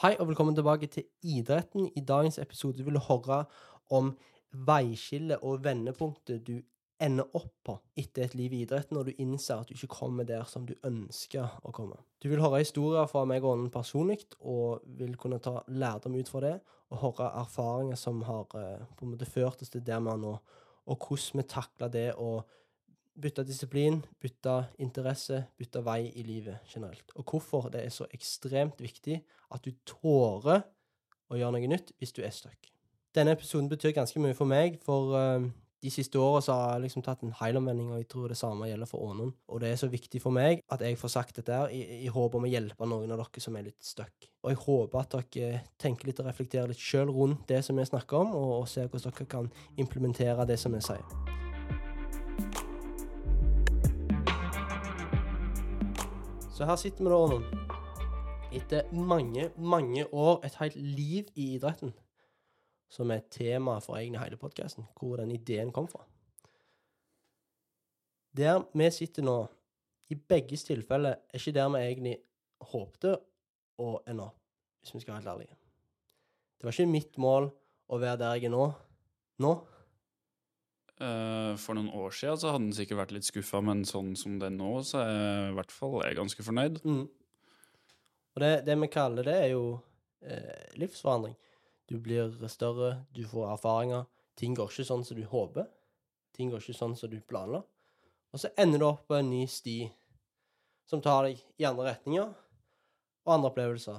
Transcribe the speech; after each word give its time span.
Hei 0.00 0.14
og 0.16 0.30
velkommen 0.30 0.54
tilbake 0.56 0.86
til 0.88 1.04
idretten. 1.28 1.90
I 1.92 2.00
dagens 2.00 2.38
episode 2.40 2.80
vil 2.86 2.96
du 2.96 3.02
høre 3.04 3.42
om 3.92 4.06
veiskillet 4.68 5.42
og 5.44 5.58
vendepunktet 5.66 6.40
du 6.46 6.54
ender 7.04 7.28
opp 7.36 7.50
på 7.68 7.74
etter 8.00 8.24
et 8.24 8.36
liv 8.38 8.54
i 8.56 8.62
idretten, 8.64 8.96
når 8.96 9.10
du 9.10 9.20
innser 9.20 9.60
at 9.60 9.68
du 9.68 9.74
ikke 9.76 9.98
kommer 9.98 10.24
der 10.24 10.46
som 10.48 10.64
du 10.64 10.72
ønsker 10.88 11.52
å 11.68 11.72
komme. 11.76 12.00
Du 12.16 12.30
vil 12.32 12.40
høre 12.40 12.62
historier 12.62 13.10
fra 13.12 13.26
meg 13.28 13.44
og 13.44 13.58
Ånden 13.58 13.68
personlig, 13.74 14.22
og 14.40 14.80
vil 14.96 15.18
kunne 15.20 15.36
ta 15.44 15.58
lærdom 15.68 16.16
ut 16.16 16.32
fra 16.32 16.42
det, 16.46 16.54
og 16.88 17.02
høre 17.04 17.28
erfaringer 17.42 18.00
som 18.00 18.24
har 18.24 18.56
eh, 18.56 18.88
på 18.96 19.04
en 19.04 19.12
måte 19.12 19.28
ført 19.28 19.60
oss 19.60 19.76
til 19.76 19.84
der 19.84 20.00
vi 20.00 20.14
er 20.14 20.24
nå, 20.24 20.32
og 20.88 21.10
hvordan 21.10 21.44
vi 21.44 21.48
takler 21.58 21.92
det 21.92 22.06
å 22.16 22.38
bytte 23.20 23.44
disiplin, 23.46 24.00
bytte 24.20 24.56
interesse, 24.82 25.44
bytte 25.58 25.82
vei 25.86 26.02
i 26.16 26.24
livet 26.26 26.66
generelt. 26.72 27.12
Og 27.16 27.24
hvorfor 27.30 27.70
det 27.72 27.84
er 27.84 27.94
så 27.94 28.08
ekstremt 28.14 28.80
viktig 28.80 29.20
at 29.50 29.64
du 29.64 29.72
tårer 29.86 30.64
å 31.30 31.38
gjøre 31.38 31.56
noe 31.56 31.70
nytt 31.70 31.94
hvis 31.98 32.14
du 32.16 32.22
er 32.24 32.34
stuck. 32.34 32.70
Denne 33.14 33.34
episoden 33.34 33.70
betyr 33.70 33.94
ganske 33.96 34.22
mye 34.22 34.36
for 34.38 34.46
meg, 34.50 34.76
for 34.86 35.14
uh, 35.18 35.42
de 35.80 35.90
siste 35.90 36.18
åra 36.20 36.42
har 36.52 36.74
jeg 36.74 36.84
liksom 36.84 37.04
tatt 37.04 37.24
en 37.24 37.34
heilomvending, 37.40 37.90
og 37.90 38.02
jeg 38.02 38.08
tror 38.12 38.30
det 38.30 38.38
samme 38.38 38.68
gjelder 38.68 38.90
for 38.90 39.10
Ånon. 39.10 39.32
Og 39.48 39.62
det 39.62 39.72
er 39.72 39.80
så 39.80 39.88
viktig 39.90 40.22
for 40.22 40.34
meg 40.36 40.62
at 40.70 40.84
jeg 40.84 40.98
får 41.00 41.14
sagt 41.16 41.40
dette 41.40 41.56
her, 41.56 41.72
i, 41.74 42.04
i 42.04 42.12
håp 42.12 42.36
om 42.36 42.46
å 42.46 42.52
hjelpe 42.52 42.88
noen 42.88 43.10
av 43.10 43.22
dere 43.24 43.42
som 43.42 43.58
er 43.58 43.66
litt 43.70 43.80
stuck. 43.84 44.30
Og 44.44 44.52
jeg 44.52 44.62
håper 44.66 45.02
at 45.02 45.18
dere 45.34 45.64
tenker 45.80 46.10
litt 46.10 46.22
og 46.22 46.30
reflekterer 46.30 46.70
litt 46.70 46.88
sjøl 46.90 47.12
rundt 47.16 47.46
det 47.50 47.64
som 47.66 47.80
vi 47.80 47.88
snakker 47.88 48.22
om, 48.22 48.34
og, 48.36 48.56
og 48.60 48.68
ser 48.70 48.90
hvordan 48.92 49.16
dere 49.16 49.30
kan 49.38 49.54
implementere 49.80 50.48
det 50.52 50.60
som 50.60 50.76
vi 50.76 50.84
sier. 50.84 51.49
Så 56.60 56.66
her 56.68 56.76
sitter 56.76 57.04
vi 57.04 57.08
da, 57.08 57.16
Ånon. 57.16 57.44
Etter 58.52 58.90
mange, 58.92 59.46
mange 59.56 60.02
år, 60.12 60.42
et 60.44 60.58
helt 60.60 60.74
liv 60.76 61.30
i 61.32 61.54
idretten 61.54 61.94
som 62.92 63.08
er 63.14 63.22
tema 63.32 63.78
for 63.80 63.96
egentlig 63.96 64.20
hele 64.20 64.36
podkasten, 64.36 64.84
hvor 64.98 65.16
den 65.16 65.32
ideen 65.32 65.72
kom 65.72 65.88
fra. 65.88 66.04
Der 68.36 68.60
vi 68.76 68.90
sitter 68.92 69.24
nå, 69.24 69.38
i 70.12 70.18
begges 70.20 70.66
tilfelle, 70.68 71.14
er 71.32 71.40
ikke 71.40 71.56
der 71.56 71.72
vi 71.72 71.80
egentlig 71.86 72.14
håpte 72.74 73.14
å 73.80 73.94
ende 74.04 74.28
opp, 74.28 74.36
hvis 74.82 74.98
vi 74.98 75.00
skal 75.00 75.14
være 75.14 75.22
helt 75.22 75.32
ærlige. 75.32 75.56
Det 76.58 76.68
var 76.68 76.76
ikke 76.76 76.92
mitt 76.92 77.16
mål 77.24 77.48
å 77.88 78.02
være 78.04 78.20
der 78.20 78.36
jeg 78.36 78.50
er 78.50 78.56
nå. 78.58 78.66
Nå. 79.40 79.56
Uh, 81.00 81.56
for 81.56 81.78
noen 81.78 81.88
år 81.96 82.12
siden 82.12 82.36
så 82.36 82.50
hadde 82.52 82.66
den 82.66 82.76
sikkert 82.76 82.98
vært 82.98 83.14
litt 83.16 83.24
skuffa, 83.24 83.62
men 83.64 83.86
sånn 83.88 84.12
som 84.20 84.34
det 84.40 84.50
er 84.50 84.56
nå, 84.58 84.72
så 84.84 85.00
er 85.00 85.14
jeg 85.14 85.46
i 85.48 85.54
hvert 85.56 85.72
fall 85.72 85.94
jeg 86.04 86.18
ganske 86.18 86.44
fornøyd. 86.44 86.80
Mm. 86.84 87.06
Og 88.34 88.42
det, 88.44 88.50
det, 88.66 88.76
vi 88.82 88.88
kaller 88.92 89.26
det, 89.26 89.36
er 89.46 89.54
jo 89.54 89.64
eh, 90.20 90.66
livsforandring. 90.76 91.34
Du 91.88 91.96
blir 91.98 92.34
større, 92.52 92.92
du 93.16 93.24
får 93.26 93.48
erfaringer. 93.54 94.04
Ting 94.38 94.52
går 94.56 94.68
ikke 94.70 94.86
sånn 94.86 95.06
som 95.08 95.18
du 95.18 95.24
håper. 95.26 95.66
Ting 96.36 96.52
går 96.52 96.62
ikke 96.62 96.76
sånn 96.76 96.94
som 96.96 97.10
du 97.10 97.16
planla. 97.24 97.62
Og 98.30 98.42
så 98.42 98.52
ender 98.60 98.78
du 98.78 98.86
opp 98.86 99.08
på 99.08 99.16
en 99.18 99.32
ny 99.32 99.42
sti 99.50 99.78
som 100.86 101.02
tar 101.02 101.26
deg 101.26 101.40
i 101.58 101.66
andre 101.66 101.90
retninger 101.90 102.28
og 102.28 103.32
andre 103.34 103.50
opplevelser. 103.50 103.98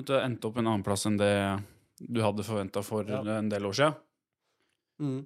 At 0.00 0.08
du 0.08 0.16
endte 0.16 0.48
opp 0.48 0.58
en 0.58 0.70
annen 0.70 0.84
plass 0.86 1.06
enn 1.06 1.20
det 1.20 1.34
du 2.02 2.22
hadde 2.24 2.44
forventa 2.46 2.82
for 2.82 3.06
ja. 3.06 3.20
en 3.36 3.52
del 3.52 3.68
år 3.68 3.78
siden? 3.78 3.96
Mm. 5.02 5.22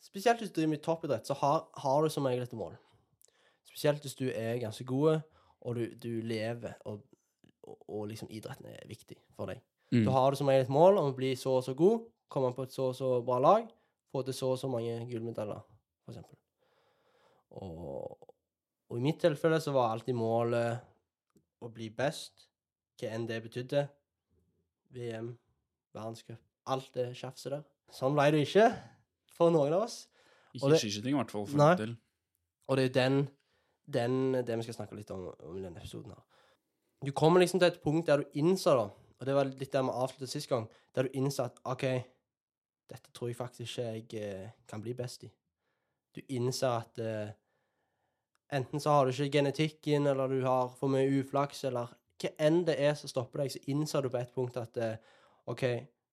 Spesielt 0.00 0.40
hvis 0.40 0.50
du 0.50 0.60
driver 0.60 0.70
med 0.70 0.82
toppidrett, 0.82 1.26
så 1.26 1.34
har, 1.34 1.64
har, 1.74 2.02
du 2.02 2.12
som 2.12 2.26
regel 2.26 2.44
et 2.44 2.52
mål. 2.56 2.76
Spesielt 3.66 4.04
hvis 4.04 4.14
du 4.18 4.28
er 4.30 4.60
ganske 4.62 4.84
god, 4.86 5.20
og 5.60 5.76
du, 5.76 5.84
du 6.02 6.20
lever, 6.22 6.76
og, 6.86 7.02
og, 7.62 7.76
og 7.88 8.06
liksom 8.12 8.30
idretten 8.30 8.70
er 8.70 8.86
viktig 8.88 9.18
for 9.34 9.50
deg. 9.50 9.62
Mm. 9.92 10.04
Da 10.06 10.14
har 10.14 10.30
du 10.30 10.38
som 10.38 10.50
regel 10.50 10.66
et 10.66 10.72
mål 10.72 11.00
om 11.00 11.10
å 11.10 11.16
bli 11.16 11.34
så 11.36 11.58
og 11.58 11.64
så 11.66 11.74
god, 11.76 12.06
komme 12.28 12.52
på 12.54 12.66
et 12.66 12.74
så 12.74 12.90
og 12.92 12.96
så 12.96 13.10
bra 13.24 13.38
lag, 13.42 13.68
få 14.12 14.22
til 14.24 14.36
så 14.36 14.52
og 14.54 14.60
så 14.60 14.70
mange 14.70 15.00
gullmedaljer, 15.10 15.64
for 16.04 16.14
eksempel. 16.14 16.36
Og, 17.58 18.28
og, 18.88 18.96
i 18.98 19.04
mitt 19.04 19.20
tilfelle 19.20 19.60
så 19.60 19.72
var 19.74 19.92
alltid 19.92 20.16
målet 20.16 20.84
å 21.64 21.70
bli 21.72 21.90
best, 21.94 22.46
hva 23.00 23.10
enn 23.14 23.26
det 23.28 23.40
betydde. 23.44 23.88
VM, 24.94 25.34
verdenscup, 25.92 26.40
alt 26.72 26.94
det 26.94 27.10
tjafset 27.18 27.52
der. 27.52 27.66
Sånn 27.92 28.14
ble 28.16 28.30
det 28.32 28.46
ikke 28.46 28.68
for 29.38 29.54
noen 29.54 29.74
av 29.76 29.86
oss. 29.86 30.02
Ikke 30.56 30.78
skiskyting, 30.80 31.14
i 31.14 31.18
hvert 31.20 31.32
fall. 31.32 31.46
for 31.48 31.60
nei. 31.60 31.72
Til. 31.78 31.94
Og 32.68 32.76
det 32.76 32.84
er 32.84 32.88
jo 32.88 32.94
den, 32.98 33.18
den, 33.98 34.18
det 34.44 34.58
vi 34.60 34.66
skal 34.66 34.80
snakke 34.80 34.98
litt 34.98 35.10
om, 35.14 35.28
om 35.46 35.56
i 35.56 35.64
denne 35.64 35.80
episoden. 35.80 36.12
her. 36.12 36.24
Du 37.06 37.12
kommer 37.14 37.40
liksom 37.40 37.60
til 37.62 37.70
et 37.70 37.82
punkt 37.82 38.08
der 38.08 38.22
du 38.22 38.38
innser 38.40 38.78
da, 38.78 38.88
og 38.90 39.26
det 39.26 39.34
var 39.34 39.50
litt 39.50 39.72
der 39.72 39.84
vi 39.86 39.98
avsluttet 40.02 40.32
sist 40.32 40.50
gang, 40.50 40.66
der 40.94 41.06
du 41.06 41.18
innså 41.18 41.46
at 41.46 41.60
OK, 41.64 41.84
dette 42.88 43.12
tror 43.14 43.30
jeg 43.30 43.38
faktisk 43.38 43.78
ikke 43.78 44.18
jeg 44.18 44.24
eh, 44.24 44.50
kan 44.68 44.82
bli 44.82 44.94
best 44.98 45.24
i. 45.28 45.30
Du 46.14 46.20
innser 46.34 46.80
at 46.80 46.98
eh, 46.98 47.30
enten 48.56 48.80
så 48.80 48.96
har 48.96 49.06
du 49.06 49.12
ikke 49.12 49.38
genetikken, 49.38 50.06
eller 50.06 50.28
du 50.32 50.40
har 50.42 50.72
for 50.78 50.90
mye 50.90 51.20
uflaks, 51.20 51.64
eller 51.68 51.92
hva 52.18 52.32
enn 52.42 52.64
det 52.66 52.78
er 52.82 52.96
som 52.98 53.10
stopper 53.10 53.44
deg, 53.44 53.52
så 53.54 53.62
innser 53.70 54.02
du 54.02 54.10
på 54.10 54.18
et 54.18 54.34
punkt 54.34 54.56
at 54.58 54.80
eh, 54.82 54.96
OK, 55.48 55.64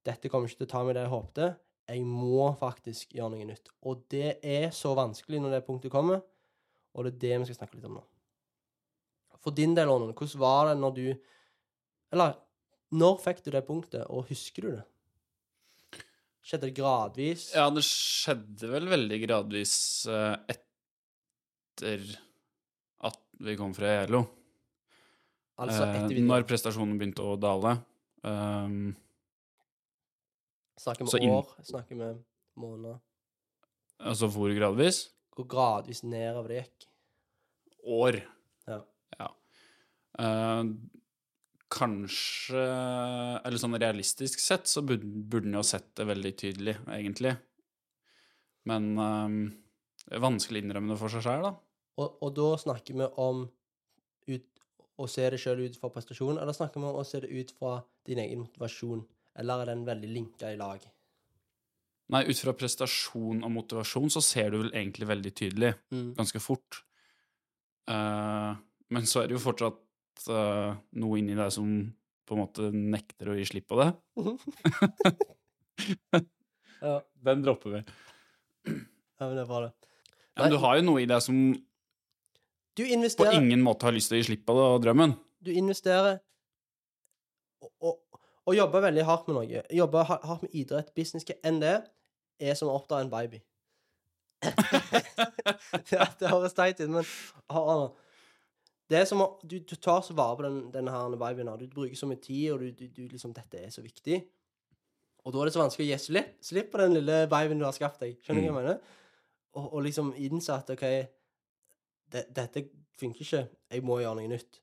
dette 0.05 0.29
kommer 0.29 0.49
ikke 0.49 0.61
til 0.61 0.69
å 0.69 0.73
ta 0.75 0.83
meg 0.85 0.97
det 0.97 1.07
jeg 1.07 1.15
håpte. 1.15 1.47
Jeg 1.85 2.01
må 2.07 2.47
faktisk 2.57 3.13
gjøre 3.13 3.35
noe 3.35 3.45
nytt. 3.45 3.69
Og 3.85 4.01
det 4.09 4.39
er 4.41 4.71
så 4.73 4.95
vanskelig 4.97 5.41
når 5.41 5.57
det 5.57 5.65
punktet 5.67 5.93
kommer, 5.93 6.23
og 6.95 7.05
det 7.05 7.13
er 7.13 7.21
det 7.21 7.39
vi 7.43 7.49
skal 7.49 7.59
snakke 7.61 7.77
litt 7.77 7.87
om 7.89 7.99
nå. 7.99 8.03
For 9.45 9.53
din 9.53 9.75
del, 9.77 9.91
Ånden, 9.93 10.15
hvordan 10.17 10.41
var 10.41 10.71
det 10.71 10.75
når 10.81 10.93
du 10.95 11.05
Eller 12.15 12.33
når 12.95 13.17
fikk 13.21 13.43
du 13.45 13.51
det 13.53 13.65
punktet, 13.67 14.05
og 14.09 14.29
husker 14.29 14.65
du 14.65 14.69
det? 14.71 14.83
Skjedde 16.45 16.69
det 16.69 16.75
gradvis? 16.77 17.47
Ja, 17.57 17.65
det 17.73 17.81
skjedde 17.85 18.69
vel 18.69 18.89
veldig 18.91 19.17
gradvis 19.23 19.75
uh, 20.05 20.37
etter 20.45 22.05
at 23.09 23.21
vi 23.41 23.55
kom 23.57 23.73
fra 23.75 23.95
ELO. 24.03 24.21
Altså 25.57 25.87
etter 25.89 26.13
vi... 26.13 26.21
Uh, 26.21 26.29
når 26.29 26.45
prestasjonen 26.47 26.99
begynte 27.01 27.25
å 27.25 27.33
dale. 27.41 27.73
Um, 28.21 28.93
snakker 30.79 31.07
vi 31.09 31.29
år? 31.31 31.51
Snakker 31.63 31.99
vi 31.99 32.11
måneder? 32.59 32.99
Altså 33.99 34.29
hvor 34.31 34.51
gradvis? 34.55 35.05
Hvor 35.35 35.47
gradvis 35.51 36.03
nedover 36.03 36.51
det 36.51 36.61
gikk? 36.63 36.87
År. 37.95 38.19
Ja. 38.67 38.79
ja. 39.19 39.29
Uh, 40.19 40.71
kanskje 41.75 42.61
Eller 43.45 43.59
sånn 43.61 43.75
realistisk 43.77 44.41
sett 44.41 44.69
så 44.69 44.83
burde, 44.85 45.05
burde 45.05 45.49
en 45.49 45.59
jo 45.59 45.65
sett 45.65 45.91
det 45.97 46.07
veldig 46.07 46.33
tydelig, 46.39 46.77
egentlig. 46.87 47.35
Men 48.69 48.93
um, 48.97 49.39
det 50.05 50.17
er 50.17 50.23
vanskelig 50.23 50.61
å 50.61 50.65
innrømme 50.65 50.93
det 50.93 50.99
for 51.01 51.13
seg 51.13 51.25
sjøl, 51.25 51.45
da. 51.45 51.53
Og, 52.01 52.17
og, 52.19 52.31
da 52.35 52.47
snakker 52.59 52.97
vi 52.97 53.07
om 53.23 53.45
ut, 54.27 54.47
å 54.99 55.07
se 55.11 55.27
det 55.31 55.39
sjøl 55.41 55.63
ut 55.65 55.77
fra 55.79 55.91
prestasjon, 55.93 56.39
eller 56.41 56.55
snakker 56.55 56.81
vi 56.81 56.89
om 56.89 56.99
å 56.99 57.05
se 57.07 57.21
det 57.23 57.31
ut 57.31 57.53
fra 57.55 57.77
din 58.07 58.21
egen 58.23 58.43
motivasjon? 58.43 59.03
Eller 59.39 59.63
er 59.63 59.73
den 59.73 59.87
veldig 59.87 60.11
linka 60.11 60.51
i 60.51 60.59
lag? 60.59 60.83
Nei, 62.13 62.21
ut 62.29 62.37
fra 62.37 62.53
prestasjon 62.53 63.41
og 63.43 63.51
motivasjon 63.51 64.11
så 64.13 64.21
ser 64.21 64.51
du 64.53 64.59
vel 64.61 64.73
egentlig 64.75 65.07
veldig 65.09 65.31
tydelig, 65.35 65.71
mm. 65.93 66.11
ganske 66.19 66.41
fort. 66.43 66.83
Uh, 67.89 68.53
men 68.93 69.07
så 69.09 69.23
er 69.23 69.29
det 69.29 69.37
jo 69.37 69.43
fortsatt 69.43 70.27
uh, 70.29 70.75
noe 71.01 71.19
inni 71.19 71.37
deg 71.37 71.51
som 71.53 71.71
på 72.25 72.35
en 72.35 72.41
måte 72.41 72.69
nekter 72.73 73.31
å 73.31 73.37
gi 73.37 73.45
slipp 73.49 73.67
på 73.69 73.79
det. 73.81 73.89
ja. 76.85 76.95
Den 77.25 77.43
dropper 77.45 77.75
vi. 77.75 77.81
Ja, 78.65 79.27
men 79.27 79.37
det 79.37 79.45
var 79.49 79.67
det. 79.67 79.73
Ja, 80.35 80.43
men 80.43 80.53
du 80.53 80.59
har 80.61 80.77
jo 80.77 80.85
noe 80.85 81.03
i 81.03 81.09
deg 81.09 81.21
som 81.23 81.37
på 82.75 83.27
ingen 83.31 83.61
måte 83.63 83.87
har 83.87 83.95
lyst 83.95 84.11
til 84.11 84.17
å 84.17 84.19
gi 84.19 84.29
slipp 84.31 84.43
på 84.47 84.55
det 84.57 84.65
og 84.73 84.81
drømmen. 84.83 85.13
Du 85.45 85.51
investerer 85.53 86.17
og, 87.63 87.69
og, 87.79 87.93
og 88.45 88.55
jobbe 88.55 88.81
veldig 88.85 89.05
hardt 89.07 89.27
med 89.29 89.37
noe. 89.39 89.65
Jobbe 89.73 90.05
hardt 90.05 90.45
med 90.45 90.55
idrett, 90.57 90.93
business, 90.97 91.25
hva 91.25 91.37
enn 91.47 91.61
det 91.63 91.75
er 92.41 92.57
som 92.57 92.69
å 92.69 92.77
oppdra 92.77 93.01
en 93.01 93.11
baby. 93.11 93.41
ja, 95.93 96.05
det 96.19 96.29
høres 96.29 96.53
teit 96.53 96.81
ut, 96.83 96.91
men 96.91 97.07
det 98.91 98.99
er 98.99 99.07
som 99.09 99.23
å, 99.23 99.27
du, 99.41 99.57
du 99.65 99.75
tar 99.81 100.03
så 100.05 100.13
vare 100.17 100.37
på 100.37 100.45
den, 100.45 100.59
denne 100.73 100.93
her 100.93 101.17
babyen. 101.17 101.49
Du 101.57 101.65
bruker 101.71 101.97
så 101.97 102.09
mye 102.09 102.21
tid, 102.21 102.51
og 102.53 102.61
du, 102.61 102.69
du, 102.77 102.85
du, 102.93 103.03
liksom 103.09 103.33
Dette 103.33 103.63
er 103.65 103.73
så 103.73 103.81
viktig. 103.85 104.19
Og 105.25 105.33
da 105.33 105.41
er 105.41 105.49
det 105.49 105.55
så 105.55 105.63
vanskelig 105.63 105.87
å 105.87 105.89
gi 105.89 106.01
slipp, 106.03 106.35
slipp 106.45 106.69
på 106.73 106.83
den 106.83 106.99
lille 106.99 107.23
babyen 107.31 107.61
du 107.61 107.65
har 107.65 107.73
skapt 107.73 108.03
deg. 108.03 108.19
Skjønner 108.21 108.45
du 108.45 108.51
mm. 108.51 108.53
hva 108.53 108.61
jeg 108.61 108.67
mm. 108.67 108.75
mener? 108.75 109.01
Og, 109.55 109.65
og 109.71 109.85
liksom 109.87 110.11
innse 110.21 110.53
at 110.53 110.69
OK, 110.75 110.85
det, 112.13 112.27
dette 112.35 112.67
funker 112.99 113.25
ikke. 113.25 113.43
Jeg 113.73 113.85
må 113.87 113.97
gjøre 114.03 114.19
noe 114.19 114.29
nytt. 114.35 114.61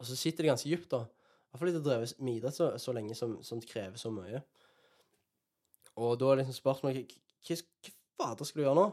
Og 0.00 0.08
så 0.08 0.18
sitter 0.18 0.42
det 0.42 0.50
ganske 0.50 0.72
dypt, 0.72 0.90
da. 0.90 1.04
I 1.52 1.58
hvert 1.58 1.60
fall 1.60 1.68
etter 1.68 1.82
å 1.82 1.84
drevet 1.84 2.20
med 2.24 2.38
idrett 2.38 2.56
så, 2.56 2.70
så, 2.80 2.94
lenge 2.96 3.14
som, 3.18 3.34
som, 3.44 3.60
krever 3.60 4.00
så 4.00 4.08
mye. 4.14 4.40
Og 6.00 6.14
da 6.16 6.30
er 6.32 6.40
liksom 6.40 6.56
spørsmålet 6.56 7.12
Hva 7.44 7.58
fader 8.16 8.48
skal 8.48 8.62
du 8.62 8.64
gjøre 8.64 8.78
nå? 8.78 8.86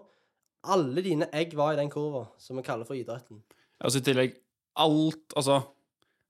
Alle 0.75 1.03
dine 1.05 1.29
egg 1.31 1.55
var 1.55 1.71
i 1.71 1.79
den 1.79 1.91
kurva 1.93 2.25
som 2.41 2.59
vi 2.59 2.65
kaller 2.67 2.87
for 2.87 2.99
idretten. 2.99 3.39
Altså 3.79 4.01
i 4.01 4.03
tillegg 4.03 4.35
alt 4.79 5.37
Altså 5.39 5.61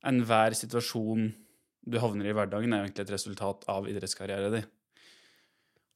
enhver 0.05 0.53
situasjon 0.55 1.31
du 1.89 1.97
havner 1.97 2.29
i 2.29 2.35
hverdagen, 2.35 2.73
er 2.75 2.85
egentlig 2.85 3.07
et 3.07 3.15
resultat 3.15 3.65
av 3.71 3.87
idrettskarrieren 3.89 4.53
din. 4.53 4.67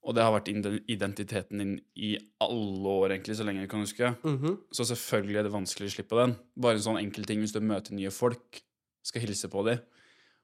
Og 0.04 0.16
det 0.16 0.24
har 0.26 0.34
vært 0.34 0.50
identiteten 0.92 1.62
din 1.62 1.74
i 1.96 2.16
alle 2.44 2.96
år, 3.04 3.14
egentlig, 3.14 3.38
så 3.38 3.46
lenge 3.48 3.62
jeg 3.64 3.72
kan 3.72 3.84
huske. 3.86 4.10
Mhm. 4.24 4.58
Så 4.74 4.88
selvfølgelig 4.90 5.40
er 5.40 5.44
det 5.44 5.54
vanskelig 5.54 5.92
å 5.92 5.96
slippe 5.96 6.18
den. 6.20 6.36
Bare 6.60 6.80
en 6.80 6.88
sånn 6.88 7.00
enkel 7.00 7.28
ting 7.30 7.40
hvis 7.40 7.54
du 7.54 7.62
møter 7.62 7.96
nye 7.96 8.12
folk, 8.12 8.64
skal 9.04 9.22
hilse 9.22 9.48
på 9.52 9.64
dem, 9.68 9.80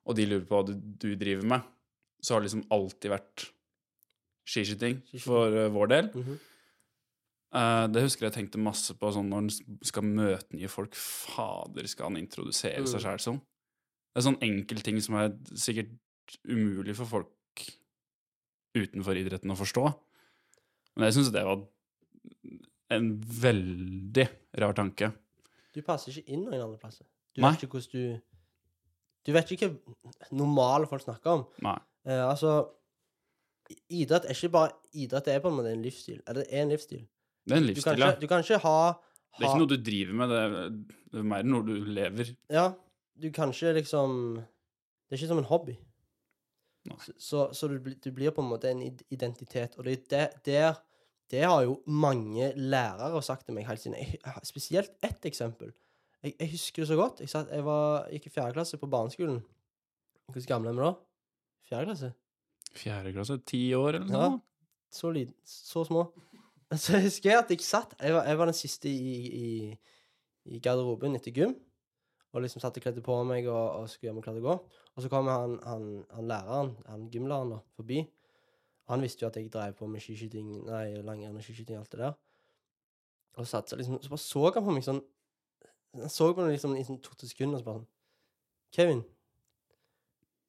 og 0.05 0.17
de 0.17 0.27
lurer 0.27 0.45
på 0.47 0.57
hva 0.57 0.67
du, 0.69 0.75
du 0.75 1.09
driver 1.19 1.47
med, 1.55 1.65
så 2.21 2.35
har 2.35 2.41
det 2.41 2.49
liksom 2.49 2.67
alltid 2.75 3.13
vært 3.13 3.47
skiskyting 4.49 5.01
for 5.23 5.53
uh, 5.53 5.67
vår 5.73 5.91
del. 5.91 6.09
Mm 6.13 6.23
-hmm. 6.23 6.37
uh, 7.55 7.85
det 7.93 8.01
husker 8.01 8.25
jeg 8.25 8.33
tenkte 8.33 8.57
masse 8.57 8.93
på 8.93 9.11
sånn 9.11 9.29
når 9.29 9.35
han 9.35 9.49
skal 9.83 10.03
møte 10.03 10.55
nye 10.55 10.67
folk. 10.67 10.95
Fader, 10.95 11.87
skal 11.87 12.09
han 12.09 12.17
introdusere 12.17 12.87
seg 12.87 13.01
sjæl 13.01 13.19
som? 13.19 13.41
Det 14.09 14.21
er 14.21 14.29
sånn 14.31 14.41
enkel 14.41 14.81
ting 14.81 15.01
som 15.01 15.15
er 15.15 15.35
sikkert 15.55 15.93
umulig 16.45 16.95
for 16.95 17.05
folk 17.05 17.65
utenfor 18.77 19.17
idretten 19.17 19.51
å 19.51 19.55
forstå. 19.55 19.85
Men 20.95 21.05
jeg 21.05 21.13
syns 21.13 21.31
det 21.31 21.45
var 21.45 21.61
en 22.89 23.09
veldig 23.21 24.25
rar 24.61 24.73
tanke. 24.73 25.11
Du 25.75 25.81
passer 25.85 26.11
ikke 26.11 26.33
inn 26.33 26.43
noen 26.45 26.61
andre 26.61 26.79
plasser. 26.81 27.05
Du 27.35 27.41
Nei. 27.41 27.51
vet 27.51 27.63
ikke 27.63 27.77
hvordan 27.77 27.93
du 27.93 28.28
Du 29.29 29.35
vet 29.35 29.51
ikke 29.53 29.69
hva 29.69 30.29
normale 30.33 30.89
folk 30.89 31.03
snakker 31.05 31.37
om. 31.37 31.47
Nei. 31.65 31.77
Eh, 32.09 32.25
altså 32.25 32.57
Idrett 33.93 34.25
er 34.25 34.33
ikke 34.33 34.49
bare 34.55 34.71
Idrett 34.97 35.27
det 35.27 35.35
er 35.35 35.43
på 35.43 35.51
en 35.51 35.59
måte 35.59 35.73
en 35.75 35.83
livsstil. 35.85 36.21
Eller 36.25 36.41
det 36.41 36.49
er 36.49 36.65
en 36.65 36.73
livsstil. 36.73 37.03
Det 37.45 37.55
er 37.55 37.61
en 37.61 37.67
Du 37.67 37.69
kan 37.69 37.75
livsstil, 37.75 37.99
ikke, 37.99 38.07
ja. 38.07 38.19
du 38.21 38.27
kan 38.31 38.45
ikke 38.45 38.61
ha, 38.63 38.77
ha 38.89 39.37
Det 39.37 39.45
er 39.45 39.51
ikke 39.51 39.61
noe 39.61 39.69
du 39.69 39.83
driver 39.89 40.17
med, 40.21 40.33
det 40.33 40.39
er, 40.45 40.55
det 41.13 41.21
er 41.21 41.27
mer 41.33 41.45
noe 41.45 41.67
du 41.67 41.75
lever. 41.99 42.33
Ja, 42.53 42.65
du 43.21 43.29
kan 43.35 43.53
ikke 43.53 43.75
liksom 43.77 44.17
Det 44.39 45.13
er 45.13 45.21
ikke 45.21 45.31
som 45.35 45.43
en 45.43 45.51
hobby. 45.51 45.77
Så, 46.89 47.13
så, 47.21 47.41
så 47.53 47.67
du, 47.69 47.77
du 47.77 48.09
blir 48.15 48.33
på 48.33 48.41
en 48.41 48.49
måte 48.49 48.71
en 48.71 48.81
identitet, 49.13 49.75
og 49.77 49.85
det 49.85 49.99
er 50.15 50.31
der 50.45 50.79
Det 51.29 51.43
har 51.45 51.61
jo 51.61 51.75
mange 51.85 52.53
lærere 52.57 53.21
sagt 53.21 53.45
til 53.45 53.53
meg 53.53 53.67
helt 53.67 53.81
siden. 53.81 53.99
Jeg, 53.99 54.17
spesielt 54.43 54.95
ett 55.05 55.25
eksempel. 55.29 55.69
Jeg, 56.23 56.33
jeg 56.35 56.51
husker 56.51 56.83
det 56.83 56.87
så 56.89 56.97
godt. 56.99 57.21
Jeg, 57.23 57.31
satt, 57.31 57.51
jeg 57.53 57.65
var, 57.65 58.09
gikk 58.11 58.27
i 58.27 58.33
fjerde 58.33 58.55
klasse 58.57 58.79
på 58.79 58.89
barneskolen. 58.91 59.39
Hvor 60.29 60.47
gamle 60.47 60.73
er 60.73 60.77
vi 60.77 60.83
da? 60.83 60.91
Fjerde 61.69 61.89
klasse? 61.91 62.09
Fjerde 62.75 63.13
klasse, 63.15 63.39
ti 63.47 63.61
år 63.73 63.99
eller 63.99 64.09
noe 64.09 64.25
Ja. 64.25 64.29
Så 64.91 65.11
liten, 65.13 65.35
så 65.45 65.83
små. 65.85 66.07
Så 66.81 66.95
jeg 66.97 67.07
husker 67.07 67.29
jeg 67.29 67.39
at 67.39 67.51
jeg 67.53 67.61
satt 67.65 67.95
Jeg 68.01 68.13
var, 68.13 68.25
jeg 68.25 68.37
var 68.37 68.49
den 68.49 68.57
siste 68.57 68.89
i, 68.89 69.13
i, 69.37 69.49
i 70.45 70.59
garderoben 70.59 71.17
etter 71.17 71.33
gym. 71.33 71.55
Og 72.33 72.43
liksom 72.43 72.61
satt 72.61 72.77
og 72.77 72.83
kledde 72.83 73.01
på 73.05 73.15
meg 73.25 73.47
og, 73.49 73.81
og 73.81 73.89
skulle 73.89 74.09
hjem 74.09 74.19
og 74.21 74.25
klare 74.25 74.41
å 74.41 74.45
gå. 74.45 74.55
Og 74.95 75.03
så 75.03 75.09
kom 75.09 75.29
han, 75.31 75.55
han, 75.65 75.85
han 76.13 76.27
læreren, 76.29 76.73
han 76.85 77.07
gymlæreren, 77.13 77.55
da, 77.55 77.61
forbi. 77.77 78.03
Han 78.89 79.05
visste 79.05 79.23
jo 79.23 79.29
at 79.29 79.37
jeg 79.37 79.49
drev 79.53 79.77
på 79.77 79.87
med 79.89 80.01
skiskyting, 80.01 80.51
nei, 80.67 80.83
langrenn 81.05 81.37
og 81.37 81.45
skiskyting 81.45 81.77
og 81.77 81.85
alt 81.85 81.93
det 81.93 82.01
der. 82.03 82.19
Og 83.39 83.47
satt, 83.49 83.69
så, 83.69 83.77
liksom, 83.79 83.97
så 84.01 84.13
bare 84.13 84.25
så 84.25 84.45
han 84.49 84.65
på 84.65 84.75
meg 84.75 84.85
sånn 84.85 85.01
Han 85.97 86.11
så 86.11 86.33
på 86.33 86.43
det 86.45 86.53
liksom 86.53 86.75
i 86.77 86.83
sånn 86.85 86.99
to-tre 87.01 87.29
sekunder 87.29 87.57
og 87.57 87.63
så 87.63 87.67
bare 87.67 87.79
sånn 87.79 87.89
Kevin, 88.75 88.99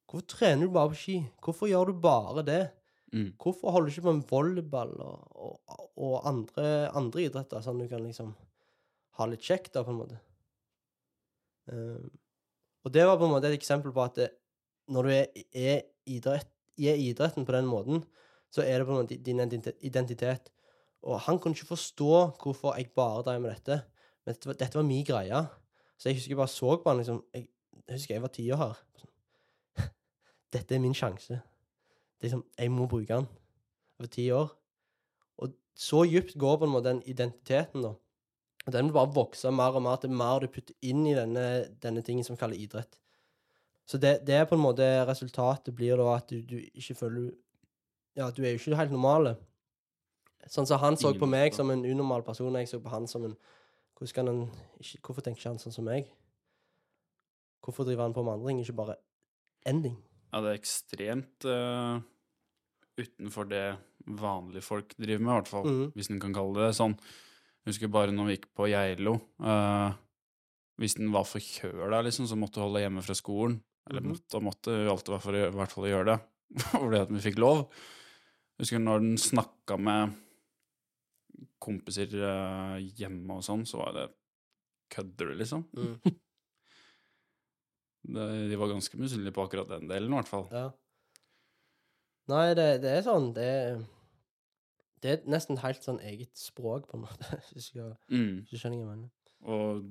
hvorfor 0.05 0.27
trener 0.29 0.67
du 0.67 0.75
bare 0.75 0.91
på 0.91 0.99
ski? 0.99 1.15
Hvorfor 1.41 1.71
gjør 1.71 1.89
du 1.89 2.01
bare 2.03 2.43
det? 2.45 2.61
Mm. 3.11 3.31
Hvorfor 3.41 3.73
holder 3.73 3.89
du 3.89 3.93
ikke 3.95 4.05
på 4.05 4.13
med 4.13 4.27
volleyball 4.29 4.91
og, 5.03 5.23
og, 5.35 5.87
og 5.97 6.27
andre, 6.29 6.67
andre 6.95 7.25
idretter, 7.25 7.63
sånn 7.65 7.81
du 7.81 7.87
kan 7.91 8.05
liksom 8.05 8.29
ha 9.17 9.27
litt 9.27 9.43
kjekt, 9.43 9.73
da, 9.73 9.83
på 9.83 9.91
en 9.95 9.99
måte? 10.03 10.19
Um, 11.71 12.11
og 12.85 12.93
det 12.93 13.03
var 13.07 13.19
på 13.19 13.27
en 13.27 13.33
måte 13.33 13.49
et 13.51 13.57
eksempel 13.57 13.93
på 13.95 14.05
at 14.05 14.17
det, 14.21 14.29
når 14.91 15.07
du 15.07 15.13
er, 15.15 15.43
er, 15.51 15.83
idrett, 16.09 16.49
i 16.81 16.89
idretten 17.09 17.45
på 17.45 17.53
den 17.53 17.67
måten, 17.69 18.05
så 18.51 18.63
er 18.63 18.79
det 18.79 18.87
på 18.87 18.95
en 18.95 19.03
måte 19.03 19.19
din 19.21 19.41
identitet. 19.41 20.49
Og 21.07 21.19
han 21.25 21.39
kunne 21.39 21.57
ikke 21.57 21.73
forstå 21.73 22.13
hvorfor 22.41 22.77
jeg 22.77 22.91
bare 22.95 23.25
drev 23.27 23.43
med 23.43 23.53
dette. 23.53 23.81
Men 24.25 24.35
dette 24.35 24.49
var, 24.49 24.57
dette 24.59 24.79
var 24.79 24.87
min 24.87 25.05
greie. 25.05 25.41
Så 25.97 26.09
jeg 26.09 26.17
husker 26.17 26.35
jeg 26.35 26.41
bare 26.41 26.53
så 26.53 26.75
på 26.77 26.89
han 26.89 27.01
liksom 27.01 27.23
Jeg, 27.33 27.47
jeg 27.87 27.97
husker 27.97 28.15
jeg 28.15 28.21
var 28.21 28.33
ti 28.35 28.47
år 28.51 28.61
her. 28.61 28.81
Dette 30.53 30.75
er 30.75 30.83
min 30.83 30.95
sjanse. 30.97 31.37
Det 31.37 32.27
er 32.27 32.29
liksom, 32.29 32.45
jeg 32.57 32.71
må 32.71 32.87
bruke 32.87 33.13
den. 33.13 33.27
Over 33.99 34.09
ti 34.13 34.29
år. 34.31 34.49
Og 35.37 35.53
så 35.75 36.03
dypt 36.05 36.37
går 36.37 36.57
på 36.57 36.65
en 36.67 36.73
måte 36.73 36.89
den 36.89 37.03
identiteten, 37.05 37.85
da. 37.85 37.93
Og 38.65 38.73
den 38.73 38.85
vil 38.85 38.93
bare 38.93 39.13
vokse 39.13 39.51
mer 39.51 39.77
og 39.77 39.81
mer 39.81 39.97
til 40.01 40.13
mer 40.13 40.41
du 40.41 40.49
putter 40.53 40.75
inn 40.85 41.05
i 41.09 41.15
denne, 41.17 41.45
denne 41.81 42.03
tingen 42.05 42.25
som 42.25 42.37
kalles 42.37 42.61
idrett. 42.61 42.99
Så 43.89 43.97
det, 43.97 44.19
det 44.27 44.35
er 44.37 44.45
på 44.45 44.55
en 44.55 44.61
måte 44.61 44.85
resultatet 45.09 45.73
blir 45.75 45.97
da 45.97 46.11
at 46.15 46.29
du, 46.29 46.41
du 46.45 46.59
ikke 46.61 46.95
føler 46.95 47.31
Ja, 48.15 48.29
du 48.29 48.43
er 48.43 48.53
jo 48.53 48.59
ikke 48.59 48.77
helt 48.77 48.93
normal. 48.93 49.33
Sånn 50.51 50.67
som 50.67 50.81
han 50.81 50.97
så 50.99 51.13
på 51.17 51.29
meg 51.29 51.55
som 51.55 51.69
en 51.71 51.83
unormal 51.85 52.23
person, 52.27 52.51
og 52.51 52.61
jeg 52.61 52.69
så 52.69 52.79
på 52.83 52.91
han 52.91 53.07
som 53.07 53.25
en 53.25 53.35
kan 54.09 54.27
han 54.27 54.39
ikke, 54.81 54.97
Hvorfor 55.05 55.21
tenker 55.21 55.37
ikke 55.43 55.49
han 55.51 55.59
sånn 55.61 55.75
som 55.75 55.85
meg? 55.85 56.07
Hvorfor 57.61 57.85
driver 57.85 58.07
han 58.07 58.15
på 58.15 58.23
med 58.25 58.33
andre 58.33 58.49
ting, 58.49 58.61
ikke 58.63 58.77
bare 58.79 58.95
ending? 59.69 59.97
Ja, 60.31 60.39
det 60.41 60.49
er 60.53 60.57
ekstremt 60.57 61.45
uh, 61.45 61.99
utenfor 62.97 63.45
det 63.51 63.65
vanlige 64.09 64.65
folk 64.65 64.95
driver 64.97 65.21
med, 65.21 65.29
i 65.31 65.35
hvert 65.37 65.51
fall. 65.51 65.67
Mhm. 65.69 65.91
Hvis 65.93 66.09
en 66.09 66.21
kan 66.23 66.33
kalle 66.33 66.65
det 66.65 66.71
sånn. 66.79 66.95
Jeg 67.61 67.75
husker 67.75 67.91
bare 67.93 68.11
når 68.15 68.25
vi 68.31 68.35
gikk 68.39 68.47
på 68.57 68.69
Geilo. 68.71 69.13
Uh, 69.37 69.93
hvis 70.81 70.97
en 70.97 71.11
var 71.13 71.27
forkjøla, 71.29 71.99
liksom, 72.07 72.25
så 72.25 72.39
måtte 72.39 72.57
du 72.57 72.63
holde 72.65 72.81
hjemme 72.81 73.03
fra 73.05 73.13
skolen. 73.13 73.59
Eller 73.89 74.01
Mhm. 74.01 74.15
måtte 74.15 74.35
og 74.39 74.43
måtte, 74.49 74.73
vi 74.73 74.89
valgte 74.89 75.13
var 75.13 75.19
for 75.21 75.37
i 75.37 75.45
hvert 75.51 75.71
fall 75.71 75.85
å 75.85 75.91
gjøre 75.93 76.09
det. 76.09 76.19
Fordi 76.73 77.01
at 77.03 77.09
vi 77.13 77.21
fikk 77.21 77.37
lov. 77.37 77.67
Jeg 78.57 78.65
husker 78.65 78.79
når 78.81 78.99
den 79.05 79.17
snakka 79.17 79.77
med 79.77 80.15
kompiser 81.61 82.11
eh, 82.17 82.77
hjemme 82.99 83.37
og 83.39 83.43
sånn, 83.45 83.65
så 83.69 83.77
var 83.83 83.93
det 83.97 84.07
Kødder 84.91 85.29
du, 85.31 85.35
liksom? 85.39 85.61
Mm. 85.77 85.95
Det, 88.11 88.23
de 88.49 88.57
var 88.57 88.67
ganske 88.71 88.97
misunnelige 88.97 89.33
på 89.37 89.43
akkurat 89.45 89.69
den 89.69 89.85
delen, 89.87 90.09
i 90.11 90.15
hvert 90.17 90.27
fall. 90.31 90.47
Ja. 90.51 90.63
Nei, 92.31 92.47
det, 92.57 92.65
det 92.83 92.91
er 92.97 93.03
sånn 93.05 93.27
Det 93.35 93.47
Det 95.03 95.11
er 95.13 95.29
nesten 95.29 95.57
helt 95.61 95.83
sånn 95.85 95.99
eget 96.05 96.33
språk, 96.37 96.87
på 96.89 96.97
en 96.97 97.05
måte, 97.05 97.29
hvis 97.53 97.69
du, 97.69 97.69
skal, 97.71 97.91
Mm. 98.11 98.41
hvis 98.41 98.51
du 98.51 98.57
skjønner 98.61 98.81
hva 98.81 98.85
jeg 98.85 98.91
mener. 98.95 99.11
Og 99.41 99.85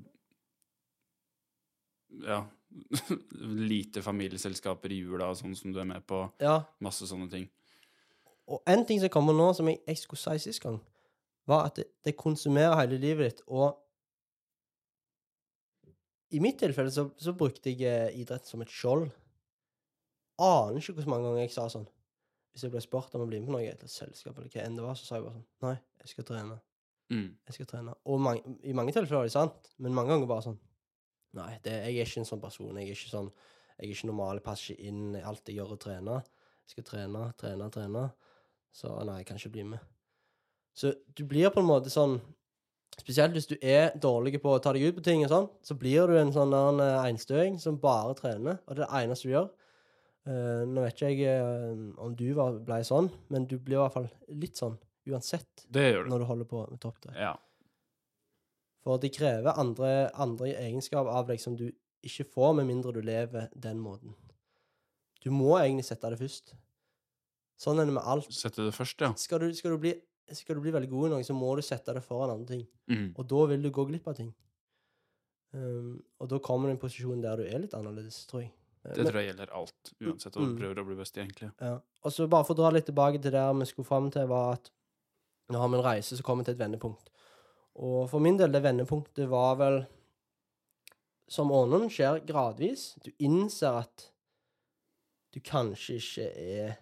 ja 2.26 2.40
Lite 3.70 4.02
familieselskaper 4.02 4.90
i 4.94 5.00
jula 5.04 5.28
og 5.30 5.38
sånn 5.38 5.54
som 5.58 5.72
du 5.74 5.78
er 5.82 5.86
med 5.90 6.02
på. 6.06 6.24
Ja, 6.42 6.60
Masse 6.82 7.06
sånne 7.10 7.30
ting. 7.30 7.46
og 8.50 8.62
en 8.66 8.82
ting 8.86 8.98
som 9.02 9.08
kommer 9.14 9.34
nå, 9.34 9.52
som 9.54 9.68
jeg, 9.70 9.78
jeg 9.86 9.98
skulle 10.02 10.18
si 10.22 10.38
sist 10.50 10.62
gang, 10.62 10.80
var 11.48 11.70
at 11.70 11.80
det, 11.80 11.86
det 12.04 12.18
konsumerer 12.18 12.76
hele 12.82 12.98
livet 13.00 13.30
ditt, 13.30 13.46
og 13.48 13.78
i 16.30 16.40
mitt 16.42 16.60
tilfelle 16.62 16.92
så, 16.94 17.08
så 17.18 17.34
brukte 17.34 17.72
jeg 17.72 17.86
eh, 17.88 18.20
idrett 18.22 18.46
som 18.46 18.62
et 18.62 18.70
skjold. 18.70 19.08
Aner 20.40 20.78
ikke 20.78 20.94
hvor 21.00 21.10
mange 21.10 21.26
ganger 21.26 21.42
jeg 21.42 21.54
sa 21.56 21.66
sånn. 21.72 21.88
Hvis 22.50 22.64
jeg 22.66 22.72
ble 22.74 22.82
spurt 22.82 23.14
om 23.14 23.24
å 23.24 23.28
bli 23.30 23.40
med 23.40 23.50
på 23.50 23.54
noe, 23.54 23.66
et 23.66 23.82
selskap 23.90 24.38
eller 24.38 24.50
hva 24.50 24.64
enn 24.64 24.78
det 24.78 24.84
var, 24.84 24.98
så 24.98 25.06
sa 25.06 25.18
jeg 25.18 25.26
bare 25.26 25.36
sånn 25.36 25.66
Nei, 25.66 25.76
jeg 26.02 26.12
skal 26.12 26.26
trene. 26.30 26.58
Mm. 27.10 27.28
Jeg 27.48 27.56
skal 27.56 27.68
trene. 27.72 27.94
Og 28.10 28.22
mange, 28.22 28.56
i 28.62 28.74
mange 28.76 28.94
tilfeller 28.94 29.22
var 29.22 29.28
det 29.28 29.34
sant, 29.34 29.70
men 29.82 29.94
mange 29.96 30.14
ganger 30.14 30.30
bare 30.30 30.46
sånn 30.48 30.60
Nei, 31.38 31.52
det, 31.62 31.76
jeg 31.86 31.94
er 31.94 32.08
ikke 32.08 32.24
en 32.24 32.26
sånn 32.26 32.42
person. 32.42 32.78
Jeg 32.78 32.90
er 32.90 32.96
ikke 32.96 33.12
sånn 33.12 33.28
Jeg 33.76 33.84
er 33.84 33.92
ikke 33.94 34.08
normal, 34.10 34.40
jeg 34.40 34.46
passer 34.46 34.74
ikke 34.74 34.88
inn. 34.90 35.04
Alt 35.22 35.50
jeg 35.50 35.60
gjør, 35.60 35.70
er 35.70 35.76
å 35.76 35.82
trene. 35.84 36.16
Jeg 36.64 36.72
skal 36.74 36.86
trene, 36.88 37.22
trene, 37.38 37.68
trene. 37.74 38.02
Så 38.74 38.90
nei, 39.06 39.20
jeg 39.20 39.28
kan 39.30 39.38
ikke 39.38 39.52
bli 39.54 39.66
med. 39.70 39.86
Så 40.76 40.94
du 41.16 41.24
blir 41.28 41.50
på 41.52 41.62
en 41.62 41.70
måte 41.70 41.92
sånn 41.92 42.20
Spesielt 43.00 43.32
hvis 43.32 43.46
du 43.48 43.54
er 43.64 43.94
dårlig 43.96 44.42
på 44.42 44.50
å 44.52 44.58
ta 44.60 44.74
deg 44.76 44.90
ut 44.90 44.96
på 44.98 45.02
ting 45.06 45.22
og 45.24 45.30
sånn, 45.30 45.46
så 45.64 45.72
blir 45.78 46.10
du 46.10 46.18
en 46.20 46.32
sånn 46.34 46.52
eh, 46.52 46.98
einstøing 47.06 47.54
som 47.62 47.78
bare 47.80 48.12
trener, 48.18 48.58
og 48.66 48.76
det 48.76 48.82
er 48.84 48.90
det 48.90 48.98
eneste 48.98 49.28
du 49.28 49.30
gjør. 49.32 49.46
Uh, 50.28 50.66
nå 50.68 50.82
vet 50.84 50.98
ikke 50.98 51.08
jeg 51.08 51.38
uh, 51.40 51.78
om 52.04 52.12
du 52.12 52.26
var, 52.36 52.58
ble 52.60 52.82
sånn, 52.84 53.08
men 53.32 53.46
du 53.48 53.54
blir 53.56 53.78
i 53.78 53.80
hvert 53.80 53.94
fall 53.94 54.10
litt 54.42 54.58
sånn 54.60 54.74
uansett 55.08 55.64
Det 55.72 55.86
gjør 55.86 56.04
du. 56.04 56.10
når 56.12 56.20
du 56.20 56.26
holder 56.28 56.50
på 56.50 56.64
med 56.68 56.82
toppidrett. 56.82 57.16
Ja. 57.16 57.32
For 58.84 59.00
det 59.00 59.14
krever 59.16 59.56
andre, 59.60 60.10
andre 60.12 60.52
egenskaper 60.60 61.08
av 61.22 61.30
deg 61.30 61.40
som 61.40 61.56
du 61.56 61.70
ikke 62.06 62.28
får, 62.34 62.52
med 62.58 62.68
mindre 62.68 62.92
du 62.96 63.00
lever 63.04 63.48
den 63.56 63.80
måten. 63.80 64.12
Du 65.24 65.30
må 65.32 65.54
egentlig 65.58 65.88
sette 65.88 66.12
det 66.12 66.20
først. 66.20 66.54
Sånn 67.60 67.80
er 67.80 67.88
det 67.88 67.96
med 67.96 68.06
alt. 68.08 68.28
Sette 68.32 68.64
det 68.64 68.76
først, 68.76 69.02
ja. 69.04 69.12
Skal 69.20 69.42
du, 69.42 69.50
skal 69.56 69.74
du, 69.74 69.80
bli, 69.82 69.92
skal 70.36 70.54
du 70.56 70.60
bli 70.64 70.72
veldig 70.74 70.90
god 70.90 71.06
i 71.06 71.10
noe, 71.14 71.24
så 71.26 71.34
må 71.34 71.54
du 71.56 71.62
sette 71.62 71.94
det 71.96 72.02
foran 72.04 72.30
andre 72.36 72.46
ting. 72.54 72.66
Mm. 72.90 73.08
Og 73.18 73.26
da 73.28 73.46
vil 73.50 73.62
du 73.62 73.70
gå 73.70 73.84
glipp 73.88 74.06
av 74.08 74.14
ting. 74.16 74.32
Um, 75.52 75.96
og 76.20 76.28
da 76.30 76.38
kommer 76.38 76.68
du 76.68 76.74
i 76.74 76.76
en 76.76 76.82
posisjon 76.82 77.22
der 77.24 77.36
du 77.40 77.42
er 77.48 77.58
litt 77.64 77.74
annerledes, 77.74 78.20
tror 78.30 78.42
jeg. 78.44 78.52
Det 78.84 78.96
men- 78.96 79.06
tror 79.10 79.20
jeg 79.20 79.28
gjelder 79.34 79.50
alt, 79.52 79.92
uansett 80.00 80.32
hva 80.36 80.42
Mm. 80.42 80.52
du 80.56 80.60
prøver 80.62 80.78
å 80.80 80.86
bli 80.86 80.96
best 80.96 81.16
i, 81.18 81.20
egentlig. 81.20 81.52
Ja. 81.60 81.80
Og 82.04 82.12
så 82.12 82.28
bare 82.30 82.44
for 82.44 82.54
å 82.54 82.56
dra 82.56 82.70
litt 82.70 82.86
tilbake 82.86 83.20
til 83.20 83.32
der 83.32 83.52
vi 83.54 83.64
skulle 83.66 83.86
fram 83.86 84.10
til, 84.10 84.26
var 84.26 84.52
at 84.54 84.70
vi 85.48 85.56
har 85.56 85.64
en 85.66 85.82
reise, 85.84 86.16
så 86.16 86.22
kommer 86.22 86.44
vi 86.44 86.52
til 86.52 86.60
et 86.60 86.70
vendepunkt. 86.70 87.08
Og 87.76 88.08
for 88.08 88.20
min 88.20 88.36
del, 88.36 88.50
det 88.52 88.62
vendepunktet 88.62 89.28
var 89.28 89.56
vel 89.56 89.86
Som 91.28 91.50
Ånden 91.52 91.88
skjer 91.88 92.24
gradvis. 92.26 92.96
Du 93.04 93.12
innser 93.20 93.78
at 93.84 94.10
du 95.32 95.38
kanskje 95.38 95.94
ikke 96.00 96.36
er 96.36 96.78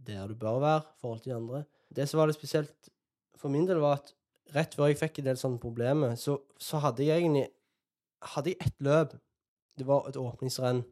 der 0.00 0.28
du 0.28 0.34
bør 0.36 0.60
være 0.60 0.82
i 0.84 1.00
forhold 1.00 1.22
til 1.24 1.32
de 1.32 1.36
andre. 1.36 1.66
Det 1.94 2.06
som 2.10 2.20
var 2.20 2.30
litt 2.30 2.38
spesielt 2.38 2.90
for 3.38 3.52
min 3.52 3.66
del, 3.68 3.82
var 3.82 4.00
at 4.00 4.14
rett 4.54 4.74
før 4.76 4.90
jeg 4.90 5.00
fikk 5.00 5.20
en 5.20 5.28
del 5.30 5.38
sånne 5.40 5.62
problemer, 5.62 6.16
så, 6.20 6.38
så 6.60 6.80
hadde 6.82 7.06
jeg 7.06 7.22
egentlig 7.22 7.48
hadde 8.34 8.52
jeg 8.52 8.66
ett 8.66 8.84
løp. 8.84 9.14
Det 9.74 9.86
var 9.86 10.08
et 10.08 10.18
åpningsrenn 10.18 10.84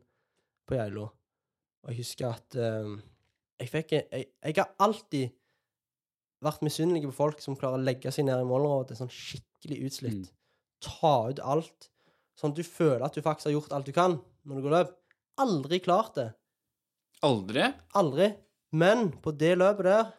på 0.68 0.76
Geilo. 0.78 1.09
Og 1.82 1.92
jeg 1.92 2.02
husker 2.02 2.28
at 2.30 2.59
eh, 2.59 2.90
jeg 3.62 3.71
fikk 3.71 3.94
jeg, 3.97 4.26
jeg 4.26 4.59
har 4.59 4.75
alltid 4.82 5.32
vært 6.42 6.64
misunnelig 6.66 7.06
på 7.06 7.16
folk 7.16 7.42
som 7.42 7.56
klarer 7.59 7.78
å 7.78 7.87
legge 7.87 8.11
seg 8.14 8.26
ned 8.26 8.42
i 8.42 8.47
målområdet 8.47 8.99
sånn 8.99 9.11
skikkelig 9.12 9.78
utslitt. 9.88 10.26
Mm. 10.26 10.38
Ta 10.82 11.14
ut 11.30 11.42
alt. 11.54 11.88
Sånn 12.38 12.54
at 12.54 12.59
du 12.59 12.66
føler 12.66 13.04
at 13.06 13.14
du 13.14 13.23
faktisk 13.23 13.50
har 13.50 13.56
gjort 13.56 13.75
alt 13.76 13.88
du 13.88 13.94
kan 13.94 14.16
når 14.18 14.59
du 14.59 14.66
går 14.66 14.76
løp. 14.76 14.97
Aldri 15.42 15.78
klart 15.82 16.16
det. 16.18 16.28
Aldri? 17.23 17.68
Aldri. 17.99 18.32
Men 18.75 19.12
på 19.23 19.35
det 19.38 19.54
løpet 19.61 19.87
der, 19.87 20.11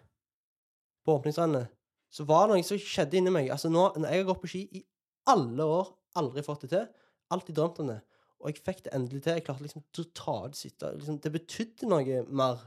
på 1.04 1.16
åpningsrennet, 1.18 1.72
så 2.14 2.26
var 2.30 2.48
det 2.48 2.58
noe 2.58 2.66
som 2.68 2.80
skjedde 2.80 3.20
inni 3.20 3.34
meg. 3.34 3.50
Altså 3.54 3.72
nå, 3.72 3.88
når 3.98 4.10
Jeg 4.10 4.24
har 4.24 4.30
gått 4.30 4.42
på 4.44 4.52
ski 4.52 4.64
i 4.80 4.84
alle 5.32 5.66
år, 5.66 5.94
aldri 6.20 6.44
fått 6.46 6.66
det 6.66 6.74
til. 6.76 6.90
Alltid 7.34 7.58
drømt 7.58 7.82
om 7.82 7.90
det. 7.90 8.00
Og 8.44 8.52
jeg 8.52 8.62
fikk 8.66 8.84
det 8.86 8.94
endelig 8.94 9.24
til. 9.24 9.38
Jeg 9.38 9.46
klarte 9.48 9.66
liksom 9.66 9.82
å 9.82 10.06
ta 10.14 10.36
ut 10.46 10.60
sitte. 10.60 10.92
Liksom, 11.00 11.18
det 11.24 11.32
betydde 11.34 11.90
noe 11.90 12.22
mer 12.28 12.62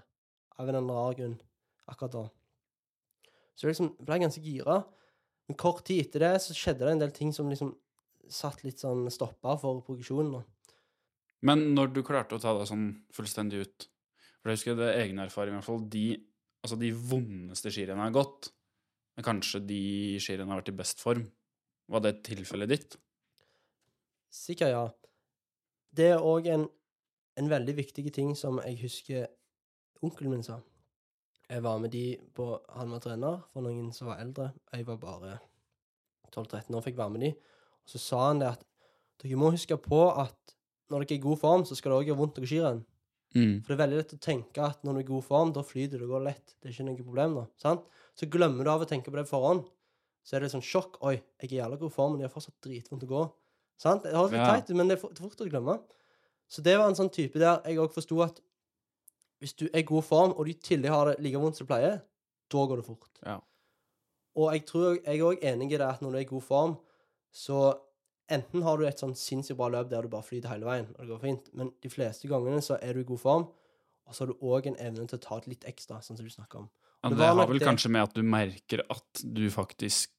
av 0.56 0.66
en 0.66 0.74
eller 0.74 0.80
annen 0.80 1.18
grunn 1.20 1.38
akkurat 1.86 2.14
da. 2.16 2.24
Så 3.54 3.66
jeg 3.66 3.74
liksom 3.74 3.92
ble 4.00 4.18
ganske 4.24 4.42
gira. 4.42 4.80
Men 5.46 5.58
kort 5.60 5.84
tid 5.86 6.06
etter 6.06 6.24
det 6.24 6.32
så 6.42 6.56
skjedde 6.56 6.86
det 6.86 6.94
en 6.96 7.02
del 7.04 7.12
ting 7.14 7.32
som 7.34 7.50
liksom 7.52 7.74
satt 8.32 8.64
litt 8.66 8.82
sånn 8.82 9.06
stoppa 9.14 9.54
for 9.60 9.84
progresjonen. 9.86 10.42
Men 11.46 11.68
når 11.76 11.92
du 11.94 12.00
klarte 12.06 12.36
å 12.36 12.42
ta 12.42 12.56
deg 12.56 12.66
sånn 12.66 12.88
fullstendig 13.14 13.60
ut 13.66 13.86
For 14.40 14.50
jeg 14.50 14.58
husker 14.58 14.78
det 14.78 14.88
er 14.88 15.02
egen 15.04 15.20
erfaring, 15.22 15.54
i 15.54 15.58
hvert 15.58 15.68
fall. 15.68 15.84
De, 15.90 16.06
altså 16.66 16.78
de 16.80 16.92
vondeste 16.92 17.72
skirennene 17.72 18.08
har 18.08 18.14
gått, 18.14 18.50
men 19.16 19.26
kanskje 19.26 19.62
de 19.64 19.82
skirennene 20.20 20.52
har 20.52 20.62
vært 20.62 20.74
i 20.74 20.78
best 20.82 21.02
form. 21.02 21.24
Var 21.86 22.02
det 22.02 22.18
tilfellet 22.26 22.72
ditt? 22.72 22.96
Sikkert 24.34 24.72
ja. 24.74 24.86
Det 25.96 26.10
er 26.12 26.24
òg 26.24 26.48
en, 26.52 26.66
en 27.40 27.50
veldig 27.50 27.76
viktig 27.78 28.10
ting 28.12 28.34
som 28.36 28.58
jeg 28.64 28.80
husker 28.82 29.28
onkelen 30.04 30.34
min 30.34 30.44
sa. 30.44 30.58
Jeg 31.46 31.62
var 31.62 31.78
med 31.78 31.92
de 31.94 32.16
på 32.34 32.48
Han 32.74 32.90
var 32.90 33.02
trener 33.04 33.44
for 33.52 33.62
noen 33.62 33.92
som 33.94 34.10
var 34.10 34.20
eldre. 34.20 34.50
Jeg 34.74 34.86
var 34.88 34.98
bare 34.98 35.38
12-13 36.34 36.74
år, 36.74 36.82
fikk 36.82 36.98
være 36.98 37.14
med 37.14 37.22
de. 37.22 37.30
Og 37.86 37.94
så 37.94 38.02
sa 38.02 38.24
han 38.26 38.42
det 38.42 38.50
at 38.50 38.66
dere 39.22 39.38
må 39.40 39.52
huske 39.54 39.78
på 39.80 40.02
at 40.10 40.56
når 40.90 41.06
dere 41.06 41.16
er 41.16 41.20
i 41.20 41.22
god 41.22 41.38
form, 41.38 41.64
så 41.64 41.78
skal 41.78 41.92
det 41.92 42.00
òg 42.00 42.10
gjøre 42.10 42.18
vondt 42.18 42.40
å 42.40 42.42
gå 42.42 42.50
skirenn. 42.50 42.82
Mm. 43.36 43.54
For 43.62 43.68
det 43.68 43.76
er 43.76 43.82
veldig 43.84 43.98
lett 44.00 44.14
å 44.16 44.20
tenke 44.24 44.64
at 44.64 44.82
når 44.86 44.94
du 44.96 44.98
er 44.98 45.04
i 45.04 45.08
god 45.12 45.24
form, 45.26 45.50
da 45.52 45.62
flyter 45.66 46.00
det 46.00 46.06
og 46.08 46.14
går 46.16 46.24
lett. 46.26 46.54
Det 46.56 46.70
er 46.70 46.74
ikke 46.74 46.86
noe 46.88 47.04
problem 47.04 47.34
da. 47.36 47.46
sant? 47.60 47.82
Så 48.16 48.28
glemmer 48.32 48.64
du 48.64 48.70
av 48.72 48.84
å 48.84 48.88
tenke 48.88 49.12
på 49.12 49.18
det 49.18 49.26
på 49.28 49.34
forhånd. 49.36 49.66
Så 50.24 50.36
er 50.36 50.40
det 50.46 50.50
sånn 50.54 50.64
sjokk. 50.64 50.96
Oi, 51.06 51.18
jeg 51.42 51.50
er 51.50 51.52
i 51.52 51.58
jævla 51.60 51.76
god 51.78 51.92
form, 51.92 52.14
men 52.16 52.22
de 52.22 52.26
har 52.26 52.32
fortsatt 52.32 52.56
dritvondt 52.64 53.04
å 53.04 53.10
gå. 53.12 53.24
Sant? 53.78 54.02
Det 54.08 54.14
høres 54.16 54.32
litt 54.32 54.40
Ja. 54.40 54.46
teit 54.56 54.70
ut, 54.70 54.76
men 54.76 54.88
det 54.88 54.96
er 54.98 55.08
det 55.08 55.20
er 55.20 55.28
fort 55.28 55.44
å 55.44 55.50
glemme. 55.50 55.76
Så 56.48 56.62
det 56.62 56.78
var 56.78 56.88
en 56.88 56.94
sånn 56.96 57.12
type 57.12 57.38
der 57.38 57.60
jeg 57.66 57.76
òg 57.82 57.92
forsto 57.92 58.22
at 58.24 58.40
hvis 59.42 59.52
du 59.54 59.66
er 59.66 59.80
i 59.80 59.82
god 59.82 60.04
form, 60.04 60.32
og 60.32 60.46
du 60.46 60.50
i 60.50 60.54
tillegg 60.54 60.90
har 60.90 61.06
det 61.10 61.20
like 61.20 61.36
vondt 61.38 61.56
som 61.58 61.66
du 61.66 61.72
pleier, 61.74 62.00
da 62.48 62.58
går 62.66 62.76
det 62.80 62.86
fort. 62.86 63.10
Ja. 63.26 63.40
Og 64.36 64.52
jeg 64.52 64.66
tror 64.66 64.94
jeg 65.04 65.18
er 65.20 65.24
òg 65.26 65.42
enig 65.44 65.72
i 65.72 65.76
det 65.76 65.86
at 65.86 66.00
når 66.00 66.10
du 66.12 66.16
er 66.16 66.24
i 66.24 66.30
god 66.30 66.42
form, 66.42 66.76
så 67.32 67.78
enten 68.32 68.62
har 68.66 68.78
du 68.78 68.86
et 68.88 68.98
sånn 69.02 69.14
sinnssykt 69.18 69.58
bra 69.58 69.68
løp 69.72 69.90
der 69.90 70.06
du 70.06 70.10
bare 70.12 70.26
flyter 70.26 70.50
hele 70.52 70.66
veien, 70.68 70.88
og 70.96 71.02
det 71.04 71.10
går 71.12 71.22
fint, 71.22 71.50
men 71.54 71.70
de 71.82 71.90
fleste 71.92 72.28
gangene 72.30 72.62
så 72.64 72.78
er 72.82 72.96
du 72.96 73.00
i 73.04 73.08
god 73.08 73.22
form, 73.22 73.46
og 74.06 74.14
så 74.14 74.24
har 74.24 74.32
du 74.32 74.44
òg 74.46 74.68
en 74.70 74.78
evne 74.82 75.06
til 75.10 75.18
å 75.18 75.22
ta 75.22 75.38
et 75.40 75.48
litt 75.50 75.66
ekstra, 75.68 76.00
sånn 76.02 76.18
som 76.18 76.26
du 76.26 76.32
snakker 76.32 76.62
om. 76.64 76.68
Ja, 77.02 77.10
Det 77.10 77.18
det 77.18 77.26
har 77.30 77.46
vel 77.46 77.58
det. 77.58 77.66
kanskje 77.66 77.90
med 77.90 78.02
at 78.02 78.14
du 78.14 78.22
merker 78.22 78.82
at 78.90 79.22
du 79.22 79.44
faktisk 79.50 80.10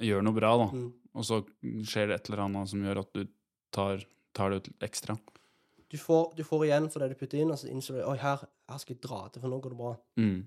gjør 0.00 0.24
noe 0.24 0.36
bra, 0.36 0.56
da. 0.60 0.68
Mm. 0.72 0.90
Og 1.14 1.24
så 1.28 1.42
skjer 1.84 2.08
det 2.08 2.16
et 2.16 2.30
eller 2.30 2.44
annet 2.46 2.68
som 2.72 2.82
gjør 2.84 3.00
at 3.04 3.12
du 3.12 3.26
tar, 3.72 4.04
tar 4.32 4.50
det 4.50 4.62
ut 4.62 4.84
ekstra. 4.88 5.16
Du, 5.92 5.98
får, 6.00 6.32
du 6.36 6.42
får 6.44 6.64
igjen 6.66 6.88
for 6.90 7.04
det 7.04 7.12
du 7.12 7.18
putter 7.20 7.42
inn, 7.42 7.52
og 7.52 7.60
så 7.60 7.68
innser 7.68 7.98
du 8.00 8.04
oi, 8.08 8.16
her, 8.20 8.40
her 8.68 8.80
skal 8.80 8.96
jeg 8.96 9.02
dra 9.04 9.26
til, 9.28 9.42
for 9.44 9.52
nå 9.52 9.60
går 9.60 9.74
det 9.74 9.80
bra. 9.82 9.92
Mm. 10.16 10.38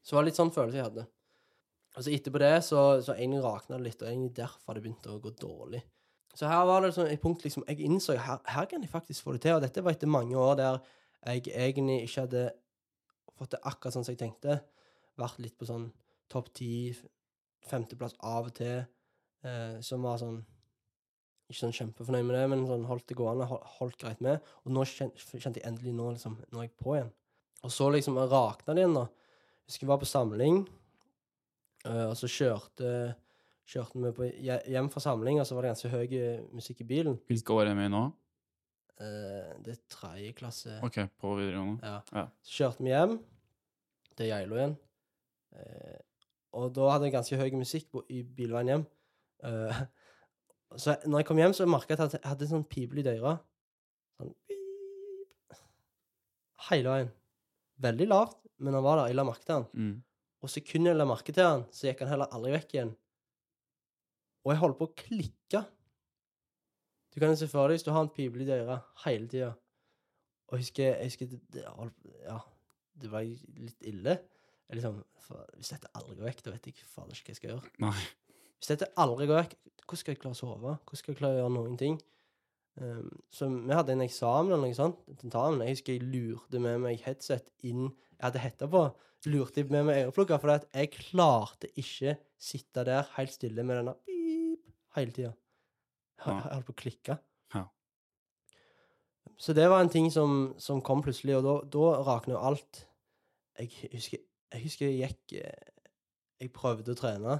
Så 0.00 0.12
det 0.14 0.18
var 0.18 0.26
litt 0.28 0.40
sånn 0.40 0.52
følelse 0.52 0.80
jeg 0.80 0.88
hadde. 0.88 1.04
Og 1.94 2.02
så 2.02 2.10
etterpå 2.10 2.40
det 2.42 2.54
så, 2.66 2.80
så 3.04 3.14
egentlig 3.14 3.42
rakna 3.44 3.76
det 3.78 3.84
litt, 3.86 4.00
og 4.02 4.08
egentlig 4.08 4.32
derfor 4.40 4.74
det 4.74 4.82
begynte 4.86 5.12
å 5.12 5.20
gå 5.22 5.30
dårlig. 5.38 5.82
Så 6.34 6.48
her 6.50 6.64
var 6.66 6.82
det 6.82 6.92
sånn 6.96 7.06
et 7.12 7.20
punkt 7.22 7.44
liksom, 7.46 7.62
Jeg 7.68 7.78
innså 7.86 8.16
her, 8.18 8.40
her 8.50 8.66
kan 8.66 8.82
jeg 8.82 8.90
faktisk 8.90 9.22
få 9.22 9.32
det 9.36 9.44
til. 9.46 9.54
Og 9.54 9.62
dette 9.62 9.82
var 9.84 9.94
etter 9.94 10.10
mange 10.10 10.34
år 10.36 10.56
der 10.58 10.80
jeg 11.24 11.46
egentlig 11.54 12.00
ikke 12.08 12.24
hadde 12.26 12.42
fått 13.38 13.54
det 13.54 13.60
akkurat 13.64 13.94
sånn 13.94 14.04
som 14.06 14.12
jeg 14.12 14.20
tenkte. 14.24 14.58
Vært 15.18 15.38
litt 15.40 15.54
på 15.58 15.68
sånn 15.68 15.86
topp 16.32 16.50
ti, 16.58 16.72
femteplass 17.68 18.16
av 18.20 18.48
og 18.50 18.54
til, 18.58 18.82
eh, 19.46 19.78
som 19.80 20.02
var 20.02 20.18
sånn 20.18 20.42
Ikke 21.44 21.60
sånn 21.60 21.74
kjempefornøyd 21.76 22.24
med 22.24 22.34
det, 22.38 22.44
men 22.48 22.62
sånn 22.66 22.86
holdt 22.88 23.06
det 23.06 23.16
gående, 23.18 23.44
hol- 23.46 23.60
holdt 23.78 23.98
greit 24.00 24.20
med. 24.24 24.40
Og 24.64 24.72
nå 24.72 24.80
kjente 24.88 25.58
jeg 25.60 25.66
endelig 25.68 25.92
nå, 25.92 26.06
liksom, 26.14 26.38
nå 26.50 26.58
er 26.62 26.62
jeg 26.70 26.76
på 26.80 26.94
igjen. 26.96 27.10
Og 27.62 27.70
så 27.70 27.90
liksom 27.92 28.16
rakna 28.16 28.72
det 28.72 28.80
igjen, 28.80 28.94
da. 28.96 29.02
Jeg 29.04 29.68
husker 29.68 29.84
jeg 29.84 29.90
var 29.90 30.00
på 30.00 30.08
samling, 30.08 30.62
eh, 31.84 32.06
og 32.08 32.16
så 32.16 32.30
kjørte 32.32 32.88
Kjørte 33.64 34.00
vi 34.02 34.12
på 34.12 34.26
hjem 34.44 34.90
fra 34.92 35.00
samling, 35.00 35.40
og 35.40 35.48
så 35.48 35.56
var 35.56 35.64
det 35.64 35.72
ganske 35.72 35.90
høy 35.92 36.16
eh, 36.18 36.42
musikk 36.52 36.82
i 36.84 36.88
bilen. 36.88 37.16
Hvilke 37.30 37.56
år 37.56 37.70
er 37.70 37.78
vi 37.78 37.86
i 37.88 37.92
nå? 37.92 38.02
Eh, 39.00 39.52
det 39.64 39.74
er 39.74 39.80
tredje 39.90 40.32
klasse. 40.36 40.76
Ok, 40.84 41.00
på 41.20 41.32
videregående. 41.38 41.80
Ja. 41.82 42.00
Ja. 42.12 42.26
Så 42.44 42.58
kjørte 42.58 42.84
vi 42.84 42.92
hjem 42.92 43.16
til 44.14 44.28
Geilo 44.30 44.58
igjen. 44.58 44.76
Eh, 45.56 46.02
og 46.54 46.70
da 46.76 46.90
hadde 46.92 47.08
jeg 47.08 47.16
ganske 47.16 47.38
høy 47.40 47.56
musikk 47.56 47.88
på, 47.94 48.04
i 48.12 48.20
bilveien 48.22 48.70
hjem. 48.70 48.84
Eh, 49.48 49.80
så 50.82 50.98
når 51.06 51.22
jeg 51.22 51.30
kom 51.30 51.40
hjem, 51.42 51.56
så 51.56 51.66
merka 51.66 51.96
jeg 51.96 52.04
at 52.04 52.18
jeg 52.18 52.28
hadde 52.28 52.46
en 52.46 52.52
sånn 52.52 52.68
pipelyd 52.70 53.08
i 53.10 53.16
øret. 53.16 53.46
Sånn 54.20 54.34
pip. 54.44 55.60
Hele 56.68 56.92
veien. 56.92 57.14
Veldig 57.84 58.06
lavt, 58.12 58.38
men 58.62 58.76
han 58.76 58.84
var 58.84 59.00
der. 59.00 59.10
Jeg 59.10 59.18
la 59.18 59.26
merke 59.26 59.48
til 59.48 59.56
han. 59.58 59.66
Mm. 59.72 59.96
Og 60.44 60.52
sekundet 60.52 60.92
jeg 60.92 61.00
la 61.00 61.08
merke 61.08 61.34
til 61.34 61.48
han, 61.48 61.64
så 61.74 61.88
gikk 61.88 62.04
han 62.04 62.12
heller 62.12 62.36
aldri 62.36 62.54
vekk 62.54 62.76
igjen. 62.76 62.94
Og 64.44 64.52
jeg 64.52 64.60
holdt 64.60 64.78
på 64.80 64.88
å 64.88 64.96
klikke. 64.98 65.64
Du 67.14 67.20
kan 67.22 67.36
se 67.38 67.48
for 67.48 67.70
deg 67.70 67.78
hvis 67.78 67.86
du 67.86 67.92
har 67.94 68.04
en 68.04 68.12
pipelyd 68.12 68.50
i 68.50 68.56
øret 68.58 69.04
hele 69.04 69.30
tida. 69.30 69.52
Og 70.50 70.58
jeg 70.58 70.66
husker, 70.66 70.90
jeg 70.90 71.12
husker 71.12 71.30
det, 71.30 71.40
det, 71.54 71.64
Ja, 72.26 72.38
det 73.00 73.10
var 73.12 73.24
litt 73.24 73.86
ille. 73.86 74.18
Jeg 74.68 74.80
liksom, 74.80 75.00
for, 75.20 75.44
hvis 75.58 75.72
dette 75.74 75.92
aldri 75.96 76.18
går 76.18 76.28
vekk, 76.28 76.42
da 76.44 76.54
vet 76.54 76.68
jeg 76.68 76.88
fader 76.88 77.16
ikke 77.16 77.28
hva 77.28 77.34
jeg 77.34 77.40
skal 77.40 77.52
gjøre. 77.52 77.72
Nei. 77.84 77.94
Hvis 78.58 78.72
dette 78.72 78.90
aldri 79.00 79.28
går 79.30 79.40
vekk, 79.42 79.56
hvordan 79.84 80.00
skal 80.00 80.14
jeg 80.14 80.20
klare 80.22 80.36
å 80.36 80.40
sove? 80.40 80.74
Hvordan 80.74 81.00
skal 81.00 81.12
jeg 81.12 81.20
klare 81.20 81.36
å 81.36 81.40
gjøre 81.42 81.54
noen 81.56 81.80
ting? 81.80 81.98
Um, 82.74 83.10
så 83.30 83.46
vi 83.52 83.74
hadde 83.76 83.94
en 83.94 84.02
eksamen 84.02 84.50
eller 84.50 84.66
noe 84.66 84.76
sånt, 84.76 85.02
tentamen. 85.20 85.62
Jeg 85.62 85.78
husker 85.78 85.96
jeg 85.96 86.08
lurte 86.10 86.62
med 86.62 86.80
meg 86.82 87.04
headset 87.04 87.46
inn 87.62 87.86
Jeg 87.86 88.24
hadde 88.26 88.42
hetta 88.42 88.68
på. 88.70 88.86
Lurte 89.30 89.64
med 89.70 89.86
meg 89.88 90.00
øreplukker, 90.04 90.40
for 90.42 90.54
jeg 90.58 90.90
klarte 90.92 91.70
ikke 91.80 92.16
sitte 92.40 92.84
der 92.86 93.06
helt 93.14 93.32
stille 93.32 93.64
med 93.66 93.80
denne 93.80 93.94
hele 94.96 95.14
tida. 95.14 95.32
Jeg, 96.24 96.42
holdt 96.44 96.68
på 96.68 96.74
å 96.74 96.80
klikke. 96.80 97.16
Ja. 97.54 97.64
Så 99.40 99.54
det 99.56 99.66
var 99.70 99.82
en 99.82 99.92
ting 99.92 100.10
som, 100.14 100.54
som 100.62 100.82
kom 100.84 101.02
plutselig, 101.04 101.36
og 101.38 101.46
da, 101.46 101.56
da 101.74 101.88
rakna 102.06 102.36
jo 102.36 102.44
alt. 102.50 102.84
Jeg 103.58 103.90
husker, 103.92 104.22
jeg 104.54 104.64
husker 104.64 104.88
jeg 104.88 104.96
gikk 104.98 105.34
eh, 105.38 105.68
Jeg 106.42 106.50
prøvde 106.54 106.94
å 106.94 106.98
trene, 106.98 107.36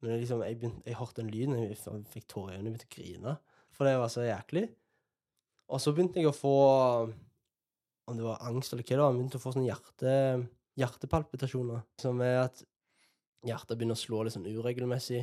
men 0.00 0.12
jeg, 0.14 0.22
liksom, 0.22 0.44
jeg, 0.46 0.58
begynte, 0.60 0.84
jeg 0.86 0.98
hørte 0.98 1.24
en 1.24 1.32
lyd, 1.32 1.54
og 1.54 1.64
jeg 1.64 2.04
fikk 2.12 2.28
tårer 2.30 2.54
i 2.54 2.60
øynene 2.60 2.70
begynte 2.74 2.88
å 2.88 2.94
grine. 2.94 3.34
For 3.76 3.88
det 3.88 3.98
var 4.00 4.12
så 4.12 4.24
jæklig. 4.26 4.68
Og 5.70 5.82
så 5.82 5.92
begynte 5.94 6.18
jeg 6.20 6.30
å 6.30 6.34
få 6.34 6.54
Om 8.10 8.16
det 8.18 8.24
var 8.26 8.40
angst 8.48 8.72
eller 8.74 8.82
hva 8.82 8.96
det 8.96 9.02
var, 9.04 9.12
begynte 9.14 9.38
å 9.38 9.42
få 9.42 9.52
sånne 9.54 9.68
hjerte, 9.68 10.14
hjertepalpitasjoner. 10.80 11.84
Som 12.02 12.22
er 12.26 12.40
at 12.46 12.64
hjertet 13.46 13.76
begynner 13.78 13.98
å 13.98 14.00
slå 14.00 14.24
litt 14.24 14.34
sånn 14.34 14.48
uregelmessig. 14.48 15.20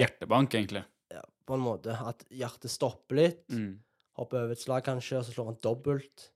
Hjertebank, 0.00 0.54
egentlig. 0.54 0.84
ja, 1.12 1.22
på 1.46 1.56
en 1.56 1.64
måte 1.64 1.96
at 1.96 2.24
hjertet 2.32 2.72
stopper 2.72 3.18
litt. 3.18 3.46
Mm. 3.52 3.80
Hopper 4.20 4.44
over 4.44 4.54
et 4.56 4.60
slag, 4.62 4.84
kanskje, 4.86 5.20
og 5.20 5.26
så 5.26 5.34
slår 5.34 5.50
han 5.52 5.58
dobbelt. 5.64 6.28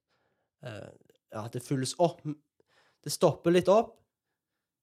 Uh, 0.64 0.88
ja, 1.34 1.44
det 1.52 1.60
fylles 1.60 1.92
opp 2.00 2.22
Det 3.04 3.12
stopper 3.12 3.52
litt 3.52 3.68
opp. 3.70 3.92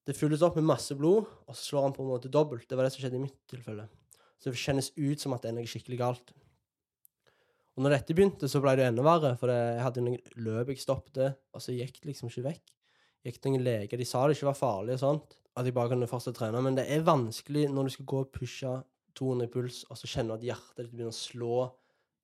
Det 0.07 0.15
fylles 0.15 0.43
opp 0.45 0.55
med 0.59 0.67
masse 0.67 0.95
blod, 0.99 1.27
og 1.47 1.55
så 1.55 1.71
slår 1.71 1.87
han 1.87 1.95
på 1.95 2.03
en 2.03 2.11
måte 2.11 2.31
dobbelt. 2.31 2.67
Det 2.69 2.77
var 2.77 2.87
det 2.87 2.93
som 2.93 3.03
skjedde 3.03 3.19
i 3.19 3.23
mitt 3.23 3.39
tilfelle. 3.51 3.87
Så 4.39 4.51
det 4.51 4.59
kjennes 4.59 4.91
ut 4.95 5.23
som 5.23 5.35
at 5.35 5.43
det 5.43 5.51
er 5.51 5.57
noe 5.57 5.69
skikkelig 5.69 5.99
galt. 5.99 6.33
Og 7.73 7.85
når 7.85 7.95
dette 7.95 8.15
begynte, 8.15 8.49
så 8.51 8.61
ble 8.61 8.75
det 8.77 8.85
enda 8.85 9.03
verre, 9.05 9.33
for 9.39 9.49
jeg 9.49 9.81
hadde 9.81 10.03
noen 10.05 10.19
løp 10.45 10.69
jeg 10.73 10.83
stoppet, 10.83 11.39
og 11.55 11.63
så 11.63 11.73
gikk 11.73 12.01
det 12.01 12.11
liksom 12.11 12.29
ikke 12.29 12.45
vekk. 12.49 12.73
Gikk 13.23 13.39
til 13.39 13.55
noen 13.55 13.63
leger, 13.65 13.99
de 13.99 14.07
sa 14.07 14.25
det 14.27 14.35
ikke 14.35 14.49
var 14.49 14.59
farlig 14.59 14.97
og 14.97 15.01
sånt, 15.01 15.37
at 15.53 15.67
jeg 15.67 15.75
bare 15.75 15.93
kan 15.93 16.07
fortsette 16.09 16.33
å 16.33 16.39
trene, 16.41 16.61
men 16.65 16.77
det 16.77 16.87
er 16.89 17.05
vanskelig 17.05 17.67
når 17.69 17.87
du 17.87 17.95
skal 17.95 18.09
gå 18.09 18.21
og 18.23 18.31
pushe 18.33 18.73
200 19.17 19.45
i 19.45 19.51
puls, 19.53 19.83
og 19.89 19.99
så 19.99 20.09
kjenner 20.09 20.33
du 20.33 20.41
at 20.41 20.47
hjertet 20.47 20.79
ditt 20.79 20.93
begynner 20.93 21.13
å 21.13 21.17
slå 21.17 21.57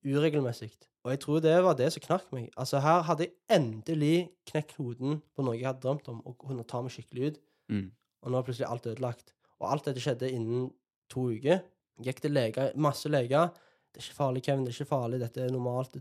uregelmessig. 0.05 0.71
Og 1.05 1.13
jeg 1.13 1.21
tror 1.24 1.43
det 1.43 1.55
var 1.63 1.77
det 1.79 1.88
som 1.93 2.03
knakk 2.03 2.31
meg. 2.36 2.50
Altså 2.59 2.81
Her 2.83 3.05
hadde 3.07 3.27
jeg 3.27 3.36
endelig 3.55 4.29
knekt 4.50 4.75
hoden 4.79 5.21
på 5.36 5.45
noe 5.45 5.55
jeg 5.55 5.69
hadde 5.69 5.83
drømt 5.86 6.09
om, 6.12 6.19
og 6.27 6.38
kunne 6.41 6.65
ta 6.67 6.81
meg 6.83 6.93
skikkelig 6.95 7.29
ut. 7.29 7.41
Mm. 7.71 7.88
Og 8.25 8.31
nå 8.33 8.39
er 8.39 8.48
plutselig 8.48 8.67
alt 8.67 8.89
ødelagt. 8.89 9.33
Og 9.59 9.69
alt 9.71 9.88
dette 9.88 10.03
skjedde 10.03 10.31
innen 10.33 10.67
to 11.12 11.29
uker. 11.31 11.62
Gikk 12.03 12.21
til 12.24 12.36
leger, 12.36 12.74
masse 12.79 13.12
leger. 13.12 13.53
Det 13.89 14.01
er 14.01 14.07
ikke 14.07 14.19
farlig, 14.19 14.43
Kevin. 14.45 14.65
Det 14.65 14.74
er 14.74 14.77
ikke 14.77 14.91
farlig. 14.91 15.21
Dette 15.24 15.45
er 15.45 15.53
normalt. 15.53 15.95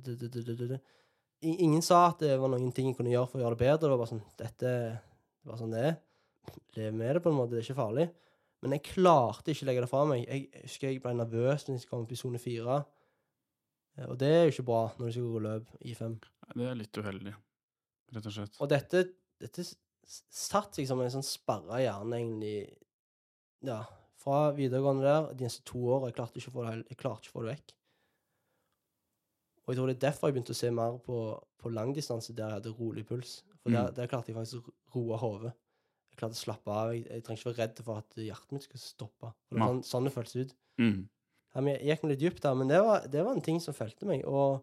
Ingen 1.46 1.84
sa 1.84 2.08
at 2.08 2.24
det 2.24 2.34
var 2.40 2.50
noen 2.50 2.74
ting 2.74 2.90
jeg 2.90 2.98
kunne 2.98 3.12
gjøre 3.12 3.30
for 3.30 3.38
å 3.38 3.44
gjøre 3.44 3.58
det 3.58 3.62
bedre. 3.64 3.80
Det 3.84 3.92
var 3.92 4.02
bare 4.02 4.12
sånn 4.14 4.26
Dette 4.38 4.72
det 5.38 5.52
var 5.52 5.60
sånn 5.60 5.74
det 5.74 5.84
er. 5.92 5.94
Lev 6.76 6.94
med 6.94 7.14
det, 7.16 7.22
på 7.22 7.30
en 7.32 7.36
måte. 7.38 7.50
Det 7.56 7.60
er 7.62 7.66
ikke 7.68 7.80
farlig. 7.82 8.08
Men 8.62 8.74
jeg 8.74 8.82
klarte 8.88 9.52
ikke 9.52 9.64
å 9.64 9.68
legge 9.70 9.82
det 9.84 9.90
fra 9.90 10.04
meg. 10.10 10.24
Jeg 10.26 10.62
husker 10.64 10.88
jeg 10.90 11.02
ble 11.02 11.12
nervøs 11.14 11.66
når 11.68 11.76
jeg 11.78 11.88
kom 11.90 12.02
opp 12.06 12.12
i 12.12 12.18
sone 12.18 12.38
fire. 12.42 12.78
Eh, 13.98 14.06
Og 14.08 14.16
det 14.18 14.28
er 14.34 14.44
jo 14.48 14.54
ikke 14.56 14.66
bra 14.70 14.80
når 14.98 15.06
du 15.06 15.12
skal 15.12 15.28
gå 15.34 15.42
løp 15.46 15.68
i 15.84 15.94
fem. 15.94 16.16
Det 16.54 16.66
er 16.66 16.74
litt 16.80 16.98
uheldig, 16.98 17.34
rett 18.16 18.26
og 18.26 18.32
slett. 18.34 18.56
Og 18.60 18.68
dette, 18.72 19.04
dette 19.38 19.64
satt 20.08 20.74
seg 20.74 20.86
som 20.88 21.00
en 21.04 21.10
sånn 21.12 21.26
sperra 21.26 21.78
hjerne, 21.84 22.16
egentlig. 22.18 22.76
Ja, 23.68 23.82
fra 24.18 24.52
videregående 24.56 25.04
der, 25.04 25.32
de 25.38 25.44
neste 25.46 25.62
to 25.68 25.78
år. 25.94 26.08
Jeg 26.08 26.16
klarte 26.18 26.38
ikke 26.40 26.50
å 26.50 26.56
få 26.56 26.64
det, 26.66 26.76
jeg 26.88 26.98
klarte 26.98 27.26
ikke 27.28 27.34
å 27.34 27.38
få 27.38 27.44
det 27.46 27.52
vekk. 27.56 27.74
Og 29.66 29.72
jeg 29.74 29.78
tror 29.78 29.90
det 29.90 29.96
er 29.98 30.04
derfor 30.08 30.28
jeg 30.30 30.34
begynte 30.38 30.54
å 30.54 30.58
se 30.58 30.70
mer 30.72 30.98
på, 31.04 31.16
på 31.60 31.70
langdistanse, 31.74 32.32
der 32.34 32.48
jeg 32.48 32.56
hadde 32.62 32.74
rolig 32.78 33.04
puls. 33.06 33.42
For 33.62 33.70
der, 33.74 33.90
Mm. 33.90 33.94
der 33.98 34.06
klarte 34.08 34.30
jeg 34.32 34.36
faktisk 34.38 34.62
å 34.70 34.72
roe 34.94 35.18
hodet. 35.20 35.52
Klarte 36.18 36.34
å 36.34 36.40
slappe 36.42 36.72
av. 36.74 36.90
Jeg, 36.94 37.04
jeg 37.08 37.22
trenger 37.26 37.40
ikke 37.42 37.50
være 37.52 37.62
redd 37.62 37.82
for 37.86 38.00
at 38.02 38.18
hjertet 38.18 38.52
mitt 38.56 38.66
skal 38.66 38.80
stoppe. 38.82 39.30
For 39.46 39.54
det 39.54 39.62
var 39.62 39.70
sånn, 39.76 39.84
sånn 39.86 40.08
det 40.08 40.12
føltes 40.16 40.36
ut. 40.42 40.56
Mm. 40.82 40.98
Jeg 41.58 41.78
gikk 41.88 42.02
litt 42.10 42.20
dypt 42.22 42.42
der, 42.44 42.54
men 42.58 42.68
det 42.70 42.80
var, 42.84 43.06
det 43.10 43.22
var 43.24 43.34
en 43.38 43.42
ting 43.44 43.58
som 43.62 43.74
felte 43.74 44.06
meg. 44.06 44.24
Og 44.28 44.58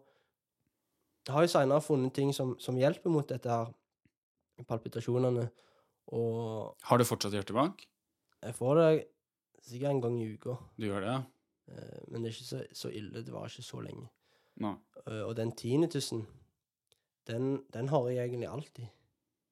jeg 1.26 1.34
har 1.34 1.42
jo 1.46 1.50
seinere 1.56 1.82
funnet 1.82 2.14
ting 2.16 2.30
som, 2.36 2.54
som 2.62 2.76
hjelper 2.78 3.10
mot 3.12 3.26
dette 3.28 3.50
her, 3.50 3.72
palpitasjonene. 4.68 5.48
Og 6.14 6.76
Har 6.86 6.98
du 7.00 7.04
fortsatt 7.04 7.34
hjertebank? 7.34 7.86
jeg 8.46 8.54
får 8.54 8.76
det 8.78 8.90
sikkert 9.66 9.90
en 9.90 10.00
gang 10.04 10.16
i 10.22 10.26
uka. 10.36 10.54
Du 10.78 10.84
gjør 10.86 11.02
det, 11.02 11.08
ja? 11.16 11.22
Eh, 11.72 12.02
Men 12.12 12.22
det 12.22 12.28
er 12.30 12.36
ikke 12.36 12.46
så, 12.46 12.60
så 12.78 12.90
ille. 12.94 13.22
Det 13.26 13.32
varer 13.34 13.50
ikke 13.50 13.64
så 13.66 13.80
lenge. 13.82 14.06
Nei. 14.62 14.74
Eh, 15.06 15.22
Og 15.26 15.32
den 15.36 15.50
tinnitusen, 15.58 16.22
den, 17.26 17.64
den 17.74 17.88
har 17.90 18.06
jeg 18.12 18.28
egentlig 18.30 18.48
alltid. 18.48 18.86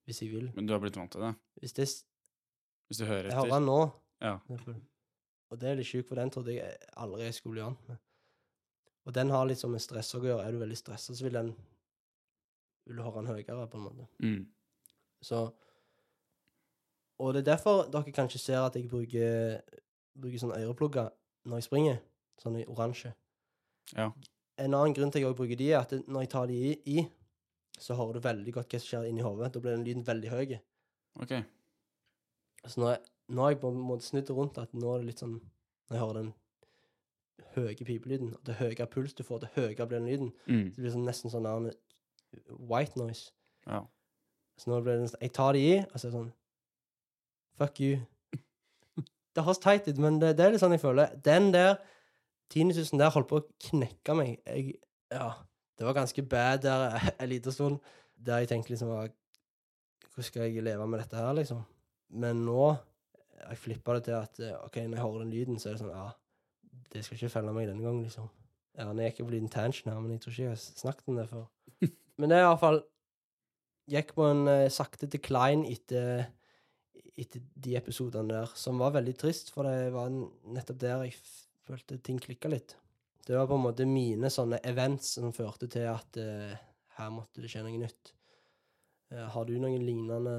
Hvis 0.05 0.21
jeg 0.23 0.31
vil. 0.33 0.51
Men 0.55 0.67
du 0.67 0.73
har 0.75 0.81
blitt 0.83 0.97
vant 0.97 1.13
til 1.13 1.21
det? 1.25 1.35
Hvis 1.63 1.73
det, 1.73 1.87
Hvis 2.89 2.99
du 3.01 3.05
hører 3.09 3.31
jeg 3.31 3.37
hører 3.39 3.55
den 3.55 3.67
nå, 3.67 3.79
Ja. 4.21 4.39
og 5.51 5.61
det 5.61 5.69
er 5.69 5.75
litt 5.79 5.87
sjukt, 5.87 6.09
for 6.09 6.15
den 6.21 6.31
trodde 6.31 6.55
jeg 6.55 6.77
aldri 6.97 7.23
jeg 7.25 7.35
skulle 7.35 7.55
bli 7.57 7.63
vant 7.65 7.89
med. 7.89 7.97
Og 9.07 9.15
den 9.15 9.31
har 9.31 9.45
litt 9.47 9.59
sånn 9.61 9.73
med 9.73 9.81
stress 9.85 10.15
å 10.15 10.21
gjøre. 10.21 10.45
Er 10.45 10.53
du 10.53 10.59
veldig 10.59 10.77
stressa, 10.77 11.15
så 11.15 11.25
vil 11.25 11.33
den 11.33 11.55
vil 12.87 12.97
du 12.97 13.03
høre 13.03 13.23
den 13.23 13.27
høyere, 13.33 13.67
på 13.69 13.79
en 13.79 13.85
måte. 13.85 14.07
Mm. 14.21 14.47
Så 15.23 15.53
Og 17.19 17.33
det 17.35 17.45
er 17.45 17.55
derfor 17.55 17.85
dere 17.93 18.13
kanskje 18.13 18.39
ser 18.43 18.59
at 18.59 18.75
jeg 18.75 18.89
bruker, 18.91 19.61
bruker 20.19 20.39
sånne 20.39 20.57
øreplugger 20.65 21.11
når 21.47 21.57
jeg 21.61 21.67
springer. 21.69 21.99
Sånne 22.43 22.65
oransje. 22.67 23.13
Ja. 23.95 24.09
En 24.59 24.75
annen 24.75 24.95
grunn 24.97 25.13
til 25.13 25.21
at 25.21 25.23
jeg 25.23 25.29
også 25.31 25.37
bruker 25.39 25.57
de, 25.57 25.69
er 25.73 25.79
at 25.85 25.93
når 26.09 26.25
jeg 26.25 26.31
tar 26.31 26.47
de 26.51 26.57
i, 26.59 26.73
i, 26.99 27.05
så 27.81 27.97
hører 27.99 28.19
du 28.19 28.21
veldig 28.29 28.53
godt 28.55 28.71
hva 28.75 28.79
som 28.81 28.89
skjer 28.89 29.09
inni 29.11 29.25
hodet. 29.25 29.53
Da 29.55 29.61
blir 29.61 29.75
den 29.77 29.85
lyden 29.87 30.07
veldig 30.07 30.31
høy. 30.31 30.55
OK. 31.23 31.35
Så 32.67 32.81
nå, 32.81 32.95
nå 33.35 33.43
har 33.45 33.53
jeg 33.55 33.61
på 33.61 33.71
en 33.75 33.83
måte 33.85 34.07
snudd 34.07 34.27
det 34.29 34.37
rundt 34.37 34.59
at 34.63 34.73
nå 34.75 34.95
er 34.95 35.03
det 35.03 35.09
litt 35.11 35.21
sånn 35.21 35.35
Når 35.91 35.97
jeg 35.99 36.01
hører 36.01 36.21
den 36.23 36.33
høye 37.55 37.85
pipelyden, 37.87 38.31
og 38.35 38.41
det 38.47 38.55
høye 38.59 38.87
puls 38.91 39.13
du 39.15 39.23
får, 39.27 39.43
det 39.45 39.51
høyere 39.57 39.87
blir 39.91 39.99
den 40.01 40.09
lyden, 40.09 40.31
Mm. 40.47 40.71
så 40.73 40.81
blir 40.81 40.89
det 40.89 40.93
sånn, 40.95 41.05
nesten 41.07 41.31
sånn 41.31 41.45
der, 41.45 41.75
white 42.71 42.97
noise. 42.99 43.31
Ja. 43.67 43.83
Så 44.59 44.71
nå 44.71 44.81
blir 44.83 44.97
det 45.03 45.11
sånn 45.11 45.21
Jeg 45.23 45.33
tar 45.35 45.53
det 45.53 45.61
i, 45.63 45.75
og 45.85 45.95
så 45.99 46.07
er 46.07 46.11
det 46.11 46.19
sånn 46.19 46.33
Fuck 47.59 47.81
you. 47.81 47.99
Det 49.35 49.43
høres 49.45 49.59
teit 49.63 49.87
ut, 49.89 49.99
men 49.99 50.19
det, 50.23 50.33
det 50.39 50.45
er 50.47 50.51
litt 50.55 50.63
sånn 50.63 50.73
jeg 50.75 50.83
føler. 50.83 51.13
Den 51.27 51.53
der 51.55 51.77
tinnitusen 52.55 52.99
der 52.99 53.11
holdt 53.15 53.29
på 53.31 53.41
å 53.43 53.47
knekke 53.69 54.15
meg. 54.19 54.37
Jeg, 54.47 54.77
ja, 55.11 55.29
det 55.79 55.87
var 55.87 55.97
ganske 55.97 56.23
bad 56.23 56.63
der 56.63 56.99
en 57.21 57.29
liten 57.29 57.53
stund. 57.53 57.79
Der 58.15 58.39
jeg 58.39 58.49
tenkte 58.49 58.71
liksom 58.71 58.89
Hvordan 58.89 60.23
skal 60.23 60.43
jeg 60.43 60.63
leve 60.63 60.87
med 60.87 60.99
dette 61.03 61.17
her, 61.17 61.33
liksom? 61.33 61.63
Men 62.09 62.45
nå 62.47 62.77
Jeg 63.49 63.59
flippa 63.59 63.95
det 63.95 64.05
til 64.05 64.13
at 64.13 64.41
eh, 64.41 64.65
OK, 64.65 64.77
når 64.77 64.97
jeg 64.97 65.03
hører 65.03 65.19
den 65.19 65.31
lyden, 65.31 65.59
så 65.59 65.69
er 65.69 65.73
det 65.75 65.83
sånn 65.83 65.91
Ja, 65.91 66.11
det 66.93 67.05
skal 67.05 67.19
ikke 67.19 67.33
felle 67.35 67.53
meg 67.53 67.67
denne 67.69 67.83
gangen, 67.83 68.05
liksom. 68.07 68.31
Ja, 68.79 68.87
jeg 68.87 69.11
gikk 69.11 69.25
på 69.25 69.27
en 69.27 69.35
liten 69.35 69.51
tangent 69.53 69.91
her, 69.91 69.99
men 70.01 70.15
jeg 70.15 70.23
tror 70.23 70.33
ikke 70.33 70.43
jeg 70.43 70.53
har 70.55 70.63
snakket 70.63 71.11
om 71.11 71.19
det 71.19 71.29
før. 71.31 71.45
Men 72.19 72.31
det 72.31 72.39
er 72.39 72.47
iallfall 72.47 72.81
Gikk 73.91 74.15
på 74.17 74.25
en 74.31 74.47
uh, 74.49 74.71
sakte 74.73 75.09
decline 75.11 75.67
etter, 75.69 76.23
etter 77.21 77.43
de 77.67 77.75
episodene 77.77 78.31
der, 78.31 78.55
som 78.57 78.79
var 78.81 78.95
veldig 78.95 79.13
trist, 79.21 79.51
for 79.53 79.69
det 79.69 79.91
var 79.93 80.09
nettopp 80.09 80.79
der 80.81 81.03
jeg 81.05 81.19
følte 81.69 81.99
ting 82.01 82.23
klikka 82.23 82.49
litt. 82.49 82.77
Det 83.25 83.37
var 83.39 83.47
på 83.49 83.57
en 83.57 83.65
måte 83.65 83.87
mine 83.89 84.29
sånne 84.33 84.59
events 84.69 85.15
som 85.17 85.33
førte 85.33 85.69
til 85.73 85.87
at 85.89 86.19
eh, 86.21 86.55
her 86.99 87.11
måtte 87.15 87.41
det 87.43 87.49
skje 87.53 87.63
noe 87.65 87.79
nytt. 87.81 88.13
Eh, 89.13 89.25
har 89.33 89.47
du 89.49 89.55
noen 89.59 89.81
lignende 89.87 90.39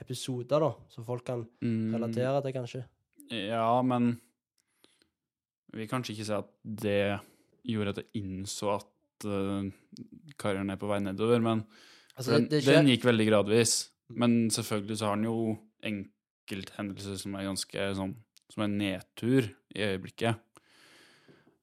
episoder, 0.00 0.62
da, 0.62 0.72
som 0.90 1.06
folk 1.06 1.24
kan 1.26 1.46
Mm. 1.62 1.94
relatere 1.94 2.42
til, 2.42 2.52
kanskje? 2.54 2.84
Ja, 3.30 3.80
men 3.82 4.20
jeg 5.72 5.80
vil 5.80 5.88
kanskje 5.90 6.14
ikke 6.14 6.26
si 6.28 6.34
at 6.36 6.50
det 6.62 7.20
gjorde 7.64 7.94
at 7.94 8.00
jeg 8.02 8.22
innså 8.22 8.74
at 8.76 9.26
uh, 9.26 9.64
karrieren 10.38 10.70
er 10.70 10.76
på 10.78 10.90
vei 10.90 11.00
nedover, 11.00 11.40
men 11.42 11.64
Altså, 12.14 12.38
det, 12.38 12.50
det 12.50 12.60
skjer 12.62 12.76
den 12.78 12.90
gikk 12.92 13.04
veldig 13.08 13.24
gradvis. 13.26 13.72
Men 14.14 14.50
selvfølgelig 14.52 14.98
så 15.00 15.06
har 15.08 15.16
den 15.16 15.24
jo 15.26 15.56
enkelthendelser 15.82 17.16
som 17.18 17.34
er 17.34 17.48
ganske 17.48 17.86
sånn 17.98 18.12
Som 18.52 18.62
er 18.62 18.68
nedtur 18.70 19.48
i 19.74 19.80
øyeblikket. 19.82 20.36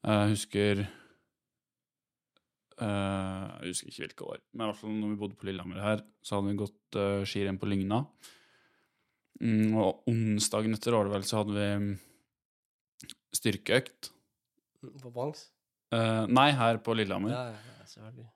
Jeg 0.01 0.31
husker 0.31 0.79
eh, 2.81 3.47
Jeg 3.61 3.67
husker 3.67 3.91
ikke 3.91 4.03
hvilke 4.05 4.29
år, 4.33 4.39
men 4.53 4.63
i 4.65 4.69
hvert 4.71 4.79
fall 4.81 4.95
når 4.97 5.11
vi 5.11 5.19
bodde 5.21 5.37
på 5.37 5.49
Lillehammer 5.49 5.83
her, 5.83 6.05
så 6.25 6.37
hadde 6.37 6.49
vi 6.49 6.61
gått 6.63 6.97
uh, 6.97 7.21
skirenn 7.29 7.59
på 7.61 7.69
Lygna. 7.69 8.01
Mm, 9.41 9.77
og 9.81 10.09
onsdagen 10.09 10.73
etter 10.77 10.97
var 10.97 11.07
det 11.07 11.15
vel, 11.15 11.25
så 11.25 11.41
hadde 11.41 11.55
vi 11.57 11.67
mm, 11.85 11.91
styrkeøkt. 13.37 14.11
på 14.81 15.13
Bronx? 15.13 15.47
Eh, 15.93 16.25
nei, 16.31 16.49
her 16.57 16.81
på 16.83 16.95
Lillehammer. 16.97 17.33
Ja, 17.33 17.43
ja, 17.51 17.87
selvfølgelig. 17.89 18.29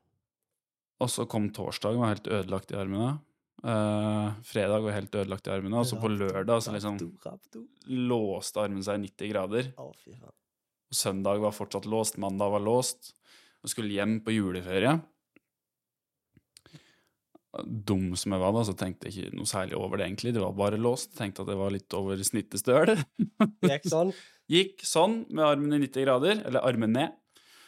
Og 1.04 1.12
så 1.12 1.26
kom 1.30 1.50
torsdagen, 1.54 2.02
var 2.02 2.14
helt 2.14 2.30
ødelagt 2.30 2.72
i 2.74 2.80
armene. 2.80 3.18
Uh, 3.66 4.36
fredag 4.46 4.84
var 4.86 4.94
helt 4.94 5.16
ødelagt 5.16 5.48
i 5.50 5.54
armene. 5.54 5.82
Og 5.82 5.90
så 5.90 5.98
på 6.00 6.12
lørdag 6.12 6.62
så 6.62 6.74
liksom 6.76 7.00
låste 7.90 8.62
armen 8.62 8.86
seg 8.86 9.00
i 9.00 9.08
90 9.10 9.32
grader. 9.34 9.72
Å, 9.82 9.90
fy 10.04 10.14
faen. 10.14 10.36
Søndag 10.94 11.42
var 11.44 11.56
fortsatt 11.56 11.88
låst, 11.90 12.20
mandag 12.22 12.54
var 12.54 12.64
låst. 12.64 13.14
Og 13.66 13.72
skulle 13.72 13.96
hjem 13.96 14.20
på 14.26 14.36
juleferie. 14.36 14.94
Dum 17.64 18.12
som 18.20 18.36
jeg 18.36 18.42
var 18.42 18.52
da, 18.56 18.64
så 18.68 18.76
tenkte 18.78 19.08
jeg 19.08 19.16
ikke 19.30 19.40
noe 19.40 19.50
særlig 19.50 19.78
over 19.80 20.00
det, 20.00 20.10
egentlig. 20.10 20.34
Det 20.36 20.44
var 20.44 20.56
bare 20.58 20.80
låst. 20.82 21.14
Tenkte 21.18 21.46
at 21.46 21.52
det 21.52 21.58
var 21.60 21.74
litt 21.74 21.96
over 21.98 22.20
snittet 22.28 22.62
støl. 22.62 22.96
Gikk 23.66 23.88
sånn. 23.92 24.12
Gikk 24.56 24.84
sånn, 24.86 25.22
med 25.34 25.48
armen 25.48 25.78
i 25.78 25.86
90 25.88 26.06
grader. 26.06 26.42
Eller 26.46 26.68
armen 26.68 26.94
ned. 26.98 27.16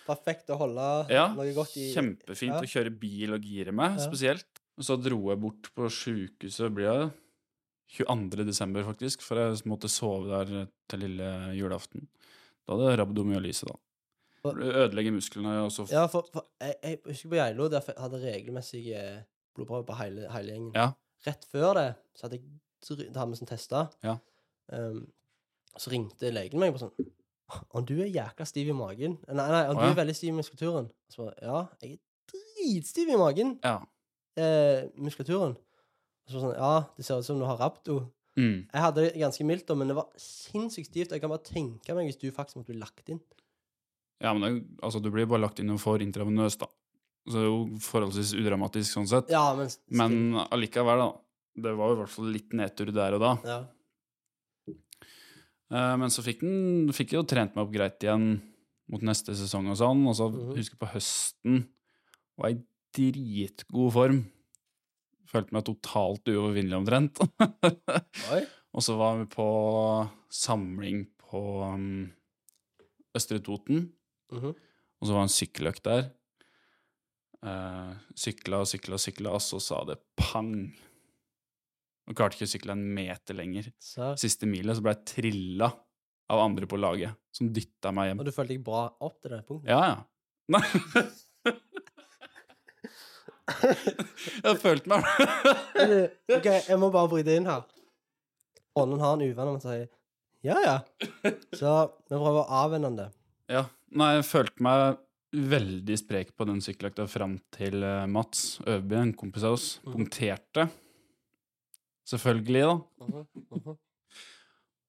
Perfekt 0.08 0.52
å 0.54 0.60
holde 0.60 0.84
Ja, 1.12 1.28
noe 1.36 1.52
godt 1.56 1.74
i 1.80 1.90
Kjempefint 1.92 2.56
ja. 2.56 2.62
å 2.64 2.70
kjøre 2.70 2.94
bil 2.96 3.36
og 3.36 3.44
gire 3.44 3.74
med, 3.76 3.98
spesielt. 4.00 4.48
Og 4.78 4.86
så 4.88 4.96
dro 5.02 5.18
jeg 5.32 5.42
bort 5.42 5.72
på 5.76 5.90
sjukehuset, 5.92 6.70
blir 6.72 6.88
jeg 6.88 7.10
22. 7.98 8.46
desember, 8.48 8.86
faktisk, 8.88 9.24
for 9.26 9.40
jeg 9.42 9.64
måtte 9.68 9.90
sove 9.92 10.30
der 10.30 10.70
til 10.92 11.04
lille 11.04 11.32
julaften. 11.58 12.08
Da 12.68 12.76
er 12.78 12.96
det 12.96 13.00
rabdomyolyse, 13.02 13.68
da. 13.70 13.78
For, 14.44 14.60
Du 14.60 14.68
ødelegger 14.68 15.16
musklene, 15.16 15.56
og 15.66 15.72
så 15.74 15.88
Ja, 15.92 16.06
for, 16.12 16.28
for 16.34 16.46
jeg, 16.62 16.76
jeg 16.84 17.00
husker 17.06 17.32
på 17.32 17.40
Geilo, 17.40 17.68
der 17.72 17.82
jeg 17.88 17.98
hadde 17.98 18.22
regelmessig 18.22 18.84
eh, 18.94 19.22
blodprøve 19.56 19.86
på 19.88 19.98
hele, 20.02 20.28
hele 20.32 20.54
gjengen. 20.54 20.72
Ja. 20.76 20.92
Rett 21.28 21.48
før 21.52 21.74
det 21.80 21.88
så 22.16 22.28
hadde 22.28 22.38
jeg 22.38 23.30
vi 23.32 23.40
sånn 23.40 23.50
testa. 23.50 23.88
Ja. 24.06 24.18
Um, 24.72 25.06
så 25.78 25.92
ringte 25.94 26.34
legen 26.34 26.60
meg 26.60 26.74
på 26.76 26.82
sånn 26.82 26.92
Om 27.78 27.86
du 27.88 27.94
er 28.02 28.10
jækla 28.10 28.44
stiv 28.50 28.68
i 28.72 28.76
magen 28.76 29.14
Nei, 29.30 29.46
nei, 29.54 29.62
om 29.70 29.78
du 29.78 29.86
er 29.86 29.94
veldig 29.96 30.16
stiv 30.18 30.34
i 30.34 30.36
muskulaturen. 30.36 30.90
Så 31.14 31.30
ja, 31.40 31.62
jeg 31.80 31.96
er 31.96 32.02
dritstiv 32.34 33.14
i 33.14 33.20
magen. 33.20 33.56
Ja. 33.64 33.78
Eh, 34.38 34.90
muskulaturen. 35.00 35.56
Og 36.28 36.34
så 36.34 36.42
sånn, 36.44 36.58
ja, 36.58 36.74
det 36.98 37.06
ser 37.08 37.22
ut 37.22 37.28
som 37.28 37.40
du 37.40 37.46
har 37.48 37.60
rabdo. 37.62 38.02
Mm. 38.38 38.68
Jeg 38.72 38.82
hadde 38.84 39.02
det 39.08 39.20
ganske 39.20 39.46
mildt, 39.50 39.72
men 39.78 39.88
det 39.90 39.96
var 39.98 40.08
sinnssykt 40.22 40.92
stivt. 40.92 41.12
Jeg 41.12 41.22
kan 41.24 41.30
bare 41.32 41.44
tenke 41.48 41.96
meg 41.98 42.06
hvis 42.12 42.20
du 42.22 42.28
faktisk 42.32 42.60
måtte 42.60 42.72
bli 42.72 42.80
lagt 42.80 43.10
inn. 43.10 43.20
Ja, 44.22 44.34
men 44.34 44.42
det, 44.46 44.52
altså, 44.86 45.02
du 45.02 45.10
blir 45.14 45.26
bare 45.30 45.42
lagt 45.42 45.60
inn 45.62 45.70
og 45.74 45.80
får 45.82 46.02
intravenøst, 46.06 46.60
da. 46.62 46.68
Så 47.28 47.34
det 47.34 47.42
er 47.44 47.50
jo 47.50 47.80
forholdsvis 47.84 48.36
udramatisk 48.40 48.94
sånn 48.94 49.08
sett. 49.10 49.30
Ja, 49.34 49.54
men 49.58 49.68
Men 49.90 50.38
allikevel, 50.48 51.02
da. 51.02 51.10
Det 51.58 51.74
var 51.76 51.90
jo 51.90 51.96
i 51.98 52.00
hvert 52.04 52.14
fall 52.14 52.30
litt 52.32 52.54
nedtur 52.54 52.92
der 52.94 53.18
og 53.18 53.20
da. 53.26 53.32
Ja. 53.44 53.58
Uh, 55.68 55.96
men 56.00 56.08
så 56.14 56.24
fikk 56.24 56.40
den 56.46 56.94
fikk 56.96 57.12
jeg 57.12 57.20
jo 57.20 57.28
trent 57.28 57.56
meg 57.58 57.66
opp 57.66 57.74
greit 57.74 58.00
igjen 58.06 58.38
mot 58.88 59.02
neste 59.04 59.34
sesong 59.36 59.68
og 59.74 59.76
sånn. 59.80 60.06
Og 60.08 60.16
så 60.16 60.30
Mhm. 60.32 60.56
husker 60.56 60.78
jeg 60.78 60.80
på 60.80 60.94
høsten 60.94 61.68
Var 62.38 62.50
i 62.54 62.58
dritgod 62.94 63.92
form. 63.92 64.20
Følte 65.28 65.56
meg 65.56 65.66
totalt 65.68 66.30
uovervinnelig 66.32 66.78
omtrent. 66.78 67.22
Og 68.78 68.84
så 68.86 68.96
var 69.00 69.18
vi 69.20 69.28
på 69.32 69.48
samling 70.32 71.06
på 71.28 71.42
um, 71.66 72.08
Østre 73.18 73.40
Toten. 73.44 73.88
Mhm. 74.34 74.54
Og 74.98 75.06
så 75.06 75.14
var 75.14 75.24
det 75.24 75.28
en 75.28 75.36
sykkeløkt 75.36 75.84
der. 75.86 76.08
Uh, 77.46 77.94
sykla 78.18 78.64
og 78.64 78.70
sykla 78.70 78.98
og 78.98 79.02
sykla, 79.04 79.34
og 79.38 79.44
så 79.46 79.60
sa 79.62 79.84
det 79.86 80.00
pang. 80.18 80.54
Og 82.08 82.18
klarte 82.18 82.38
ikke 82.38 82.48
å 82.48 82.54
sykle 82.56 82.74
en 82.74 82.86
meter 82.98 83.38
lenger. 83.38 83.70
Så. 83.84 84.16
Siste 84.18 84.50
milet 84.50 84.78
så 84.78 84.86
ble 84.86 84.96
jeg 84.96 85.06
trilla 85.14 85.70
av 86.34 86.42
andre 86.44 86.68
på 86.70 86.80
laget, 86.80 87.14
som 87.36 87.52
dytta 87.54 87.94
meg 87.96 88.12
hjem. 88.12 88.24
Og 88.24 88.30
du 88.30 88.34
følte 88.36 88.56
deg 88.56 88.66
bra 88.66 88.88
opp 89.06 89.20
til 89.22 89.36
det 89.36 89.44
punktet? 89.48 89.70
Ja, 89.72 89.82
ja. 89.94 89.98
Nei 90.48 90.64
Jeg 93.48 94.58
følte 94.62 94.90
meg 94.92 95.06
OK, 96.36 96.48
jeg 96.68 96.78
må 96.82 96.90
bare 96.94 97.10
bryte 97.12 97.36
inn 97.38 97.48
her. 97.48 97.64
Ånden 98.78 99.00
har 99.02 99.16
en 99.18 99.24
uvenn 99.26 99.52
om 99.54 99.60
å 99.60 99.64
si 99.64 99.78
ja, 100.46 100.58
ja. 100.62 100.76
Så 101.58 101.72
vi 102.08 102.14
prøver 102.16 102.44
å 102.44 102.50
avvenne 102.62 102.92
det. 102.96 103.08
Ja. 103.52 103.64
Nei, 103.98 104.12
jeg 104.20 104.28
følte 104.30 104.64
meg 104.64 105.00
veldig 105.52 105.98
sprek 106.00 106.30
på 106.38 106.46
den 106.48 106.62
sykkelakta 106.64 107.08
fram 107.10 107.34
til 107.56 107.82
eh, 107.84 108.06
Mats 108.08 108.60
Øverby, 108.64 108.96
en 109.02 109.16
kompis 109.18 109.44
av 109.48 109.56
oss, 109.58 109.66
Mhm. 109.82 109.96
punkterte. 109.96 110.68
Selvfølgelig, 112.08 112.62
da. 112.70 112.78
Mhm, 113.04 113.26
mhm. 113.58 113.78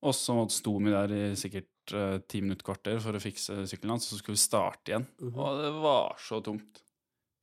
Og 0.06 0.14
så 0.14 0.36
sto 0.54 0.76
vi 0.78 0.92
der 0.94 1.14
i 1.16 1.22
sikkert 1.40 1.94
eh, 1.96 2.18
ti 2.30 2.42
minutter, 2.44 2.62
kvarter 2.68 3.00
for 3.02 3.16
å 3.18 3.22
fikse 3.22 3.64
sykkelen 3.66 3.96
hans, 3.96 4.06
så 4.12 4.20
skulle 4.20 4.36
vi 4.38 4.44
starte 4.44 4.92
igjen. 4.92 5.08
Og 5.32 5.58
det 5.64 5.72
var 5.82 6.14
så 6.22 6.38
tungt. 6.44 6.84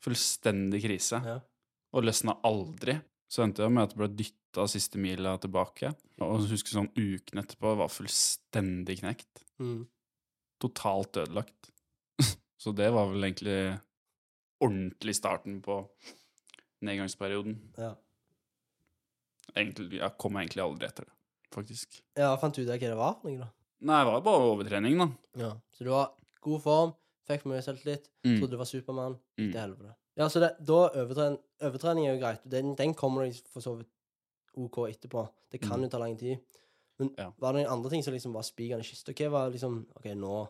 Fullstendig 0.05 0.83
krise. 0.85 1.21
Ja. 1.25 1.39
Og 1.95 2.05
løsna 2.05 2.37
aldri. 2.45 2.97
Så 3.31 3.43
endte 3.43 3.65
det 3.65 3.71
med 3.73 3.87
at 3.87 3.95
det 3.95 3.99
ble 3.99 4.11
dytta 4.21 4.67
siste 4.69 5.01
mila 5.01 5.35
tilbake. 5.41 5.91
Og 6.21 6.37
jeg 6.45 6.53
husker 6.53 6.77
sånn 6.77 6.91
uken 6.93 7.41
etterpå 7.41 7.73
var 7.81 7.91
fullstendig 7.91 8.99
knekt. 9.01 9.43
Mm. 9.59 9.87
Totalt 10.61 11.17
ødelagt. 11.23 11.71
så 12.61 12.75
det 12.77 12.91
var 12.93 13.09
vel 13.11 13.27
egentlig 13.27 13.59
ordentlig 14.63 15.15
starten 15.17 15.59
på 15.65 15.81
nedgangsperioden. 16.85 17.57
Ja. 17.79 17.93
Egentlig, 19.55 19.99
jeg 19.99 20.17
kom 20.21 20.37
egentlig 20.39 20.63
aldri 20.63 20.87
etter 20.87 21.07
det, 21.07 21.13
faktisk. 21.53 22.01
ja, 22.17 22.31
fant 22.41 22.55
du 22.55 22.63
ut 22.63 22.71
av 22.71 22.81
hva 22.81 23.11
det 23.23 23.37
var? 23.39 23.51
Nei, 23.85 23.99
det 24.01 24.09
var 24.09 24.23
bare 24.25 24.47
overtrening, 24.49 24.97
da. 24.99 25.07
Ja. 25.39 25.51
Så 25.75 25.85
du 25.85 25.91
var 25.93 26.15
god 26.43 26.63
form, 26.63 26.93
fikk 27.27 27.45
mye 27.49 27.61
selvtillit, 27.65 28.09
Mm. 28.25 28.39
trodde 28.39 28.51
du 28.51 28.57
var 28.57 28.65
Supermann. 28.69 29.19
Mm. 29.39 29.51
Til 29.51 29.59
helvete. 29.61 29.95
Ja, 30.17 30.27
så 30.29 30.39
det, 30.39 30.51
da 30.65 30.89
overtren, 30.89 31.37
overtrening 31.61 32.07
er 32.07 32.13
jo 32.15 32.21
greit. 32.21 32.41
Den, 32.49 32.75
den 32.75 32.93
kommer 32.93 33.25
deg 33.25 33.35
for 33.51 33.59
så 33.61 33.75
vidt 33.77 33.89
OK 34.57 34.77
etterpå. 34.89 35.27
Det 35.51 35.61
kan 35.61 35.79
Mm. 35.79 35.83
jo 35.83 35.89
ta 35.89 35.97
lang 35.99 36.17
tid. 36.17 36.39
Men 36.99 37.09
Ja. 37.17 37.31
var 37.37 37.51
det 37.53 37.63
noen 37.65 37.73
andre 37.73 37.89
ting 37.89 38.03
som 38.03 38.13
liksom 38.13 38.31
var 38.33 38.41
spikeren 38.43 38.79
i 38.79 38.83
kista? 38.83 39.11
Hva 39.13 39.29
var 39.31 39.51
liksom 39.51 39.85
OK, 39.95 40.05
nå 40.15 40.47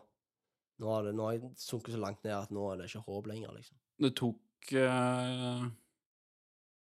nå 0.78 0.86
har, 0.92 1.04
det, 1.04 1.14
nå 1.14 1.22
har 1.24 1.32
jeg 1.38 1.50
sunket 1.56 1.94
så 1.94 1.98
langt 1.98 2.22
ned 2.22 2.34
at 2.34 2.50
nå 2.50 2.70
er 2.72 2.76
det 2.76 2.90
ikke 2.90 3.04
håp 3.06 3.26
lenger, 3.26 3.48
liksom. 3.56 3.76
Det 3.98 4.14
tok 4.14 4.72
eh, 4.72 5.68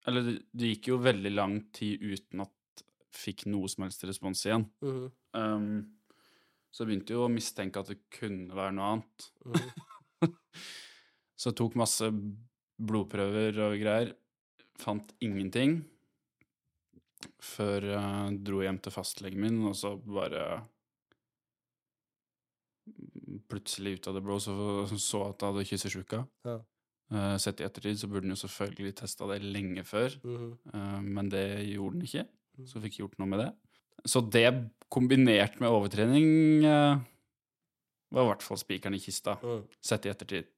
Eller 0.08 0.22
det, 0.22 0.34
det 0.56 0.69
gikk 0.76 0.88
jo 0.88 0.98
veldig 0.98 1.32
lang 1.36 1.58
tid 1.74 2.02
uten 2.02 2.41
at 2.41 2.50
jeg 2.84 2.86
fikk 3.36 3.46
noe 3.52 3.67
som 3.69 3.84
helst 3.84 4.04
respons 4.04 4.46
igjen. 4.46 4.69
Mhm, 4.82 5.12
Um, 5.36 5.98
så 6.74 6.82
jeg 6.84 6.90
begynte 6.90 7.14
jo 7.14 7.26
å 7.28 7.32
mistenke 7.32 7.80
at 7.84 7.92
det 7.94 8.00
kunne 8.18 8.56
være 8.58 8.74
noe 8.74 8.92
annet. 8.96 9.28
Mm. 9.46 10.34
Så 11.38 11.50
jeg 11.52 11.58
tok 11.60 11.74
masse 11.78 12.08
blodprøver 12.82 13.58
og 13.66 13.74
greier. 13.82 14.14
Fant 14.80 15.10
ingenting. 15.22 15.82
Før 17.44 17.86
jeg 17.92 18.38
dro 18.48 18.62
hjem 18.64 18.80
til 18.84 18.94
fastlegen 18.96 19.42
min, 19.44 19.58
og 19.70 19.76
så 19.78 19.94
bare 20.02 20.46
Plutselig 23.50 23.94
ut 24.00 24.08
av 24.12 24.18
det 24.18 24.24
blå 24.26 24.36
så 24.44 24.54
så 25.00 25.22
at 25.30 25.40
jeg 25.44 25.52
hadde 25.54 25.66
kyssesjuka. 25.70 26.18
Ja. 26.48 26.56
Eh, 27.14 27.36
sett 27.40 27.62
i 27.62 27.66
ettertid 27.68 28.00
så 28.02 28.10
burde 28.12 28.26
den 28.28 28.34
jo 28.36 28.40
selvfølgelig 28.42 28.96
testa 29.00 29.28
det 29.30 29.42
lenge 29.46 29.84
før, 29.88 30.16
Mhm. 30.24 30.58
eh, 30.74 31.02
men 31.02 31.30
det 31.30 31.46
gjorde 31.70 31.94
den 32.00 32.08
ikke. 32.08 32.26
Mm. 32.58 32.68
Så 32.68 32.82
fikk 32.82 32.98
gjort 33.00 33.20
noe 33.20 33.28
med 33.28 33.40
det. 33.40 33.52
Så 34.06 34.22
det 34.34 34.48
kombinert 34.94 35.60
med 35.63 35.74
overtrening 35.74 36.66
eh, 36.68 37.04
var 38.13 38.26
i 38.26 38.30
hvert 38.30 38.46
fall 38.46 38.60
spikeren 38.62 38.98
i 38.98 39.02
kista, 39.02 39.38
mm. 39.42 39.63
sett 39.82 40.06
i 40.06 40.12
ettertid. 40.12 40.50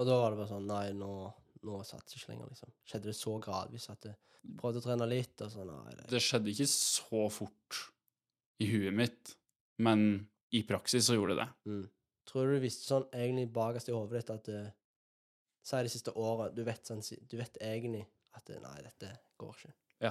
Og 0.00 0.08
da 0.08 0.18
var 0.22 0.32
det 0.32 0.40
bare 0.40 0.50
sånn 0.54 0.68
Nei, 0.70 0.86
nå, 0.96 1.12
nå 1.68 1.80
satser 1.84 2.16
jeg 2.16 2.22
ikke 2.22 2.32
lenger, 2.32 2.52
liksom. 2.54 2.74
Skjedde 2.88 3.10
det 3.10 3.16
så 3.18 3.34
gradvis 3.44 3.88
at 3.92 4.06
du 4.06 4.12
prøvde 4.58 4.80
å 4.80 4.84
trene 4.86 5.08
litt, 5.10 5.34
og 5.44 5.52
sånn 5.52 5.68
nei 5.70 5.96
det, 5.98 6.06
Det 6.14 6.22
skjedde 6.22 6.52
ikke 6.54 6.68
så 6.70 7.26
fort 7.32 7.82
i 8.62 8.68
huet 8.70 8.94
mitt, 8.96 9.34
men 9.82 10.06
i 10.54 10.62
praksis 10.68 11.08
så 11.08 11.18
gjorde 11.18 11.36
det 11.36 11.44
det. 11.44 11.50
mm. 11.72 11.84
Tror 12.30 12.46
du 12.46 12.54
du 12.54 12.62
visste 12.62 12.86
sånn 12.86 13.08
egentlig 13.10 13.48
bakerst 13.52 13.90
i 13.90 13.94
hodet 13.96 14.20
ditt 14.20 14.30
at 14.30 14.48
uh, 14.54 14.70
Si 15.62 15.78
det 15.78 15.90
siste 15.92 16.10
året, 16.18 16.54
du 16.56 16.64
vet, 16.66 16.82
sånn, 16.86 17.02
du 17.02 17.36
vet 17.38 17.58
egentlig 17.62 18.02
at 18.34 18.48
eh, 18.50 18.58
nei, 18.58 18.80
dette 18.82 19.12
går 19.38 19.52
ikke. 19.60 19.74
Ja. 20.02 20.10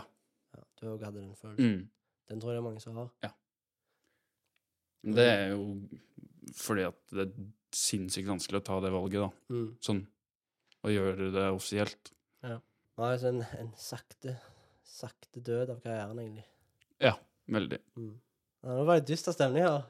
ja 0.55 0.61
du 0.79 0.85
òg 0.93 1.03
hadde 1.03 1.23
den 1.25 1.33
følelsen. 1.35 1.73
Mm. 1.73 2.00
Den 2.31 2.39
tror 2.41 2.53
jeg 2.53 2.59
det 2.59 2.63
er 2.63 2.67
mange 2.69 2.83
som 2.83 2.97
har. 3.01 3.11
Ja. 3.25 3.31
Det 5.17 5.27
er 5.27 5.45
jo 5.55 5.65
fordi 6.57 6.85
at 6.87 6.97
det 7.15 7.25
er 7.27 7.45
sinnssykt 7.75 8.29
vanskelig 8.29 8.61
å 8.61 8.65
ta 8.67 8.79
det 8.83 8.91
valget, 8.93 9.23
da. 9.23 9.29
Mm. 9.53 9.69
Sånn 9.83 10.01
å 10.81 10.91
gjøre 10.91 11.29
det 11.35 11.45
offisielt. 11.53 12.11
Nei, 13.01 13.11
så 13.17 13.31
en, 13.31 13.39
en 13.57 13.69
sakte, 13.79 14.35
sakte 14.85 15.41
død 15.41 15.71
av 15.73 15.79
karrieren, 15.81 16.19
egentlig. 16.21 16.43
Ja, 17.01 17.15
veldig. 17.49 17.79
Mm. 17.97 18.13
Ja, 18.61 18.75
det 18.77 18.87
var 18.89 18.99
en 18.99 19.07
dyster 19.07 19.33
stemning 19.35 19.65
her. 19.65 19.85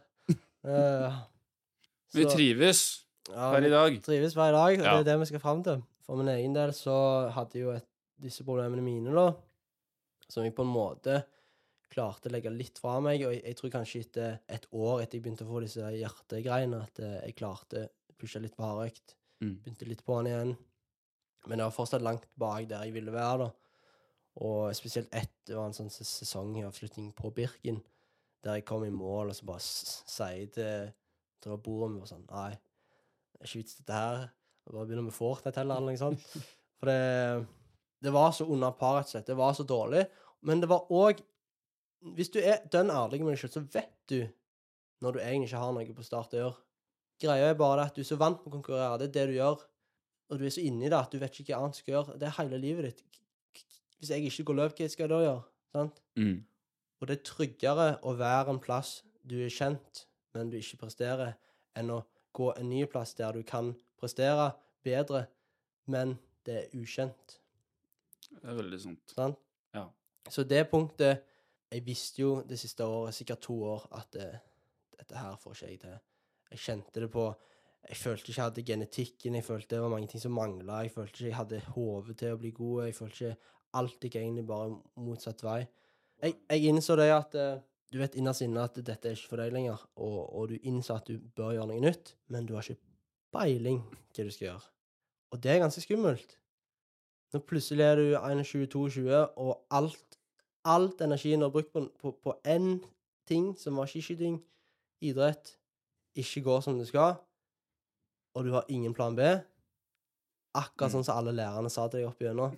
uh, 0.68 1.22
Vi 2.16 2.28
trives 2.30 2.84
ja, 3.28 3.50
her 3.56 3.68
i 3.68 3.72
dag. 3.74 3.98
trives 4.06 4.36
hver 4.38 4.54
dag, 4.56 4.78
og 4.78 4.86
Ja. 4.86 4.94
det 4.94 5.02
er 5.02 5.10
det 5.10 5.18
vi 5.24 5.30
skal 5.32 5.44
fram 5.44 5.64
til. 5.66 5.82
For 6.06 6.20
min 6.20 6.32
egen 6.32 6.56
del 6.56 6.72
så 6.78 6.96
hadde 7.36 7.58
jeg 7.58 7.66
jo 7.66 7.74
et, 7.76 7.88
disse 8.22 8.46
problemene 8.48 8.86
mine, 8.86 9.12
da, 9.16 9.32
som 10.30 10.46
jeg 10.46 10.56
på 10.56 10.64
en 10.64 10.72
måte 10.72 11.22
klarte 11.92 12.30
å 12.30 12.34
legge 12.34 12.54
litt 12.54 12.80
fra 12.82 12.98
meg. 13.04 13.24
Og 13.28 13.36
jeg, 13.36 13.44
jeg 13.46 13.60
tror 13.60 13.74
kanskje 13.76 14.04
etter 14.06 14.38
et 14.52 14.68
år 14.72 15.04
etter 15.04 15.20
jeg 15.20 15.26
begynte 15.26 15.48
å 15.48 15.52
få 15.52 15.64
disse 15.64 15.94
hjertegreiene, 15.96 16.84
at 16.88 17.02
eh, 17.04 17.18
jeg 17.28 17.38
klarte 17.40 17.88
å 17.88 18.18
pushe 18.22 18.42
litt 18.44 18.56
på 18.58 18.68
hardøkt. 18.68 19.16
Mm. 19.42 19.56
Begynte 19.64 19.90
litt 19.90 20.06
på 20.08 20.20
den 20.20 20.32
igjen. 20.32 20.56
Men 21.48 21.58
det 21.58 21.68
var 21.68 21.76
fortsatt 21.76 22.06
langt 22.06 22.28
bak 22.40 22.70
der 22.70 22.86
jeg 22.86 22.96
ville 22.96 23.14
være, 23.14 23.48
da. 23.48 23.52
Og 24.42 24.72
spesielt 24.78 25.12
ett, 25.12 25.34
var 25.50 25.68
en 25.68 25.76
sånn 25.76 25.92
sesongavslutning 25.92 27.10
på 27.18 27.34
Birken, 27.36 27.82
der 28.46 28.60
jeg 28.60 28.68
kom 28.70 28.86
i 28.88 28.94
mål, 28.94 29.34
og 29.34 29.36
så 29.36 29.48
bare 29.50 29.64
sier 29.66 30.38
jeg 30.38 30.52
til 30.56 30.92
til 31.42 31.58
bordet 31.64 31.96
mitt 31.96 32.10
sånn 32.10 32.28
Nei, 32.30 32.52
det 32.54 33.42
er 33.42 33.50
ikke 33.50 33.62
vits 33.64 33.80
dette 33.80 33.98
her. 33.98 34.28
Jeg 34.62 34.76
bare 34.76 34.88
begynner 34.88 35.08
med 35.08 35.16
Fortnite 35.16 35.62
heller, 35.62 35.82
eller 35.82 35.96
noe 35.96 36.02
sånt. 36.02 36.26
For 36.82 36.90
det, 36.90 37.46
det 38.06 38.14
var 38.14 38.34
så 38.36 38.48
under 38.50 38.76
par, 38.78 39.00
rett 39.00 39.10
og 39.10 39.16
slett. 39.16 39.30
Det 39.30 39.38
var 39.38 39.56
så 39.58 39.66
dårlig. 39.68 40.04
Men 40.46 40.62
det 40.62 40.70
var 40.70 40.90
òg 40.94 41.22
Hvis 42.02 42.32
du 42.34 42.40
er 42.42 42.64
dønn 42.74 42.90
ærlig 42.90 43.22
med 43.22 43.36
deg 43.36 43.42
sjøl, 43.44 43.54
så 43.54 43.64
vet 43.74 43.94
du 44.10 44.20
når 45.02 45.16
du 45.16 45.20
egentlig 45.22 45.50
ikke 45.50 45.62
har 45.62 45.74
noe 45.76 45.98
på 45.98 46.06
start 46.06 46.34
å 46.36 46.42
gjøre. 46.42 46.58
Greia 47.22 47.52
er 47.52 47.58
bare 47.58 47.86
at 47.86 47.98
du 47.98 48.02
er 48.02 48.08
så 48.08 48.18
vant 48.18 48.40
med 48.42 48.50
å 48.50 48.56
konkurrere. 48.56 48.98
Det 49.02 49.10
er 49.10 49.16
det 49.18 49.26
du 49.30 49.36
gjør. 49.38 49.66
Og 50.32 50.40
du 50.40 50.46
er 50.48 50.54
så 50.54 50.64
inni 50.66 50.90
det 50.90 50.98
at 50.98 51.14
du 51.14 51.20
vet 51.22 51.36
ikke 51.42 51.54
hva 51.54 51.66
annet 51.66 51.78
du 51.78 51.82
skal 51.82 51.96
gjøre. 51.98 52.18
Det 52.18 52.28
er 52.28 52.38
hele 52.40 52.62
livet 52.62 52.88
ditt. 52.88 53.20
Hvis 54.00 54.14
jeg 54.14 54.26
ikke 54.30 54.48
går 54.50 54.58
løp, 54.58 54.78
hva 54.78 54.88
skal 54.90 55.06
jeg 55.06 55.12
da 55.12 55.20
gjøre? 55.22 55.44
Sant? 55.76 56.02
Mm. 56.18 56.38
Og 57.02 57.10
det 57.10 57.18
er 57.18 57.28
tryggere 57.28 57.88
å 58.08 58.16
være 58.18 58.56
en 58.56 58.62
plass 58.62 59.02
du 59.28 59.38
er 59.46 59.54
kjent, 59.54 60.06
men 60.34 60.50
du 60.50 60.58
ikke 60.58 60.80
presterer, 60.82 61.36
enn 61.78 61.92
å 61.94 62.02
gå 62.34 62.50
en 62.56 62.70
ny 62.72 62.86
plass 62.90 63.14
der 63.18 63.36
du 63.38 63.46
kan 63.46 63.74
prestere 64.00 64.52
bedre, 64.86 65.28
men 65.92 66.16
det 66.48 66.58
er 66.58 66.78
ukjent. 66.78 67.38
Det 68.32 68.48
er 68.48 68.58
veldig 68.58 68.80
sant. 68.82 69.14
Sant? 69.14 69.42
Ja. 69.76 69.86
Så 70.32 70.46
det 70.48 70.64
punktet 70.72 71.26
Jeg 71.72 71.86
visste 71.86 72.22
jo 72.22 72.32
det 72.48 72.60
siste 72.60 72.84
året, 72.84 73.16
sikkert 73.16 73.42
to 73.46 73.56
år, 73.64 73.88
at 73.96 74.10
det, 74.16 74.28
dette 74.98 75.18
her 75.18 75.38
får 75.40 75.56
ikke 75.56 75.70
jeg 75.70 75.80
til. 75.86 75.98
Jeg 76.52 76.64
kjente 76.66 77.04
det 77.04 77.10
på 77.12 77.32
Jeg 77.90 77.98
følte 77.98 78.30
ikke 78.30 78.40
jeg 78.40 78.46
hadde 78.46 78.64
genetikken, 78.64 79.36
jeg 79.36 79.44
følte 79.44 79.76
det 79.76 79.82
var 79.82 79.90
mange 79.90 80.08
ting 80.08 80.22
som 80.22 80.36
mangla, 80.38 80.84
jeg 80.84 80.92
følte 80.94 81.16
ikke 81.16 81.26
jeg 81.26 81.36
hadde 81.36 81.62
hodet 81.74 82.18
til 82.20 82.36
å 82.36 82.38
bli 82.38 82.52
god, 82.54 82.84
jeg 82.86 82.96
følte 82.96 83.16
ikke 83.16 83.56
alt 83.80 84.06
gikk 84.06 84.18
egentlig 84.20 84.44
bare 84.46 84.76
motsatt 85.02 85.42
vei. 85.42 85.64
Jeg, 86.22 86.36
jeg 86.52 86.70
innså 86.70 86.98
det 87.00 87.08
at 87.16 87.38
eh, 87.40 87.64
du 87.92 87.98
vet 88.00 88.16
innerst 88.20 88.46
inne 88.46 88.64
at 88.64 88.78
dette 88.78 89.10
er 89.10 89.18
ikke 89.18 89.32
for 89.34 89.42
deg 89.42 89.56
lenger, 89.56 89.82
og, 90.00 90.20
og 90.38 90.52
du 90.52 90.60
innså 90.70 91.00
at 91.00 91.10
du 91.10 91.18
bør 91.36 91.56
gjøre 91.58 91.72
noe 91.72 91.84
nytt, 91.84 92.14
men 92.32 92.46
du 92.46 92.54
har 92.56 92.68
ikke 92.68 92.84
peiling 93.34 93.82
hva 93.82 94.28
du 94.28 94.32
skal 94.32 94.48
gjøre. 94.48 94.70
Og 95.32 95.42
det 95.44 95.52
er 95.52 95.64
ganske 95.64 95.84
skummelt. 95.84 96.38
Når 97.32 97.44
plutselig 97.48 97.86
er 97.88 98.00
du 98.00 98.08
21-22, 98.20 99.08
og 99.40 99.52
alt, 99.72 100.11
alt 100.66 101.02
energien 101.02 101.40
du 101.42 101.48
har 101.48 101.54
brukt 101.54 101.72
på, 101.74 102.36
én 102.46 102.80
ting, 103.28 103.52
som 103.58 103.76
var 103.80 103.90
skiskyting, 103.90 104.40
idrett, 105.02 105.56
ikke 106.16 106.44
går 106.46 106.62
som 106.66 106.78
det 106.78 106.88
skal, 106.90 107.16
og 108.36 108.46
du 108.46 108.52
har 108.56 108.66
ingen 108.70 108.94
plan 108.94 109.16
B, 109.16 109.22
Akkurat 110.54 110.92
Mm. 110.92 110.96
sånn 110.98 111.06
som 111.06 111.16
alle 111.18 111.32
lærerne 111.32 111.70
sa 111.72 111.88
til 111.88 112.02
deg 112.02 112.08
opp 112.10 112.20
igjennom. 112.20 112.58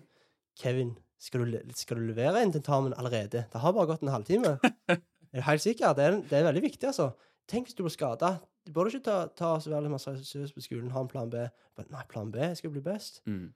Kevin, 0.58 0.96
skal 1.22 1.46
du, 1.46 1.60
skal 1.78 1.98
du 1.98 2.08
levere 2.08 2.42
en 2.42 2.52
tentamen 2.52 2.94
allerede? 2.98 3.44
Det 3.52 3.62
har 3.62 3.72
bare 3.72 3.86
gått 3.86 4.02
en 4.02 4.10
halvtime. 4.10 4.56
er 4.89 4.98
du 5.38 5.42
helt 5.46 5.62
sikker? 5.62 5.94
Det 5.94 6.04
er, 6.08 6.18
det 6.26 6.39
er 6.39 6.48
veldig 6.48 6.63
viktig, 6.63 6.88
altså. 6.89 7.12
Tenk 7.48 7.68
hvis 7.68 7.76
du 7.78 7.84
blir 7.84 7.94
skada. 7.94 8.39
Du 8.66 8.72
burde 8.74 8.89
ikke 8.89 9.06
ta, 9.06 9.28
ta 9.38 9.60
så 9.62 9.70
veldig 9.70 9.92
masse 9.94 10.10
seriøst 10.26 10.56
på 10.58 10.63
skolen, 10.66 10.89
ha 10.89 11.04
en 11.06 11.12
plan 11.12 11.30
B. 11.30 11.44
Men 11.78 11.86
nei, 11.94 12.02
plan 12.10 12.32
B, 12.34 12.50
skal 12.58 12.74
bli 12.74 12.82
best. 12.82 13.22
Mm. 13.30 13.54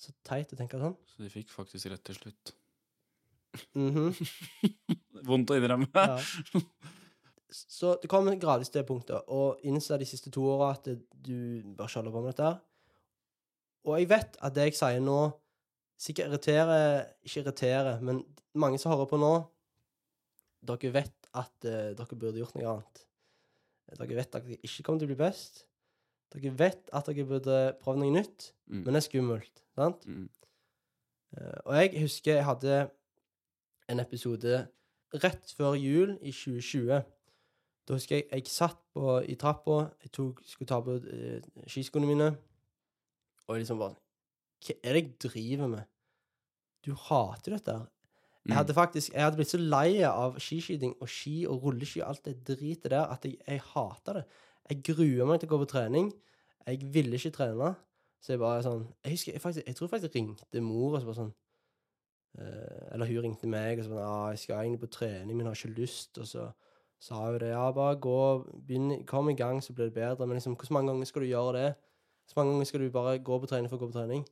Så 0.00 0.14
teit 0.24 0.54
å 0.54 0.56
tenke 0.56 0.80
sånn. 0.80 0.96
Så 1.12 1.20
de 1.20 1.28
fikk 1.28 1.52
faktisk 1.52 1.90
rett 1.92 2.04
til 2.08 2.16
slutt. 2.22 2.54
Mhm. 3.76 4.12
Vondt 5.28 5.52
å 5.52 5.56
innrømme. 5.58 5.88
Ja. 5.94 6.62
Så 7.52 7.92
det 8.00 8.08
kommer 8.10 8.34
gradvis 8.40 8.70
til 8.72 8.80
det 8.80 8.88
punktet, 8.88 9.26
og 9.28 9.60
innse 9.68 9.98
de 10.00 10.06
siste 10.08 10.30
to 10.32 10.44
åra 10.54 10.70
at 10.72 10.86
du 10.88 11.36
bør 11.76 11.84
ikke 11.90 11.98
holde 12.00 12.12
på 12.14 12.22
med 12.24 12.32
dette. 12.32 12.52
Og 13.84 13.98
jeg 14.00 14.08
vet 14.12 14.38
at 14.40 14.54
det 14.56 14.64
jeg 14.70 14.78
sier 14.78 15.02
nå, 15.04 15.18
sikkert 16.00 16.30
irriterer 16.30 17.02
Ikke 17.26 17.42
irriterer, 17.42 18.00
men 18.02 18.22
mange 18.58 18.78
som 18.80 18.92
hører 18.94 19.10
på 19.10 19.18
nå, 19.20 19.32
dere 20.62 20.92
vet 20.94 21.28
at 21.34 21.66
uh, 21.66 21.90
dere 21.98 22.16
burde 22.18 22.40
gjort 22.40 22.56
noe 22.56 22.70
annet. 22.72 23.04
Dere 23.98 24.16
vet 24.16 24.34
at 24.38 24.46
dere 24.46 24.58
ikke 24.64 24.84
kommer 24.86 25.02
til 25.02 25.08
å 25.10 25.12
bli 25.12 25.20
best. 25.20 25.64
Dere 26.32 26.52
vet 26.56 26.88
at 26.94 27.08
dere 27.10 27.28
burde 27.28 27.60
prøve 27.82 28.00
noe 28.02 28.14
nytt, 28.16 28.52
Mm. 28.72 28.84
men 28.86 28.94
det 28.94 29.00
er 29.02 29.04
skummelt. 29.10 29.58
sant? 29.76 30.04
Mm. 30.08 30.28
Uh, 31.36 31.58
og 31.66 31.72
jeg 31.76 31.90
husker 32.00 32.38
jeg 32.38 32.44
hadde 32.46 32.76
en 33.92 34.00
episode 34.02 34.62
rett 35.22 35.52
før 35.56 35.76
jul 35.76 36.14
i 36.24 36.32
2020. 36.32 37.02
Da 37.88 37.96
husker 37.98 38.16
jeg 38.20 38.28
jeg 38.32 38.46
satt 38.52 38.78
på, 38.94 39.18
i 39.28 39.34
trappa, 39.36 39.78
jeg 40.04 40.12
tok, 40.14 40.40
skulle 40.46 40.70
ta 40.70 40.78
på 40.84 40.96
eh, 41.02 41.42
skiskoene 41.68 42.06
mine, 42.08 42.28
og 43.46 43.56
jeg 43.56 43.64
liksom 43.64 43.80
bare 43.82 43.96
Hva 44.62 44.76
er 44.86 44.94
det 44.94 45.02
jeg 45.02 45.16
driver 45.24 45.66
med? 45.72 45.88
Du 46.86 46.92
hater 46.94 47.56
dette 47.56 47.72
her. 47.78 47.88
Jeg 48.44 48.50
Mm. 48.50 48.56
hadde 48.56 48.74
faktisk, 48.74 49.12
jeg 49.14 49.22
hadde 49.22 49.36
blitt 49.38 49.50
så 49.52 49.58
lei 49.58 50.02
av 50.02 50.34
skiskyting 50.42 50.96
og 51.00 51.08
ski 51.08 51.44
og 51.46 51.62
rulleski 51.62 52.00
og 52.02 52.08
alt 52.08 52.24
det 52.24 52.32
dritet 52.48 52.90
der 52.90 53.04
at 53.06 53.22
jeg, 53.24 53.36
jeg 53.46 53.60
hata 53.74 54.12
det. 54.16 54.24
Jeg 54.70 54.82
gruer 54.88 55.26
meg 55.28 55.38
til 55.40 55.48
å 55.48 55.52
gå 55.52 55.58
på 55.62 55.68
trening. 55.70 56.08
Jeg 56.66 56.80
ville 56.94 57.14
ikke 57.18 57.30
trene. 57.36 57.74
Så 58.22 58.32
jeg 58.32 58.38
bare 58.42 58.62
sånn 58.62 58.82
Jeg 59.04 59.12
husker, 59.14 59.32
jeg, 59.32 59.40
faktisk, 59.42 59.66
jeg 59.66 59.76
tror 59.76 59.88
faktisk 59.92 60.14
jeg 60.14 60.22
ringte 60.22 60.60
mor 60.62 60.94
og 60.94 61.00
så 61.00 61.06
bare 61.06 61.20
sånn 61.20 61.32
Eller 62.38 63.06
hun 63.06 63.24
ringte 63.26 63.48
meg 63.50 63.78
og 63.78 63.84
sa 63.84 63.90
sånn 63.90 63.98
ah, 64.00 64.28
'Jeg 64.32 64.38
skal 64.38 64.62
egentlig 64.62 64.80
på 64.80 64.94
trening, 64.96 65.36
men 65.36 65.46
har 65.46 65.54
ikke 65.54 65.76
lyst.' 65.76 66.18
Og 66.18 66.26
så 66.26 66.52
sa 67.00 67.14
hun 67.26 67.38
det. 67.38 67.50
'Ja, 67.52 67.70
bare 67.72 67.96
gå, 68.00 68.46
begynn, 68.66 69.06
kom 69.06 69.28
i 69.28 69.34
gang, 69.34 69.60
så 69.60 69.72
blir 69.72 69.90
det 69.90 69.94
bedre.' 69.94 70.26
Men 70.26 70.36
liksom, 70.36 70.56
hvor 70.56 70.72
mange 70.72 70.92
ganger 70.92 71.04
skal 71.04 71.22
du 71.22 71.28
gjøre 71.28 71.52
det? 71.58 71.74
Hvor 72.32 72.42
mange 72.42 72.52
ganger 72.52 72.64
skal 72.64 72.80
du 72.80 72.90
bare 72.90 73.18
gå 73.18 73.38
på 73.38 73.46
trening 73.46 73.68
for 73.68 73.76
å 73.76 73.80
gå 73.80 73.92
på 73.92 73.98
trening? 73.98 74.24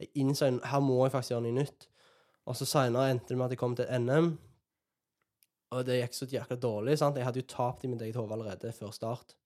Jeg 0.00 0.08
innså 0.14 0.50
her 0.64 0.80
må 0.80 1.04
jeg 1.04 1.12
faktisk 1.12 1.30
gjøre 1.30 1.46
noe 1.46 1.60
nytt. 1.60 1.88
Og 2.46 2.56
så 2.56 2.66
seinere 2.66 3.10
endte 3.10 3.28
det 3.28 3.38
med 3.38 3.46
at 3.46 3.54
jeg 3.54 3.58
kom 3.58 3.76
til 3.76 3.86
NM. 3.88 4.38
Og 5.74 5.86
det 5.86 6.00
gikk 6.00 6.14
så 6.14 6.26
jækla 6.26 6.56
dårlig. 6.60 6.98
sant? 6.98 7.16
Jeg 7.16 7.24
hadde 7.24 7.40
jo 7.40 7.46
tapt 7.48 7.84
i 7.84 7.88
mitt 7.88 8.02
eget 8.02 8.16
hode 8.16 8.32
allerede 8.32 8.72
før 8.72 8.90
start. 8.90 9.36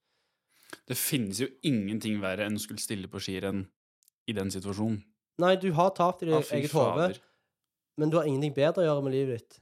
Det 0.88 0.96
finnes 0.96 1.40
jo 1.40 1.48
ingenting 1.62 2.20
verre 2.20 2.48
enn 2.48 2.58
å 2.58 2.62
skulle 2.62 2.82
stille 2.82 3.08
på 3.08 3.20
skirenn 3.22 3.64
i 4.28 4.34
den 4.36 4.50
situasjonen. 4.52 5.00
Nei, 5.38 5.54
du 5.56 5.70
har 5.72 5.92
tapt 5.96 6.24
i 6.24 6.28
ditt 6.28 6.34
ah, 6.34 6.54
eget 6.56 6.74
hode. 6.74 7.12
Men 7.98 8.10
du 8.10 8.16
har 8.16 8.28
ingenting 8.28 8.54
bedre 8.56 8.84
å 8.84 8.86
gjøre 8.88 9.04
med 9.04 9.12
livet 9.16 9.40
ditt. 9.42 9.58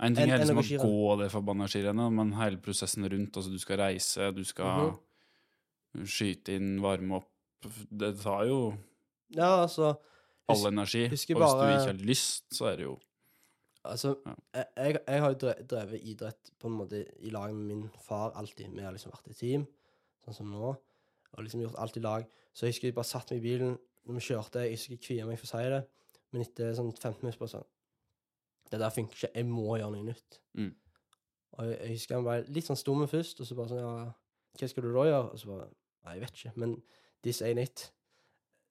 En 0.00 0.14
ting 0.16 0.30
er 0.32 0.38
liksom 0.40 0.60
å 0.60 0.64
gå 0.80 1.16
det 1.20 1.30
forbanna 1.32 1.66
skirennet, 1.68 2.12
men 2.16 2.32
hele 2.38 2.56
prosessen 2.62 3.04
rundt 3.10 3.36
Altså, 3.36 3.50
du 3.52 3.58
skal 3.60 3.76
reise, 3.82 4.30
du 4.36 4.44
skal 4.48 4.92
Mhm. 5.96 6.06
skyte 6.08 6.54
inn, 6.56 6.80
varme 6.80 7.18
opp 7.20 7.28
Det 7.90 8.14
tar 8.22 8.46
jo 8.48 8.60
Ja, 9.36 9.62
altså 9.66 9.96
all 10.48 10.66
energi. 10.66 11.04
Og 11.04 11.10
hvis 11.12 11.26
du 11.28 11.34
bare- 11.34 11.76
ikke 11.76 11.86
har 11.86 12.06
lyst, 12.06 12.42
så 12.52 12.72
er 12.72 12.76
det 12.76 12.84
jo 12.86 12.98
Altså, 13.84 14.16
Ja. 14.26 14.64
jeg, 14.76 14.98
jeg, 15.06 15.20
har 15.20 15.32
jo 15.34 15.38
drevet 15.64 16.02
idrett 16.04 16.50
på 16.60 16.66
en 16.66 16.76
måte 16.78 17.06
i 17.22 17.30
lag 17.30 17.54
med 17.54 17.64
min 17.76 17.90
far 18.02 18.32
alltid. 18.32 18.74
Vi 18.74 18.82
har 18.82 18.92
liksom 18.92 19.10
vært 19.12 19.30
i 19.30 19.32
team, 19.34 19.66
sånn 20.24 20.34
som 20.34 20.50
nå. 20.52 20.76
Og 21.36 21.44
liksom 21.44 21.62
gjort 21.62 21.78
alt 21.78 21.96
i 21.96 22.00
lag. 22.00 22.26
Så 22.52 22.62
jeg 22.66 22.72
husker 22.74 22.88
jeg 22.88 22.94
bare 22.94 23.04
satt 23.04 23.30
meg 23.30 23.38
i 23.44 23.48
bilen 23.48 23.78
når 24.06 24.14
vi 24.14 24.20
kjørte. 24.20 24.60
Jeg 24.64 24.72
husker 24.72 24.90
jeg 24.90 25.00
kvier 25.00 25.26
meg 25.26 25.38
for 25.38 25.46
å 25.46 25.50
si 25.50 25.68
det, 25.70 25.88
men 26.30 26.44
etter 26.44 26.72
sånn 26.76 26.92
15 26.92 27.24
minutter 27.24 27.40
bare 27.42 27.54
sånn 27.56 27.68
Det 28.70 28.78
der 28.78 28.92
funker 28.94 29.16
ikke. 29.16 29.32
Jeg 29.34 29.46
må 29.48 29.66
gjøre 29.74 29.90
noe 29.96 30.06
nytt. 30.06 30.40
Mm. 30.54 30.72
Og 31.58 31.66
jeg, 31.66 31.78
jeg 31.80 31.94
husker 31.96 32.18
han 32.18 32.26
var 32.28 32.44
litt 32.54 32.68
sånn 32.68 32.78
stumme 32.78 33.08
først, 33.10 33.40
og 33.42 33.48
så 33.48 33.56
bare 33.58 33.72
sånn 33.72 33.80
Ja, 33.82 33.94
hva 34.60 34.68
skal 34.70 34.86
du 34.86 34.92
da 34.94 35.06
gjøre? 35.08 35.30
Og 35.30 35.42
så 35.42 35.50
bare 35.50 35.70
Nei, 36.00 36.14
jeg 36.16 36.22
vet 36.22 36.38
ikke, 36.38 36.52
men 36.62 36.70
this 37.20 37.42
ain't 37.44 37.60
it. 37.60 37.82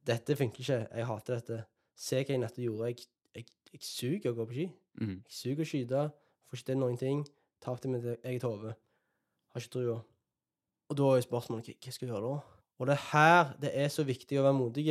Dette 0.08 0.34
funker 0.40 0.64
ikke. 0.64 0.78
Jeg 0.98 1.06
hater 1.06 1.36
dette. 1.38 1.58
Se 1.94 2.24
hva 2.24 2.34
jeg 2.34 2.42
nettopp 2.42 2.64
gjorde. 2.64 2.88
Jeg, 2.90 3.10
jeg, 3.38 3.50
jeg 3.76 3.84
suger 3.86 4.32
å 4.32 4.38
gå 4.40 4.48
på 4.50 4.56
ski. 4.56 4.66
Mm. 4.98 5.18
Jeg 5.28 5.36
suger 5.36 5.62
å 5.62 5.70
skyte, 5.70 6.06
får 6.50 6.58
ikke 6.58 6.70
til 6.72 6.80
noen 6.82 6.98
ting. 6.98 7.22
Tapte 7.62 7.92
mitt 7.92 8.08
eget 8.16 8.48
hode. 8.48 8.74
Har 9.54 9.62
ikke 9.62 9.76
trua. 9.76 10.00
Og 10.90 10.98
da 10.98 11.12
er 11.14 11.28
spørsmålet 11.28 11.70
hva 11.76 11.94
skal 11.94 12.08
jeg 12.08 12.16
gjøre 12.16 12.32
da? 12.32 12.60
Og 12.80 12.88
det 12.88 12.96
er 12.96 13.06
her 13.12 13.54
det 13.62 13.72
er 13.78 13.90
så 13.94 14.06
viktig 14.08 14.40
å 14.40 14.46
være 14.48 14.58
modig. 14.58 14.88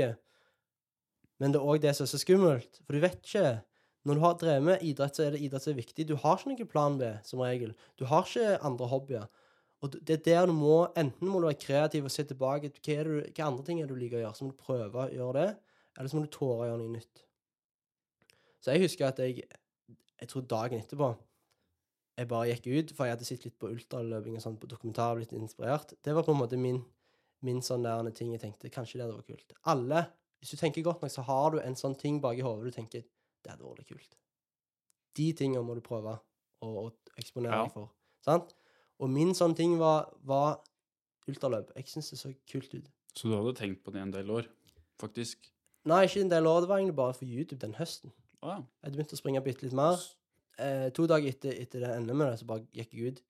Men 1.38 1.54
det 1.54 1.60
er 1.60 1.70
òg 1.70 1.82
det 1.82 1.94
som 1.96 2.06
er 2.06 2.12
så 2.12 2.20
skummelt, 2.20 2.80
for 2.84 2.96
du 2.96 3.02
vet 3.02 3.20
ikke. 3.22 3.58
Når 4.06 4.16
du 4.16 4.22
har 4.22 4.38
drevet 4.40 4.64
med 4.64 4.82
idrett, 4.86 5.16
så 5.16 5.26
er 5.26 5.34
det 5.34 5.42
idrett 5.44 5.64
som 5.64 5.74
er 5.74 5.80
viktig. 5.82 6.06
Du 6.08 6.16
har 6.18 6.38
ikke 6.38 6.50
noen 6.50 6.70
plan 6.70 6.96
B, 6.98 7.10
som 7.26 7.42
regel. 7.44 7.74
Du 8.00 8.06
har 8.08 8.26
ikke 8.26 8.56
andre 8.64 8.88
hobbyer. 8.90 9.28
Og 9.84 9.94
det 9.94 10.16
er 10.16 10.24
der 10.26 10.48
du 10.50 10.54
må 10.58 10.88
Enten 10.98 11.30
må 11.30 11.38
du 11.38 11.46
være 11.46 11.60
kreativ 11.62 12.08
og 12.08 12.10
se 12.10 12.24
tilbake 12.26 12.72
hva, 12.72 12.94
er 12.94 13.10
det 13.10 13.28
hva 13.36 13.46
andre 13.46 13.66
ting 13.66 13.78
er 13.78 13.86
det 13.86 13.94
du 13.94 14.00
liker 14.00 14.18
å 14.18 14.24
gjøre. 14.24 14.34
Så 14.38 14.46
må 14.46 14.54
du 14.54 14.64
prøve 14.64 15.04
å 15.04 15.12
gjøre 15.14 15.38
det, 15.38 15.48
eller 15.98 16.10
så 16.10 16.18
må 16.18 16.24
du 16.24 16.32
tåre 16.34 16.64
å 16.64 16.68
gjøre 16.70 16.82
noe 16.82 16.96
nytt. 16.96 17.24
Så 18.58 18.74
jeg 18.74 18.86
husker 18.88 19.10
at 19.10 19.22
jeg 19.22 19.46
Jeg 20.18 20.28
tror 20.32 20.42
dagen 20.50 20.80
etterpå 20.82 21.12
jeg 22.18 22.26
bare 22.26 22.48
gikk 22.50 22.64
ut, 22.66 22.92
for 22.96 23.06
jeg 23.06 23.14
hadde 23.14 23.26
sett 23.28 23.44
litt 23.46 23.58
på 23.62 23.68
ultraløping 23.70 24.34
og 24.34 24.42
sånn 24.42 24.56
på 24.58 24.66
dokumentar, 24.70 25.14
blitt 25.14 25.34
inspirert. 25.38 25.92
Det 26.02 26.14
var 26.16 26.24
på 26.26 26.34
en 26.34 26.40
måte 26.40 26.58
min, 26.58 26.80
min 27.46 27.60
sånn 27.62 27.86
der 27.86 28.08
ting 28.10 28.32
jeg 28.34 28.42
tenkte 28.42 28.72
kanskje 28.74 28.98
det 28.98 29.06
hadde 29.06 29.18
vært 29.20 29.30
kult. 29.30 29.54
Alle, 29.70 30.00
hvis 30.40 30.50
du 30.54 30.56
tenker 30.60 30.82
godt 30.86 31.02
nok, 31.02 31.10
så 31.10 31.22
har 31.26 31.50
du 31.54 31.58
en 31.60 31.74
sånn 31.78 31.96
ting 31.98 32.20
bak 32.22 32.38
i 32.38 32.44
hodet 32.46 32.70
du 32.70 32.76
tenker 32.76 33.02
det 33.44 33.50
hadde 33.52 33.64
vært 33.64 33.88
kult. 33.88 34.16
De 35.18 35.32
tingene 35.32 35.64
må 35.66 35.74
du 35.74 35.80
prøve 35.84 36.18
å, 36.62 36.66
å 36.66 36.92
eksponere 37.18 37.54
Ja. 37.54 37.62
deg 37.64 37.72
for. 37.72 37.90
Sant? 38.24 38.54
Og 39.00 39.10
min 39.10 39.30
sånn 39.34 39.54
ting 39.56 39.76
var, 39.78 40.12
var 40.26 40.60
ultraløp. 41.28 41.70
Jeg 41.76 41.86
syns 41.90 42.10
det 42.10 42.18
så 42.18 42.32
kult 42.50 42.74
ut. 42.74 42.88
Så 43.14 43.28
du 43.30 43.34
hadde 43.36 43.54
tenkt 43.58 43.82
på 43.84 43.92
det 43.94 44.02
en 44.02 44.10
del 44.14 44.30
år, 44.30 44.46
faktisk? 45.00 45.50
Nei, 45.88 46.04
ikke 46.06 46.20
en 46.26 46.28
del 46.32 46.46
år. 46.46 46.60
Det 46.62 46.68
var 46.68 46.78
egentlig 46.78 46.96
bare 46.98 47.14
for 47.14 47.24
YouTube 47.24 47.60
den 47.62 47.74
høsten. 47.78 48.12
Ja. 48.42 48.58
Jeg 48.84 48.92
begynte 48.94 49.16
å 49.16 49.20
springe 49.20 49.42
bitte 49.42 49.62
litt 49.66 49.72
mer. 49.78 49.98
Eh, 50.58 50.90
to 50.90 51.06
dager 51.06 51.30
etter, 51.30 51.54
etter 51.62 51.80
det 51.80 51.92
NM-et, 52.02 52.38
så 52.40 52.46
bare 52.46 52.66
gikk 52.74 52.92
jeg 52.94 53.12
ut. 53.14 53.22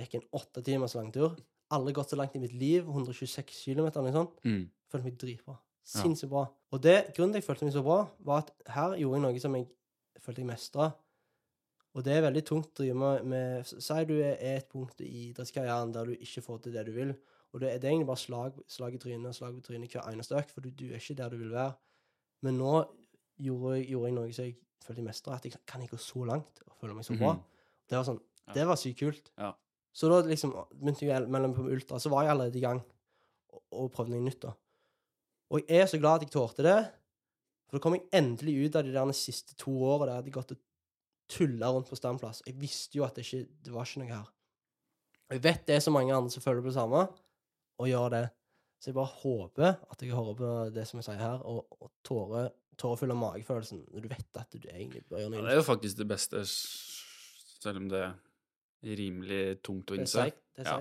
Gikk 0.00 0.14
en 0.18 0.26
åtte 0.40 0.64
timers 0.64 0.94
langtur. 0.96 1.36
Aldri 1.72 1.92
gått 1.96 2.10
så 2.12 2.16
langt 2.16 2.34
i 2.36 2.40
mitt 2.42 2.52
liv. 2.56 2.84
126 2.88 3.52
km 3.64 3.86
eller 3.92 4.08
noe 4.08 4.16
sånt. 4.16 4.40
Mm. 4.44 4.64
Følte 4.90 5.04
meg 5.04 5.18
dritbra. 5.20 5.58
Sinnssykt 5.84 6.30
bra. 6.30 6.46
Og 6.72 6.80
det, 6.82 7.12
grunnen 7.16 7.32
til 7.34 7.40
jeg 7.42 7.46
følte 7.48 7.66
meg 7.66 7.74
så 7.74 7.82
bra, 7.82 8.00
var 8.20 8.44
at 8.44 8.52
her 8.74 8.94
gjorde 9.00 9.18
jeg 9.18 9.24
noe 9.26 9.40
som 9.42 9.56
jeg 9.58 9.66
følte 10.22 10.40
jeg 10.44 10.46
mestra. 10.52 10.92
Og 11.92 12.04
det 12.06 12.14
er 12.16 12.22
veldig 12.24 12.42
tungt 12.48 12.70
å 12.70 12.82
drive 12.84 12.94
med, 12.96 13.24
med 13.28 13.66
Si 13.68 14.04
du 14.08 14.14
er 14.24 14.36
et 14.54 14.68
punkt 14.70 15.00
i 15.04 15.08
idrettskarrieren 15.28 15.92
der 15.92 16.08
du 16.08 16.12
ikke 16.14 16.40
får 16.46 16.62
til 16.64 16.72
det 16.72 16.86
du 16.86 16.92
vil. 16.96 17.10
Og 17.52 17.60
det, 17.60 17.74
det 17.82 17.88
er 17.88 17.92
egentlig 17.92 18.08
bare 18.08 18.22
slag, 18.22 18.60
slag 18.70 18.94
i 18.96 19.00
trynet 19.02 19.28
og 19.28 19.34
slag 19.36 19.56
på 19.58 19.64
trynet 19.66 19.92
hver 19.92 20.06
eneste 20.08 20.38
økt, 20.38 20.54
for 20.54 20.64
du, 20.64 20.70
du 20.72 20.86
er 20.88 20.96
ikke 21.02 21.18
der 21.18 21.34
du 21.34 21.36
vil 21.42 21.52
være. 21.52 21.74
Men 22.46 22.56
nå 22.62 22.70
gjorde 23.42 23.82
gjorde 23.84 24.08
jeg 24.08 24.16
noe 24.16 24.32
som 24.32 24.46
jeg 24.46 24.56
følte 24.86 25.02
jeg 25.02 25.08
mestra. 25.10 25.36
At 25.36 25.44
jeg 25.50 25.58
kan 25.68 25.84
jeg 25.84 25.92
gå 25.92 26.00
så 26.00 26.24
langt 26.30 26.62
og 26.64 26.78
føle 26.80 26.96
meg 26.96 27.04
så 27.04 27.18
bra. 27.18 27.34
Mhm. 27.34 27.44
Det 27.90 27.98
var 27.98 28.08
sånn, 28.08 28.22
Ja. 28.46 28.52
det 28.56 28.64
var 28.70 28.76
sykt 28.80 28.98
kult. 29.02 29.28
Ja. 29.36 29.52
Så 29.92 30.08
da 30.08 30.22
liksom 30.26 30.54
begynte 30.72 31.04
jeg 31.04 31.28
mellom 31.28 31.52
på 31.54 31.66
ultra, 31.68 31.98
så 32.00 32.08
var 32.08 32.24
jeg 32.24 32.32
allerede 32.32 32.56
i 32.58 32.64
gang 32.64 32.80
og, 33.52 33.60
og 33.70 33.90
prøvde 33.92 34.14
noe 34.16 34.24
nytt. 34.24 34.40
da. 34.46 34.54
Og 35.52 35.62
jeg 35.68 35.82
er 35.84 35.88
så 35.90 35.98
glad 36.00 36.20
at 36.20 36.26
jeg 36.26 36.32
tålte 36.34 36.64
det, 36.64 36.78
for 37.68 37.76
da 37.78 37.82
kom 37.84 37.96
jeg 37.96 38.06
endelig 38.16 38.54
ut 38.66 38.76
av 38.80 38.84
de 38.86 38.92
der 38.94 39.12
siste 39.16 39.56
to 39.60 39.72
åra 39.84 40.06
der 40.06 40.14
jeg 40.14 40.22
hadde 40.22 40.36
gått 40.38 40.54
og 40.54 40.60
tulla 41.32 41.70
rundt 41.72 41.88
på 41.88 41.96
standplass. 41.96 42.42
Jeg 42.48 42.56
visste 42.60 42.98
jo 42.98 43.04
at 43.06 43.16
det 43.16 43.24
ikke 43.26 43.42
det 43.64 43.72
var 43.74 43.88
ikke 43.88 44.02
noe 44.02 44.12
her. 44.12 44.30
Og 45.28 45.36
jeg 45.38 45.44
vet 45.46 45.66
det 45.68 45.76
er 45.76 45.84
så 45.84 45.92
mange 45.94 46.12
andre 46.14 46.32
som 46.32 46.44
føler 46.44 46.64
på 46.64 46.68
det 46.72 46.76
samme, 46.76 47.04
og 47.80 47.88
gjør 47.88 48.08
det. 48.12 48.24
Så 48.82 48.90
jeg 48.90 48.96
bare 48.98 49.12
håper 49.22 49.68
at 49.92 50.02
jeg 50.02 50.10
hører 50.16 50.34
på 50.40 50.50
det 50.74 50.84
som 50.88 50.98
jeg 51.00 51.06
sier 51.06 51.20
her, 51.22 51.44
og, 51.48 51.76
og 51.80 51.92
tårer 52.04 52.50
tårefull 52.80 53.12
av 53.14 53.20
magefølelsen 53.20 53.84
når 53.92 54.04
du 54.04 54.08
vet 54.10 54.40
at 54.40 54.56
du 54.56 54.66
egentlig 54.72 55.04
bør 55.06 55.20
gjøre 55.22 55.36
Ja, 55.38 55.44
det 55.46 55.52
er 55.52 55.60
jo 55.60 55.64
faktisk 55.68 56.00
det 56.00 56.08
beste, 56.10 56.42
selv 56.48 57.78
om 57.78 57.88
det 57.92 58.00
er 58.08 58.96
rimelig 58.98 59.42
tungt 59.62 59.92
å 59.92 59.94
Det 59.94 60.00
er 60.00 60.02
innse. 60.02 60.18
seigt. 60.24 60.40
Det 60.56 60.66
er 60.66 60.70
Ja. 60.72 60.78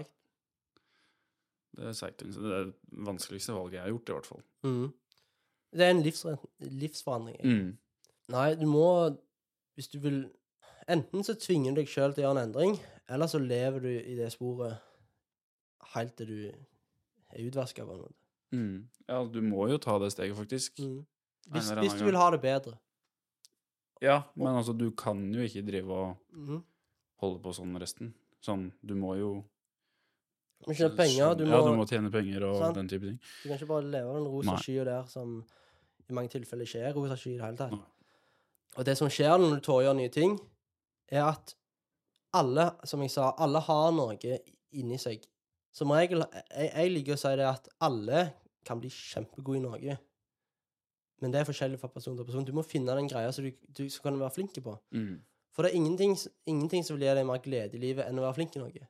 Det 1.76 1.86
er 1.88 1.94
seigt. 1.96 2.18
Det 2.20 2.36
er 2.36 2.66
det 2.66 2.74
vanskeligste 3.08 3.54
valget 3.56 3.78
jeg 3.80 3.82
har 3.86 3.90
gjort, 3.94 4.10
i 4.10 4.16
hvert 4.18 4.26
fall. 4.28 4.44
Mm. 4.68 4.88
Det 5.72 5.86
er 5.86 5.94
en 5.94 6.04
livsforandring. 6.04 7.38
Mm. 7.48 7.78
Nei, 8.34 8.48
du 8.60 8.66
må 8.68 8.86
Hvis 9.76 9.88
du 9.88 10.00
vil 10.04 10.22
Enten 10.92 11.24
så 11.24 11.34
tvinger 11.40 11.72
du 11.72 11.80
deg 11.80 11.88
sjøl 11.88 12.12
til 12.14 12.24
å 12.26 12.26
gjøre 12.28 12.42
en 12.42 12.48
endring, 12.50 12.74
eller 13.08 13.30
så 13.32 13.40
lever 13.40 13.80
du 13.80 13.90
i 13.94 14.16
det 14.18 14.32
sporet 14.34 14.82
helt 15.94 16.16
til 16.18 16.28
du 16.28 16.40
er 16.50 17.46
utvaska, 17.48 17.86
på 17.86 17.94
en 17.94 18.02
måte. 18.02 18.18
Mm. 18.52 18.88
Ja, 19.08 19.20
du 19.24 19.40
må 19.46 19.68
jo 19.72 19.78
ta 19.80 19.98
det 20.02 20.10
steget, 20.12 20.36
faktisk. 20.36 20.82
Mm. 20.82 21.06
Hvis, 21.54 21.70
hvis 21.80 21.96
du 22.00 22.04
vil 22.10 22.18
ha 22.20 22.26
det 22.34 22.42
bedre. 22.44 22.74
Ja, 24.02 24.24
men 24.36 24.58
altså, 24.58 24.74
du 24.76 24.90
kan 24.98 25.22
jo 25.32 25.46
ikke 25.46 25.64
drive 25.70 25.94
og 25.94 26.18
Mhm. 26.34 26.64
holde 27.22 27.40
på 27.46 27.54
sånn 27.54 27.78
resten. 27.80 28.14
Sånn, 28.42 28.72
du 28.84 28.96
må 28.96 29.16
jo 29.20 29.46
Du 30.62 30.70
må 30.70 30.76
tjene 30.78 30.96
penger, 30.98 31.34
du 31.38 31.46
må, 31.46 31.52
Ja, 31.56 31.62
du 31.66 31.78
må 31.80 31.86
tjene 31.90 32.12
penger 32.14 32.44
og 32.46 32.60
Sant. 32.62 32.76
den 32.78 32.88
type 32.92 33.08
ting. 33.08 33.18
du 33.18 33.48
kan 33.50 33.58
ikke 33.58 33.70
bare 33.72 33.88
leve 33.88 34.10
av 34.12 34.20
den 34.20 34.28
rosa 34.30 34.58
skya 34.62 34.86
der 34.86 35.08
som 35.10 35.40
i 36.10 36.14
mange 36.14 36.30
tilfeller 36.30 36.68
ikke 36.68 36.84
er 36.86 36.94
rosa 36.94 37.18
sky 37.18 37.34
i 37.34 37.38
det 37.40 37.46
hele 37.46 37.58
tatt. 37.58 37.72
Nei. 37.72 38.12
Og 38.78 38.86
det 38.88 38.96
som 38.98 39.10
skjer 39.12 39.38
når 39.42 39.60
du 39.60 39.72
gjøre 39.72 39.96
nye 39.98 40.12
ting, 40.14 40.38
er 41.12 41.26
at 41.32 41.56
alle, 42.38 42.70
som 42.88 43.02
jeg 43.04 43.12
sa, 43.12 43.34
alle 43.38 43.60
har 43.60 43.90
noe 43.96 44.38
inni 44.72 45.00
seg. 45.02 45.26
Som 45.76 45.92
regel 45.92 46.24
Jeg, 46.52 46.70
jeg 46.72 46.92
liker 46.92 47.16
å 47.16 47.20
si 47.20 47.34
det 47.40 47.48
at 47.48 47.68
alle 47.84 48.24
kan 48.68 48.80
bli 48.80 48.92
kjempegode 48.92 49.60
i 49.60 49.64
noe. 49.66 49.98
Men 51.22 51.34
det 51.34 51.42
er 51.42 51.48
forskjellig 51.50 51.80
fra 51.82 51.90
person 51.92 52.16
til 52.18 52.26
person. 52.26 52.46
Du 52.48 52.54
må 52.56 52.64
finne 52.66 52.96
den 52.98 53.10
greia 53.12 53.32
som 53.36 53.46
du, 53.46 53.52
du 53.52 53.84
som 53.90 54.08
kan 54.08 54.18
være 54.20 54.36
flink 54.36 54.58
på. 54.64 54.74
Mm. 54.96 55.20
For 55.52 55.64
det 55.64 55.72
er 55.72 55.80
ingenting, 55.82 56.16
ingenting 56.50 56.86
som 56.88 56.96
vil 56.98 57.08
gi 57.08 57.16
deg 57.20 57.28
mer 57.28 57.44
glede 57.44 57.78
i 57.78 57.82
livet 57.82 58.08
enn 58.08 58.20
å 58.20 58.26
være 58.26 58.40
flink 58.40 58.56
i 58.56 58.62
noe. 58.64 58.88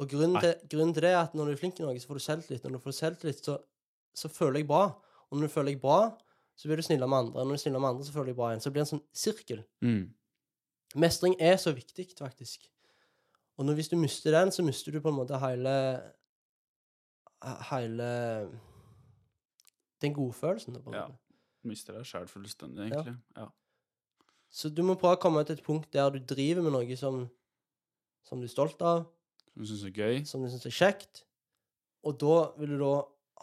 Og 0.00 0.08
grunnen 0.08 0.40
til, 0.40 0.54
grunnen 0.72 0.94
til 0.96 1.04
det 1.04 1.10
er 1.12 1.18
at 1.20 1.34
når 1.36 1.50
du 1.50 1.52
er 1.52 1.60
flink 1.60 1.78
i 1.80 1.84
noe, 1.84 1.98
så 2.00 2.08
får 2.08 2.18
du 2.20 2.24
selvtillit. 2.24 2.64
Når 2.64 2.78
du 2.78 2.84
får 2.86 2.96
selvtillit, 2.96 3.42
så, 3.44 3.58
så 4.16 4.30
føler 4.32 4.62
jeg 4.62 4.68
bra. 4.70 4.86
Og 5.28 5.36
når 5.36 5.46
du 5.50 5.52
føler 5.52 5.74
deg 5.74 5.82
bra, 5.82 5.98
så 6.56 6.68
blir 6.68 6.80
du 6.80 6.84
snillere 6.86 7.08
med 7.12 7.18
andre. 7.26 7.40
Og 7.40 7.46
når 7.46 7.54
du 7.54 7.58
er 7.58 7.62
snillere 7.64 7.84
med 7.84 7.90
andre, 7.92 8.06
så 8.08 8.14
føler 8.14 8.30
du 8.30 8.32
deg 8.32 8.38
bra 8.40 8.48
igjen. 8.50 8.62
Så 8.64 8.70
det 8.70 8.76
blir 8.78 8.84
en 8.86 8.90
sånn 8.94 9.04
sirkel. 9.16 9.60
Mm. 9.84 10.00
Mestring 11.04 11.36
er 11.38 11.60
så 11.60 11.72
viktig, 11.76 12.08
faktisk. 12.18 12.64
Og 13.60 13.68
når, 13.68 13.76
hvis 13.78 13.92
du 13.92 13.96
mister 14.00 14.34
den, 14.34 14.50
så 14.56 14.64
mister 14.64 14.96
du 14.96 15.02
på 15.04 15.12
en 15.12 15.18
måte 15.20 15.38
hele 15.44 15.74
Hele 17.70 18.06
den 20.00 20.12
godfølelsen. 20.16 20.74
på 20.82 20.90
en 20.90 20.94
Ja. 20.98 21.06
Mister 21.64 21.92
deg 21.96 22.04
sjæl 22.08 22.26
fullstendig, 22.28 22.88
egentlig. 22.88 23.16
Ja. 23.36 23.46
Så 24.50 24.68
du 24.72 24.82
må 24.82 24.94
prøve 24.94 25.16
å 25.16 25.20
komme 25.20 25.44
til 25.44 25.56
et 25.58 25.64
punkt 25.64 25.92
der 25.92 26.10
du 26.10 26.18
driver 26.18 26.62
med 26.64 26.72
noe 26.72 26.96
som, 26.96 27.28
som 28.24 28.40
du 28.40 28.44
er 28.44 28.52
stolt 28.52 28.80
av, 28.82 29.06
Som 29.60 29.66
du 29.66 29.70
syns 29.74 29.84
er 29.84 29.96
gøy. 29.96 30.24
som 30.24 30.44
du 30.44 30.48
syns 30.48 30.66
er 30.66 30.72
kjekt, 30.72 31.24
og 32.08 32.16
da 32.20 32.36
vil 32.56 32.72
du 32.72 32.78
da 32.80 32.94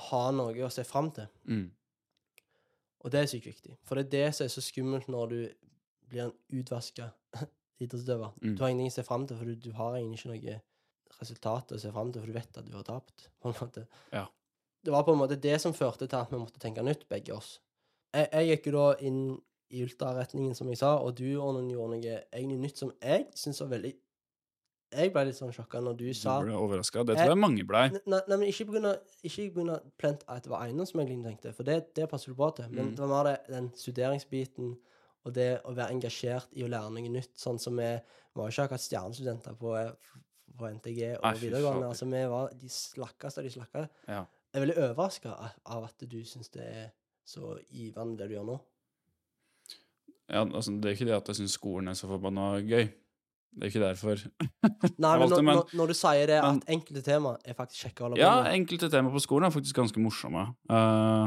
ha 0.10 0.22
noe 0.34 0.66
å 0.66 0.70
se 0.74 0.86
fram 0.88 1.12
til. 1.14 1.28
Mm. 1.46 1.68
Og 3.06 3.14
det 3.14 3.22
er 3.22 3.30
sykt 3.30 3.50
viktig. 3.52 3.76
For 3.86 3.98
det 3.98 4.08
er 4.08 4.14
det 4.16 4.36
som 4.36 4.48
er 4.48 4.54
så 4.54 4.64
skummelt 4.66 5.10
når 5.14 5.30
du 5.30 5.38
blir 6.10 6.26
en 6.26 6.34
utvaska 6.58 7.12
idrettsutøver. 7.84 8.34
Mm. 8.42 8.56
Du 8.56 8.64
har 8.64 8.74
ingenting 8.74 8.94
å 8.94 8.98
se 8.98 9.06
fram 9.06 9.28
til, 9.30 9.38
for 9.38 9.50
du, 9.50 9.70
du 9.70 9.72
har 9.78 10.00
egentlig 10.00 10.24
ikke 10.24 10.32
noe 10.34 10.58
resultat 11.20 11.74
å 11.74 11.82
se 11.82 11.94
fram 11.94 12.10
til, 12.12 12.24
for 12.24 12.32
du 12.32 12.38
vet 12.38 12.60
at 12.62 12.68
du 12.68 12.74
har 12.78 12.88
tapt. 12.88 13.30
på 13.42 13.52
en 13.52 13.60
måte. 13.62 13.86
Ja. 14.16 14.26
Det 14.86 14.94
var 14.94 15.06
på 15.06 15.14
en 15.14 15.22
måte 15.22 15.38
det 15.42 15.58
som 15.62 15.76
førte 15.78 16.08
til 16.08 16.18
at 16.18 16.34
vi 16.34 16.42
måtte 16.42 16.62
tenke 16.64 16.86
nytt, 16.86 17.06
begge 17.12 17.38
oss. 17.38 17.58
Jeg, 18.16 18.32
jeg 18.32 18.50
gikk 18.50 18.72
jo 18.72 18.76
da 18.80 18.90
inn 19.06 19.22
i 19.68 19.84
ultraretningen, 19.84 20.56
som 20.56 20.70
jeg 20.72 20.80
sa, 20.80 20.94
og 21.04 21.18
du 21.20 21.28
Ornen, 21.44 21.68
gjorde 21.70 21.98
noe 21.98 22.20
egentlig 22.32 22.60
nytt 22.62 22.80
som 22.80 22.94
jeg 23.02 23.26
syns 23.36 23.60
var 23.66 23.74
veldig 23.76 23.92
Jeg 24.96 25.12
ble 25.12 25.26
litt 25.28 25.36
sånn 25.36 25.52
sjokka 25.52 25.82
når 25.84 25.98
du 26.00 26.06
Du 26.08 26.14
sa 26.16 26.38
ble 26.42 26.54
overraska. 26.56 27.04
Det 27.04 27.18
tror 27.18 27.34
jeg 27.34 27.40
mange 27.42 27.64
blei. 27.68 27.90
Nei, 27.92 28.22
nei, 28.28 28.38
men 28.38 28.48
ikke 28.48 28.68
av 29.74 29.90
plent 30.00 30.24
at 30.32 30.44
det 30.46 30.52
var 30.54 30.64
eiendom 30.64 30.88
som 30.88 31.02
jeg 31.02 31.10
egentlig 31.10 31.34
tenkte, 31.34 31.52
for 31.58 31.68
det, 31.68 31.94
det 31.98 32.06
passer 32.10 32.32
du 32.32 32.36
bra 32.40 32.52
til. 32.56 32.70
Men 32.72 32.94
Mm. 32.94 32.96
det 32.96 33.10
var 33.12 33.24
det, 33.28 33.34
den 33.50 33.68
studeringsbiten 33.76 34.78
og 35.26 35.34
det 35.36 35.62
å 35.68 35.74
være 35.76 35.92
engasjert 35.92 36.48
i 36.56 36.64
å 36.64 36.70
lære 36.72 36.90
noe 36.96 37.10
nytt. 37.12 37.34
Sånn 37.36 37.60
som 37.60 37.76
vi 37.76 37.90
var 38.36 38.48
jo 38.48 38.54
ikke 38.54 38.64
akkurat 38.70 38.86
stjernestudenter 38.86 39.58
på, 39.60 39.74
på 40.58 40.70
NTG 40.72 41.02
og 41.18 41.24
Nei, 41.26 41.34
videregående. 41.42 41.90
Altså, 41.92 42.06
vi 42.06 42.24
var 42.32 42.54
de 42.56 42.70
slakkeste 42.70 43.40
av 43.44 43.44
de 43.44 43.52
slakke. 43.58 43.90
Ja. 44.08 44.22
Jeg 44.54 44.62
er 44.62 44.66
veldig 44.66 44.78
overraska 44.86 45.34
av 45.66 45.84
at 45.90 46.08
du 46.08 46.24
syns 46.24 46.48
det 46.56 46.64
er 46.64 46.88
så 47.28 47.58
givende, 47.70 48.16
det 48.18 48.30
du 48.30 48.36
gjør 48.38 48.46
nå. 48.48 48.60
ja, 50.30 50.46
altså, 50.46 50.72
det 50.80 50.86
er 50.90 50.96
ikke 50.96 51.10
det 51.12 51.18
at 51.18 51.28
jeg 51.28 51.36
syns 51.42 51.58
skolen 51.60 51.92
er 51.92 51.94
så 52.00 52.08
forbanna 52.08 52.48
gøy. 52.64 52.88
Det 53.58 53.66
er 53.66 53.72
ikke 53.72 53.82
derfor. 53.82 54.20
Nei, 55.02 55.14
men, 55.18 55.30
når, 55.32 55.42
men- 55.48 55.62
når, 55.80 55.88
du 55.90 55.96
sier 55.98 56.28
det, 56.30 56.38
men- 56.44 56.60
at 56.62 56.68
enkelte 56.76 57.02
tema 57.08 57.32
er 57.44 57.56
faktisk 57.58 57.88
kjekke 57.88 58.04
å 58.04 58.06
holde 58.08 58.20
på 58.20 58.22
Ja, 58.22 58.36
enkelte 58.54 58.90
tema 58.94 59.10
på 59.14 59.22
skolen 59.24 59.48
er 59.50 59.56
faktisk 59.56 59.80
ganske 59.80 60.04
morsomme. 60.04 60.44
Uh, 60.70 61.26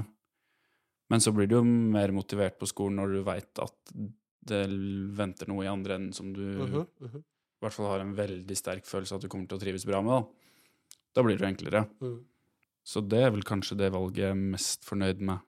men 1.10 1.24
så 1.24 1.32
blir 1.34 1.48
du 1.50 1.56
jo 1.58 1.64
mer 1.66 2.12
motivert 2.14 2.56
på 2.60 2.68
skolen 2.70 3.00
når 3.02 3.16
du 3.16 3.22
veit 3.26 3.62
at 3.64 3.94
det 4.50 4.62
venter 5.18 5.50
noe 5.50 5.66
i 5.66 5.70
andre 5.72 5.98
enden 5.98 6.14
som 6.16 6.30
du 6.32 6.40
Mhm, 6.40 6.86
mhm, 7.02 7.18
i 7.20 7.66
hvert 7.66 7.74
fall 7.76 7.90
har 7.90 8.00
en 8.06 8.14
veldig 8.16 8.56
sterk 8.56 8.86
følelse 8.88 9.18
at 9.18 9.20
du 9.26 9.28
kommer 9.28 9.50
til 9.50 9.58
å 9.58 9.60
trives 9.60 9.84
bra 9.84 9.98
med. 10.00 10.22
Da, 10.22 10.94
da 11.18 11.24
blir 11.26 11.36
det 11.36 11.50
enklere. 11.50 11.82
mhm. 12.00 12.20
Så 12.86 13.02
det 13.06 13.18
er 13.26 13.30
vel 13.34 13.42
kanskje 13.44 13.76
det 13.76 13.90
valget 13.92 14.22
jeg 14.22 14.30
er 14.32 14.38
mest 14.54 14.86
fornøyd 14.88 15.18
med 15.20 15.42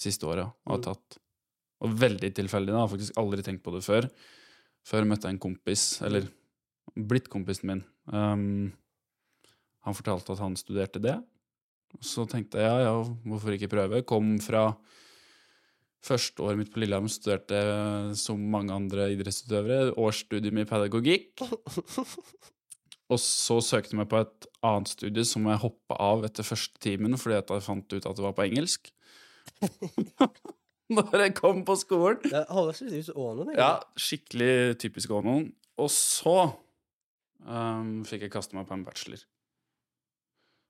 siste 0.00 0.24
året 0.30 0.46
å 0.48 0.70
ha 0.72 0.78
Mm. 0.78 0.82
tatt. 0.86 1.18
Og 1.84 1.90
veldig 2.00 2.30
tilfeldig, 2.34 2.72
da. 2.72 2.78
Har 2.86 2.88
faktisk 2.88 3.12
aldri 3.20 3.42
tenkt 3.44 3.62
på 3.62 3.74
det 3.74 3.82
før. 3.84 4.08
Før 4.88 5.04
jeg 5.04 5.10
møtte 5.10 5.28
en 5.28 5.40
kompis, 5.40 5.98
eller 6.04 6.28
blitt 6.96 7.28
kompisen 7.28 7.68
min. 7.68 7.82
Um, 8.08 8.70
han 9.84 9.96
fortalte 9.96 10.32
at 10.32 10.40
han 10.40 10.56
studerte 10.56 11.02
det. 11.02 11.18
Så 12.04 12.24
tenkte 12.28 12.60
jeg 12.60 12.68
ja, 12.68 12.88
ja, 12.88 12.94
hvorfor 13.28 13.54
ikke 13.54 13.70
prøve? 13.72 14.02
Kom 14.08 14.36
fra 14.44 14.70
første 16.04 16.44
året 16.44 16.60
mitt 16.60 16.72
på 16.72 16.80
Lillehammer, 16.80 17.12
studerte 17.12 17.60
som 18.18 18.40
mange 18.52 18.74
andre 18.74 19.10
idrettsutøvere, 19.14 19.94
årsstudium 19.98 20.62
i 20.62 20.68
pedagogikk. 20.68 21.42
Og 23.12 23.20
så 23.22 23.56
søkte 23.64 23.94
jeg 23.94 24.02
meg 24.02 24.10
på 24.10 24.20
et 24.20 24.48
annet 24.68 24.92
studie 24.92 25.24
som 25.24 25.46
jeg 25.48 25.62
hoppa 25.62 25.96
av 26.10 26.26
etter 26.28 26.44
første 26.44 26.80
timen 26.84 27.16
fordi 27.16 27.38
jeg 27.38 27.64
fant 27.64 27.94
ut 27.94 28.04
at 28.04 28.18
det 28.18 28.24
var 28.24 28.36
på 28.36 28.44
engelsk. 28.44 28.92
Når 30.96 31.20
jeg 31.20 31.34
kom 31.36 31.64
på 31.68 31.74
skolen. 31.76 32.22
Det 32.24 32.44
holder 32.48 32.78
litt 32.86 33.02
ut 33.02 33.08
som 33.10 33.18
Ånen. 33.20 33.50
Ja, 33.58 33.72
skikkelig 34.00 34.78
typisk 34.80 35.12
ånen. 35.12 35.50
Og 35.78 35.90
så 35.92 36.36
um, 37.44 37.98
fikk 38.08 38.24
jeg 38.26 38.32
kaste 38.32 38.56
meg 38.56 38.66
på 38.70 38.74
en 38.78 38.86
bachelor. 38.86 39.20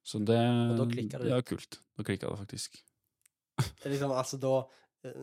Så 0.08 0.18
det 0.24 0.40
Og 0.40 0.74
da 0.80 0.86
klikka 0.90 1.20
det 1.22 1.30
Ja, 1.30 1.38
kult. 1.44 1.80
Da 1.98 2.04
klikka 2.06 2.32
det 2.32 2.40
faktisk. 2.40 2.80
Det 3.58 3.86
er 3.86 3.94
liksom, 3.94 4.12
altså 4.14 4.38
da, 4.40 4.52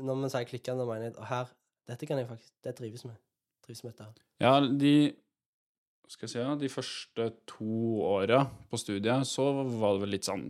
Når 0.06 0.24
vi 0.24 0.32
sier 0.34 0.48
klikka, 0.50 0.76
da 0.78 0.86
mener 0.88 1.10
jeg 1.10 1.18
og 1.18 1.28
her, 1.30 1.52
dette 1.90 2.08
kan 2.08 2.20
jeg 2.20 2.28
faktisk 2.30 2.54
Det 2.64 2.76
trives 2.80 3.06
med. 3.08 3.20
Trives 3.66 3.84
med 3.84 3.94
dette. 3.94 4.08
her. 4.08 4.26
Ja, 4.44 4.54
de 4.62 4.96
skal 6.12 6.28
jeg 6.28 6.34
si, 6.36 6.40
ja, 6.40 6.54
de 6.56 6.70
første 6.70 7.28
to 7.50 8.02
åra 8.06 8.44
på 8.70 8.78
studiet 8.78 9.26
så 9.26 9.48
var 9.56 9.96
det 9.96 10.04
vel 10.04 10.14
litt 10.14 10.28
sånn 10.28 10.46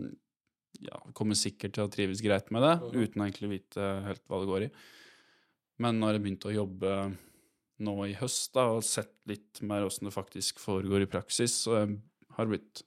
Ja, 0.83 0.99
kommer 1.15 1.37
sikkert 1.39 1.75
til 1.77 1.85
å 1.85 1.91
trives 1.91 2.21
greit 2.25 2.49
med 2.51 2.63
det, 2.65 2.73
mm. 2.81 2.95
uten 3.05 3.21
å 3.21 3.27
egentlig 3.27 3.51
vite 3.53 3.85
helt 4.07 4.23
hva 4.27 4.41
det 4.41 4.49
går 4.49 4.65
i. 4.67 4.71
Men 5.83 5.99
når 5.99 6.15
jeg 6.17 6.23
begynte 6.25 6.49
å 6.51 6.55
jobbe 6.55 6.91
nå 7.85 7.93
i 8.07 8.13
høst 8.15 8.53
da, 8.55 8.69
og 8.77 8.83
sett 8.87 9.13
litt 9.27 9.61
mer 9.67 9.83
åssen 9.87 10.07
det 10.07 10.13
faktisk 10.15 10.59
foregår 10.63 11.03
i 11.03 11.09
praksis, 11.11 11.57
så 11.65 11.81
jeg 11.81 11.97
har 12.37 12.47
blitt 12.51 12.83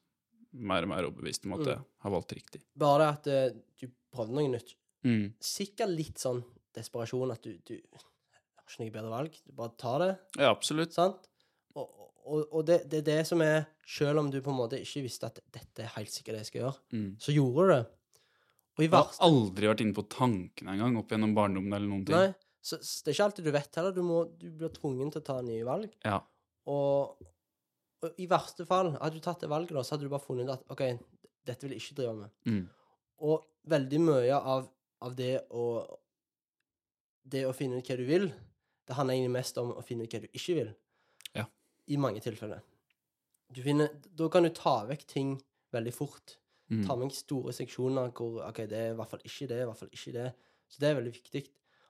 mer 0.52 0.86
og 0.86 0.92
mer 0.94 1.04
overbevist 1.08 1.44
om 1.44 1.58
at 1.58 1.66
jeg 1.66 1.76
Mm. 1.78 1.84
har 2.04 2.10
valgt 2.14 2.32
riktig. 2.32 2.62
Bare 2.74 3.08
at 3.12 3.26
uh, 3.28 3.50
du 3.80 3.88
prøvde 4.14 4.34
noe 4.38 4.48
nytt. 4.54 4.72
Mm. 5.04 5.34
Sikkert 5.44 5.92
litt 5.92 6.18
sånn 6.18 6.40
desperasjon 6.74 7.30
at 7.34 7.42
du, 7.44 7.52
du 7.68 7.74
har 7.92 8.64
ikke 8.64 8.80
noe 8.84 8.94
bedre 8.94 9.12
valg. 9.12 9.36
Du 9.44 9.52
bare 9.52 9.76
tar 9.76 9.98
det, 10.04 10.10
Ja, 10.40 10.50
absolutt. 10.50 10.92
sant? 10.96 11.28
Og, 11.76 12.07
og, 12.28 12.42
og 12.52 12.64
det, 12.68 12.76
det 12.92 12.98
er 13.00 13.06
det 13.06 13.20
som 13.28 13.40
er 13.44 13.62
Selv 13.88 14.20
om 14.20 14.26
du 14.30 14.36
på 14.44 14.52
en 14.52 14.58
måte 14.58 14.76
ikke 14.84 15.00
visste 15.06 15.28
at 15.30 15.38
dette 15.54 15.80
er 15.86 15.92
helt 15.94 16.12
sikkert 16.12 16.36
det 16.36 16.42
jeg 16.42 16.48
skal 16.50 16.60
gjøre, 16.62 16.76
Mm. 16.92 17.06
så 17.24 17.32
gjorde 17.32 17.64
du 17.64 17.72
det. 17.72 17.78
Og 18.76 18.82
i 18.84 18.86
Jeg 18.86 18.92
har 18.92 19.14
aldri 19.26 19.66
vært 19.70 19.80
inne 19.84 19.96
på 19.96 20.04
tankene 20.12 20.74
engang 20.76 20.98
opp 21.00 21.10
gjennom 21.14 21.32
barndommen 21.34 21.72
eller 21.72 21.88
noen 21.88 22.04
ting. 22.06 22.14
Nei, 22.14 22.34
så, 22.60 22.76
så 22.84 23.00
det 23.06 23.10
er 23.10 23.16
ikke 23.16 23.24
alltid 23.30 23.48
du 23.48 23.52
vet 23.56 23.78
heller. 23.80 23.94
Du, 23.96 24.02
må, 24.06 24.18
du 24.38 24.46
blir 24.60 24.70
tvungen 24.76 25.10
til 25.14 25.22
å 25.22 25.26
ta 25.30 25.38
nye 25.42 25.64
valg. 25.66 25.94
Ja. 26.04 26.18
Og, 26.68 27.24
og 28.04 28.20
i 28.20 28.26
verste 28.30 28.66
fall, 28.68 28.92
hadde 29.00 29.16
du 29.16 29.24
tatt 29.24 29.40
det 29.42 29.48
valget, 29.50 29.72
da, 29.74 29.82
så 29.82 29.96
hadde 29.96 30.04
du 30.06 30.12
bare 30.12 30.22
funnet 30.26 30.46
ut 30.46 30.52
at 30.58 30.68
OK, 30.76 30.84
dette 31.48 31.64
vil 31.66 31.74
jeg 31.74 31.82
ikke 31.86 31.96
drive 32.02 32.14
med. 32.20 32.34
Mm. 32.46 32.60
Og 33.24 33.48
veldig 33.72 34.00
mye 34.04 34.36
av, 34.38 34.68
av 35.02 35.16
det 35.18 35.32
å 35.50 35.64
Det 37.28 37.42
å 37.48 37.52
finne 37.56 37.80
ut 37.80 37.88
hva 37.88 37.96
du 37.98 38.04
vil, 38.08 38.28
det 38.88 38.94
handler 38.96 39.14
egentlig 39.18 39.34
mest 39.34 39.58
om 39.60 39.72
å 39.76 39.82
finne 39.84 40.04
ut 40.06 40.14
hva 40.14 40.20
du 40.22 40.28
ikke 40.32 40.54
vil. 40.60 40.70
I 41.88 41.98
mange 42.00 42.20
tilfeller. 42.24 42.64
Du 43.54 43.62
finner, 43.64 43.94
da 44.12 44.28
kan 44.32 44.44
du 44.44 44.50
ta 44.52 44.82
vekk 44.88 45.06
ting 45.08 45.36
veldig 45.72 45.94
fort. 45.96 46.36
Mm. 46.68 46.82
Ta 46.84 46.96
vekk 47.00 47.14
store 47.16 47.54
seksjoner 47.56 48.10
hvor 48.16 48.42
OK, 48.44 48.64
det 48.68 48.80
er 48.80 48.90
i 48.92 48.98
hvert 48.98 49.12
fall 49.14 49.24
ikke 49.24 49.48
det, 49.48 49.62
i 49.62 49.68
hvert 49.70 49.80
fall 49.80 49.94
ikke 49.94 50.14
det. 50.18 50.26
Så 50.68 50.82
det 50.82 50.90
er 50.90 50.98
veldig 50.98 51.14
viktig. 51.14 51.44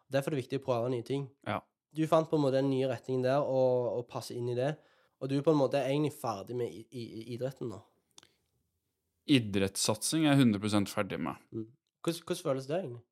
Derfor 0.08 0.30
er 0.30 0.36
det 0.36 0.44
viktig 0.44 0.60
å 0.60 0.66
prøve 0.68 0.92
nye 0.92 1.06
ting. 1.06 1.26
Ja. 1.48 1.58
Du 1.94 2.04
fant 2.06 2.28
på 2.30 2.38
en 2.38 2.44
måte 2.44 2.60
en 2.60 2.70
ny 2.70 2.84
retning 2.86 3.24
der, 3.24 3.42
og, 3.42 3.88
og 3.96 4.06
passe 4.10 4.36
inn 4.36 4.48
i 4.52 4.56
det. 4.56 4.74
Og 5.18 5.30
du 5.30 5.38
er 5.38 5.44
på 5.44 5.54
en 5.54 5.58
måte 5.58 5.80
egentlig 5.82 6.14
ferdig 6.14 6.56
med 6.56 6.70
i, 6.70 6.84
i, 6.94 7.04
i 7.18 7.22
idretten 7.34 7.72
nå. 7.72 7.80
Idrettssatsing 9.28 10.24
er 10.24 10.38
jeg 10.38 10.46
100 10.54 10.88
ferdig 10.92 11.18
med. 11.20 11.40
Hvordan, 11.50 12.22
hvordan 12.22 12.44
føles 12.44 12.68
det 12.68 12.78
egentlig? 12.78 13.02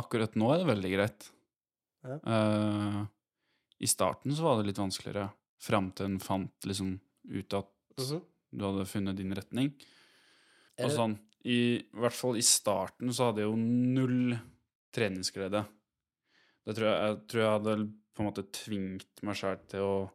Akkurat 0.00 0.36
nå 0.38 0.48
er 0.54 0.62
det 0.62 0.70
veldig 0.70 0.90
greit. 0.94 1.28
Ja. 2.06 2.16
Eh, 2.16 3.00
I 3.80 3.88
starten 3.88 4.34
så 4.36 4.42
var 4.44 4.58
det 4.60 4.66
litt 4.70 4.80
vanskeligere, 4.80 5.30
fram 5.60 5.90
til 5.96 6.06
en 6.10 6.18
fant 6.20 6.66
liksom 6.68 6.94
ut 7.30 7.54
at 7.54 7.68
Mhm. 8.00 8.20
du 8.56 8.64
hadde 8.64 8.86
funnet 8.88 9.16
din 9.16 9.32
retning. 9.34 9.72
Og 10.80 10.90
sånn, 10.90 11.18
i, 11.44 11.82
hvert 11.92 12.12
fall 12.16 12.36
i 12.36 12.44
starten 12.44 13.08
så 13.12 13.28
hadde 13.30 13.42
jeg 13.42 13.50
jo 13.50 13.56
null 13.56 14.38
treningsglede. 14.92 15.66
Det 16.66 16.74
tror 16.76 16.86
jeg, 16.88 17.00
jeg 17.08 17.26
tror 17.28 17.40
jeg 17.40 17.52
hadde 17.58 17.92
på 18.14 18.20
en 18.22 18.28
måte 18.30 18.44
tvingt 18.52 19.22
meg 19.22 19.36
sjæl 19.36 19.58
til 19.68 19.80
å 19.80 20.10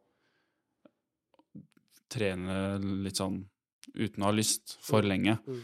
trene 2.11 2.57
litt 3.03 3.18
sånn 3.20 3.39
uten 3.95 4.24
å 4.24 4.30
ha 4.30 4.34
lyst, 4.36 4.78
for 4.84 5.05
lenge. 5.05 5.38
Mm. 5.47 5.61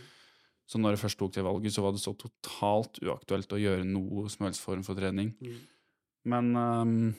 Så 0.69 0.79
når 0.79 0.95
jeg 0.95 1.01
først 1.03 1.19
tok 1.19 1.33
det 1.35 1.43
valget, 1.43 1.73
så 1.75 1.83
var 1.83 1.91
det 1.95 2.01
så 2.03 2.13
totalt 2.17 2.99
uaktuelt 3.03 3.51
å 3.51 3.59
gjøre 3.59 3.85
noe 3.87 4.29
som 4.31 4.45
helst 4.47 4.61
form 4.63 4.83
for 4.87 4.95
trening. 4.95 5.33
Mm. 5.41 5.57
Men 6.31 6.51
ehm, 6.55 7.15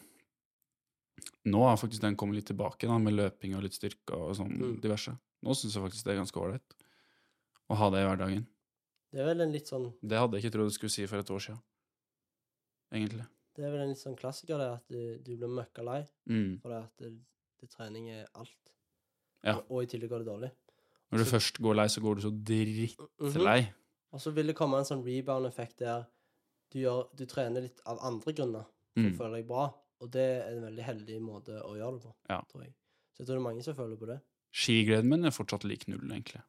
nå 1.47 1.59
har 1.67 1.77
faktisk 1.77 2.01
den 2.03 2.17
kommet 2.17 2.37
litt 2.37 2.47
tilbake, 2.47 2.87
da, 2.87 2.99
med 2.99 3.15
løping 3.15 3.55
og 3.57 3.63
litt 3.63 3.75
styrke 3.75 4.13
og 4.15 4.35
sånn 4.37 4.53
Mm. 4.59 4.81
diverse. 4.81 5.17
Nå 5.43 5.51
syns 5.55 5.75
jeg 5.75 5.83
faktisk 5.83 6.05
det 6.05 6.13
er 6.15 6.21
ganske 6.23 6.41
ålreit 6.41 6.75
å 7.71 7.75
ha 7.77 7.91
det 7.91 7.99
i 8.03 8.07
hverdagen. 8.07 8.47
Det 9.13 9.21
er 9.21 9.25
vel 9.27 9.41
en 9.43 9.53
litt 9.53 9.67
sånn 9.69 9.93
Det 10.03 10.19
hadde 10.19 10.33
jeg 10.39 10.45
ikke 10.45 10.53
trodd 10.57 10.69
du 10.69 10.75
skulle 10.75 10.91
si 10.91 11.07
for 11.07 11.19
et 11.19 11.31
år 11.31 11.41
siden. 11.41 11.61
Egentlig. 12.93 13.27
Det 13.57 13.65
er 13.67 13.71
vel 13.75 13.83
en 13.85 13.89
litt 13.93 14.01
sånn 14.01 14.17
klassiker, 14.17 14.59
det, 14.59 14.69
at 14.79 14.89
du, 14.93 15.19
du 15.19 15.37
blir 15.37 15.49
møkka 15.49 15.85
lei 15.85 16.01
Mm. 16.29 16.61
for 16.63 16.69
det 16.73 16.79
at 16.85 16.97
det, 16.99 17.13
det 17.61 17.71
trening 17.71 18.09
er 18.11 18.27
alt. 18.35 18.73
Ja. 19.45 19.57
Og, 19.59 19.71
og 19.71 19.83
i 19.83 19.87
tillegg 19.87 20.09
går 20.13 20.19
det 20.25 20.29
dårlig. 20.29 20.51
Når 21.13 21.19
du 21.19 21.25
Så- 21.25 21.35
først 21.37 21.61
går 21.61 21.75
lei, 21.77 21.87
så 21.89 22.01
går 22.01 22.15
du 22.17 22.21
så 22.23 22.31
drittlei. 22.33 22.97
Mm 23.21 23.33
-hmm. 23.33 23.73
Og 24.13 24.21
så 24.21 24.31
vil 24.33 24.47
det 24.47 24.57
komme 24.57 24.79
en 24.79 24.85
sånn 24.85 25.05
rebound-effekt 25.05 25.77
der 25.79 26.05
du, 26.71 26.79
gjør, 26.79 27.09
du 27.17 27.27
trener 27.27 27.61
litt 27.63 27.81
av 27.87 27.99
andre 28.01 28.33
grunner 28.33 28.65
for 28.65 29.01
Mm. 29.03 29.13
å 29.13 29.17
føle 29.19 29.37
deg 29.37 29.47
bra. 29.47 29.75
Og 30.03 30.11
det 30.11 30.23
er 30.23 30.49
en 30.51 30.65
veldig 30.67 30.87
heldig 30.87 31.19
måte 31.23 31.59
å 31.63 31.75
gjøre 31.79 31.97
det 31.97 32.05
på, 32.05 32.15
Ja. 32.33 32.41
tror 32.51 32.65
jeg. 32.65 32.73
Så 33.13 33.23
jeg 33.23 33.27
tror 33.27 33.37
det 33.37 33.41
er 33.41 33.49
mange 33.49 33.63
som 33.67 33.77
føler 33.79 34.01
på 34.01 34.09
det. 34.11 34.19
Skigleden 34.53 35.09
min 35.09 35.25
er 35.29 35.35
fortsatt 35.35 35.65
lik 35.65 35.87
null, 35.89 36.05
egentlig. 36.11 36.43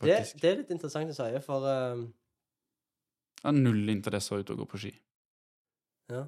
Det, 0.00 0.16
det 0.40 0.48
er 0.48 0.58
litt 0.62 0.72
interessant 0.72 1.12
å 1.12 1.16
si, 1.16 1.28
for 1.44 1.66
um... 1.68 2.06
Jeg 3.40 3.46
har 3.46 3.56
null 3.56 3.88
interesse 3.92 4.32
av 4.34 4.40
å 4.40 4.44
ut 4.44 4.52
og 4.52 4.62
gå 4.62 4.66
på 4.68 4.80
ski. 4.82 4.90
Ja. 6.12 6.24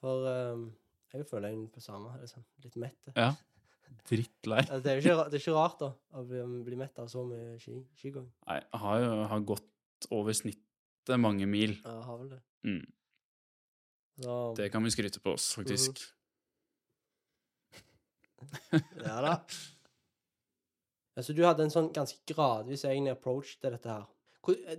For 0.00 0.28
um, 0.28 0.66
jeg 1.12 1.26
føler 1.28 1.50
egentlig 1.50 1.72
på 1.74 1.82
samme. 1.84 2.14
Liksom. 2.20 2.44
Litt 2.64 2.78
mett. 2.80 3.12
Ja. 3.16 3.32
Drittlei. 4.08 4.62
Altså, 4.62 4.80
det, 4.84 4.92
er 4.92 5.02
ikke, 5.02 5.16
det 5.28 5.38
er 5.38 5.44
ikke 5.44 5.56
rart, 5.56 5.82
da, 5.82 5.90
å 6.16 6.24
bli, 6.28 6.40
bli 6.68 6.78
mett 6.80 7.02
av 7.02 7.10
så 7.12 7.24
mye 7.26 7.58
ski, 7.60 7.82
skigåing. 8.00 8.30
Nei, 8.48 8.58
jeg 8.62 8.82
har 8.84 9.04
jo 9.04 9.12
har 9.34 9.46
gått 9.52 10.08
over 10.14 10.36
snittet 10.36 11.20
mange 11.20 11.48
mil. 11.50 11.76
Ja, 11.82 11.98
har 12.06 12.20
vel 12.22 12.32
det. 12.36 12.40
Mm. 12.68 12.82
Så, 14.22 14.54
Det 14.56 14.70
kan 14.72 14.84
vi 14.84 14.90
skryte 14.94 15.20
på 15.20 15.36
oss, 15.36 15.52
faktisk. 15.58 16.02
Ja 19.06 19.20
da. 19.22 19.34
Altså, 21.16 21.34
du 21.36 21.44
hadde 21.44 21.62
en 21.66 21.72
sånn 21.72 21.92
ganske 21.94 22.18
gradvis 22.26 22.82
egentlig 22.88 23.12
approach 23.14 23.56
til 23.60 23.74
dette 23.74 23.90
her. 23.92 24.06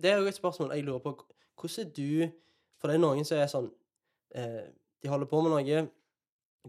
Det 0.02 0.10
er 0.10 0.20
jo 0.20 0.28
et 0.28 0.36
spørsmål 0.38 0.74
jeg 0.76 0.86
lurer 0.88 1.04
på. 1.04 1.14
Hvordan 1.60 1.86
er 1.86 1.91
du 1.96 2.32
For 2.82 2.91
det 2.91 2.98
er 2.98 3.04
noen 3.04 3.24
som 3.24 3.38
er 3.39 3.48
sånn 3.48 3.70
eh, 4.36 4.66
De 5.00 5.12
holder 5.12 5.30
på 5.30 5.39
med 5.46 5.54
noe, 5.54 5.84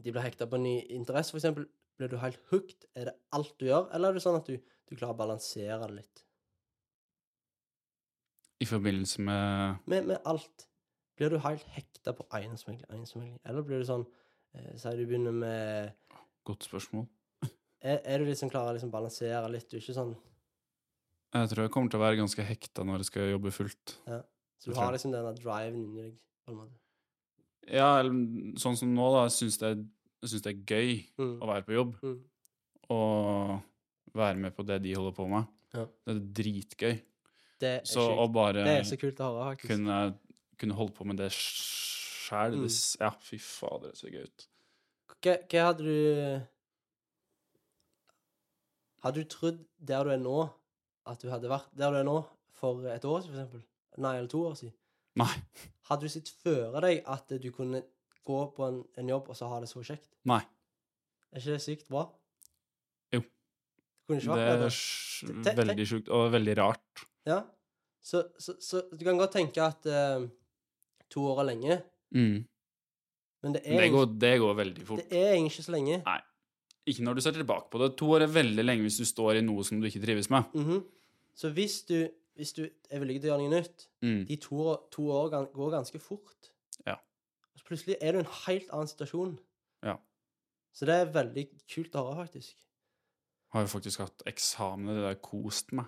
de 0.04 0.12
blir 0.12 0.22
hekta 0.22 0.46
på 0.50 0.58
en 0.58 0.66
ny 0.66 0.76
interesse, 0.94 1.32
for 1.32 1.40
eksempel. 1.40 1.66
Blir 1.98 2.10
du 2.10 2.16
helt 2.18 2.40
hooked? 2.50 2.86
Er 2.98 3.10
det 3.10 3.14
alt 3.34 3.54
du 3.58 3.66
gjør, 3.68 3.88
eller 3.94 4.10
er 4.10 4.18
det 4.18 4.22
sånn 4.24 4.38
at 4.38 4.48
du, 4.50 4.58
du 4.58 4.94
klarer 4.96 5.14
å 5.14 5.18
balansere 5.18 5.78
det 5.86 5.90
litt? 6.00 6.22
I 8.62 8.66
forbindelse 8.66 9.22
med 9.22 9.82
Med, 9.90 10.08
med 10.10 10.18
alt. 10.26 10.66
Blir 11.16 11.30
du 11.30 11.38
helt 11.38 11.62
hekta 11.76 12.12
på 12.12 12.24
eiendomsmegling, 12.34 12.84
eiendomsmegling? 12.90 13.38
Eller 13.46 13.62
blir 13.62 13.78
du 13.82 13.86
sånn 13.88 14.06
eh, 14.54 14.72
Si 14.76 14.90
du 14.98 15.04
begynner 15.06 15.32
med 15.32 15.92
Godt 16.44 16.66
spørsmål. 16.66 17.06
er, 17.82 18.00
er 18.04 18.18
du 18.18 18.24
liksom 18.26 18.50
klar 18.50 18.70
å 18.72 18.74
liksom 18.76 18.90
balansere 18.90 19.48
litt? 19.52 19.68
Du 19.70 19.76
er 19.76 19.80
ikke 19.84 19.94
sånn 19.96 20.14
Jeg 21.34 21.48
tror 21.50 21.64
jeg 21.64 21.70
kommer 21.74 21.90
til 21.90 22.00
å 22.00 22.04
være 22.04 22.18
ganske 22.20 22.44
hekta 22.46 22.84
når 22.86 22.98
jeg 23.02 23.06
skal 23.10 23.30
jobbe 23.32 23.50
fullt. 23.54 23.96
Så 24.62 24.70
du 24.70 24.74
har 24.78 24.92
liksom 24.94 25.10
denne 25.12 25.32
driven 25.34 25.74
inni 25.80 26.02
deg, 26.02 26.12
på 26.46 26.52
en 26.52 26.58
måte. 26.60 26.76
Ja, 27.66 27.88
sånn 28.60 28.76
som 28.78 28.92
nå, 28.94 29.06
da. 29.14 29.24
Jeg 29.26 29.34
syns 29.38 29.58
det, 29.58 29.72
det 30.22 30.52
er 30.52 30.60
gøy 30.68 30.92
Mm. 31.18 31.34
å 31.42 31.46
være 31.50 31.64
på 31.66 31.74
jobb 31.74 31.96
Mm. 32.02 32.20
og 32.90 33.60
være 34.14 34.36
med 34.38 34.54
på 34.56 34.64
det 34.66 34.78
de 34.84 34.94
holder 34.94 35.12
på 35.16 35.26
med. 35.28 35.46
Ja. 35.74 35.84
Det 36.06 36.14
er 36.14 36.20
dritgøy. 36.38 36.94
Det 37.60 37.70
er 37.80 37.84
Så 37.84 38.04
å 38.14 38.28
bare 38.32 38.62
Det 38.64 38.78
er 38.78 38.84
så 38.84 38.96
kult 39.00 39.18
å 39.18 39.32
høre, 39.32 39.56
faktisk. 39.56 39.68
kunne, 39.74 40.14
kunne 40.60 40.76
holde 40.78 40.94
på 40.96 41.04
med 41.08 41.20
det 41.20 41.30
sjæl 41.34 42.56
Mm. 42.56 42.68
Ja, 43.00 43.10
fy 43.20 43.38
fader, 43.38 43.90
det 43.92 43.98
ser 43.98 44.12
gøy 44.14 44.24
ut. 44.24 44.46
Hva, 45.24 45.36
hva 45.50 45.64
hadde 45.68 45.84
du 45.84 46.42
Hadde 49.04 49.20
du 49.20 49.28
trodd 49.28 49.58
der 49.76 50.06
du 50.06 50.10
er 50.14 50.20
nå, 50.22 50.38
at 51.06 51.20
du 51.20 51.28
hadde 51.28 51.50
vært 51.50 51.68
der 51.76 51.92
du 51.92 51.98
er 52.00 52.06
nå 52.08 52.16
for 52.56 52.86
et 52.88 53.04
år 53.04 53.20
siden, 53.20 53.34
for 53.34 53.40
eksempel? 53.42 53.64
Nei, 54.00 54.14
eller 54.16 54.30
to 54.32 54.40
år 54.48 54.54
siden? 54.56 54.72
Nei. 55.20 55.32
Hadde 55.90 56.08
du 56.08 56.12
sett 56.14 56.30
føre 56.40 56.80
deg 56.80 57.02
at 57.12 57.34
du 57.42 57.50
kunne 57.52 57.82
gå 58.24 58.38
på 58.56 58.64
en, 58.66 58.80
en 58.96 59.10
jobb 59.12 59.28
og 59.28 59.36
så 59.36 59.50
ha 59.52 59.60
det 59.60 59.68
så 59.68 59.84
kjekt? 59.84 60.08
Nei. 60.24 60.40
Er 61.30 61.42
ikke 61.42 61.58
det 61.58 61.64
sykt 61.66 61.90
bra? 61.92 62.06
Jo. 63.12 63.20
Det 64.08 65.52
er 65.52 65.60
veldig 65.60 65.86
sjukt, 65.90 66.08
og 66.08 66.32
veldig 66.32 66.56
rart. 66.58 67.04
Ja. 67.28 67.42
Så, 68.04 68.24
så, 68.40 68.56
så 68.60 68.82
du 68.92 69.04
kan 69.04 69.20
godt 69.20 69.36
tenke 69.36 69.64
at 69.64 69.86
eh, 69.88 70.24
to 71.14 71.24
år 71.30 71.40
er 71.44 71.48
lenge, 71.52 71.80
Mm. 72.14 72.44
men 73.42 73.52
det 73.56 73.62
er, 73.64 73.80
Det, 73.80 73.90
går, 73.92 74.06
det 74.22 74.32
går 74.40 74.54
veldig 74.58 74.86
fort. 74.86 75.00
det 75.10 75.18
er 75.20 75.32
egentlig 75.34 75.52
ikke 75.54 75.66
så 75.68 75.72
lenge. 75.74 76.02
Ikke 76.86 77.02
når 77.06 77.14
du 77.16 77.20
ser 77.24 77.32
tilbake 77.32 77.70
på 77.72 77.78
det. 77.80 77.96
To 77.98 78.10
år 78.12 78.22
er 78.26 78.32
veldig 78.34 78.64
lenge 78.64 78.82
hvis 78.84 78.98
du 79.00 79.04
står 79.08 79.38
i 79.38 79.40
noe 79.46 79.64
som 79.64 79.80
du 79.80 79.86
ikke 79.88 80.02
trives 80.04 80.28
med. 80.30 80.44
Mhm. 80.54 80.82
Så 81.34 81.50
hvis 81.56 81.82
du, 81.88 82.08
hvis 82.36 82.52
du 82.54 82.62
er 82.90 83.00
villig 83.00 83.20
til 83.22 83.30
å 83.30 83.38
gjøre 83.38 83.48
noe 83.48 83.60
nytt, 83.60 83.86
Mm. 84.02 84.26
de 84.28 84.36
to, 84.36 84.76
to 84.92 85.02
år 85.10 85.30
går 85.52 85.70
ganske 85.72 85.98
fort. 86.00 86.50
Ja. 86.86 86.94
Og 87.54 87.58
så 87.60 87.64
plutselig 87.64 87.96
er 88.00 88.12
du 88.12 88.18
i 88.18 88.20
en 88.20 88.32
helt 88.46 88.68
annen 88.70 88.86
situasjon. 88.88 89.38
Ja. 89.82 89.96
Så 90.74 90.86
det 90.86 90.94
er 90.94 91.12
veldig 91.12 91.48
kult 91.74 91.92
å 91.94 92.04
høre, 92.14 92.26
faktisk. 92.28 92.54
Har 93.54 93.62
jo 93.62 93.66
faktisk 93.78 93.98
hatt 93.98 94.22
eksamen, 94.26 94.86
det 94.94 95.02
der 95.04 95.14
kost 95.22 95.72
meg. 95.72 95.86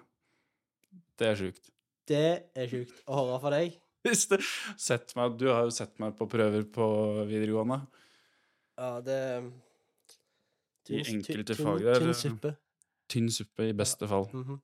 Det 1.18 1.26
er 1.28 1.34
sjukt. 1.36 1.70
Det 2.08 2.42
er 2.56 2.66
sjukt 2.68 3.04
å 3.06 3.14
høre 3.20 3.40
fra 3.40 3.50
deg. 3.50 3.76
Hvis 4.06 4.26
du 4.30 4.36
sett 4.80 5.12
meg, 5.18 5.36
Du 5.40 5.46
har 5.50 5.64
jo 5.66 5.72
sett 5.74 5.98
meg 6.02 6.14
på 6.18 6.28
prøver 6.30 6.64
på 6.72 6.86
videregående. 7.28 7.80
Ja, 8.78 9.00
det 9.00 9.18
I 10.92 11.00
enkelte 11.02 11.54
tynn- 11.56 11.64
fag 11.66 11.80
der, 11.82 12.00
Tynn 12.00 12.12
eh, 12.12 12.18
suppe. 12.20 12.52
Tynn 13.10 13.30
suppe 13.32 13.68
i 13.70 13.74
beste 13.76 14.08
fall. 14.10 14.28
Mhm. 14.32 14.60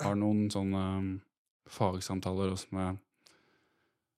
Har 0.00 0.14
noen 0.16 0.46
sånne 0.52 0.82
um, 0.98 1.08
fagsamtaler 1.68 2.52
også 2.54 2.70
med 2.72 2.98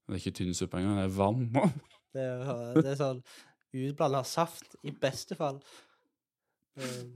Det 0.06 0.14
er 0.14 0.20
ikke 0.22 0.36
tynn 0.38 0.54
suppe 0.54 0.78
engang, 0.78 0.96
det 1.00 1.06
er 1.08 1.16
vann. 1.18 1.48
Det, 2.16 2.22
er- 2.24 2.78
det 2.80 2.86
er 2.94 2.96
sånn 2.98 3.18
utblanda 3.76 4.22
saft, 4.24 4.78
i 4.88 4.90
beste 4.96 5.36
fall. 5.36 5.58
Um, 6.78 7.10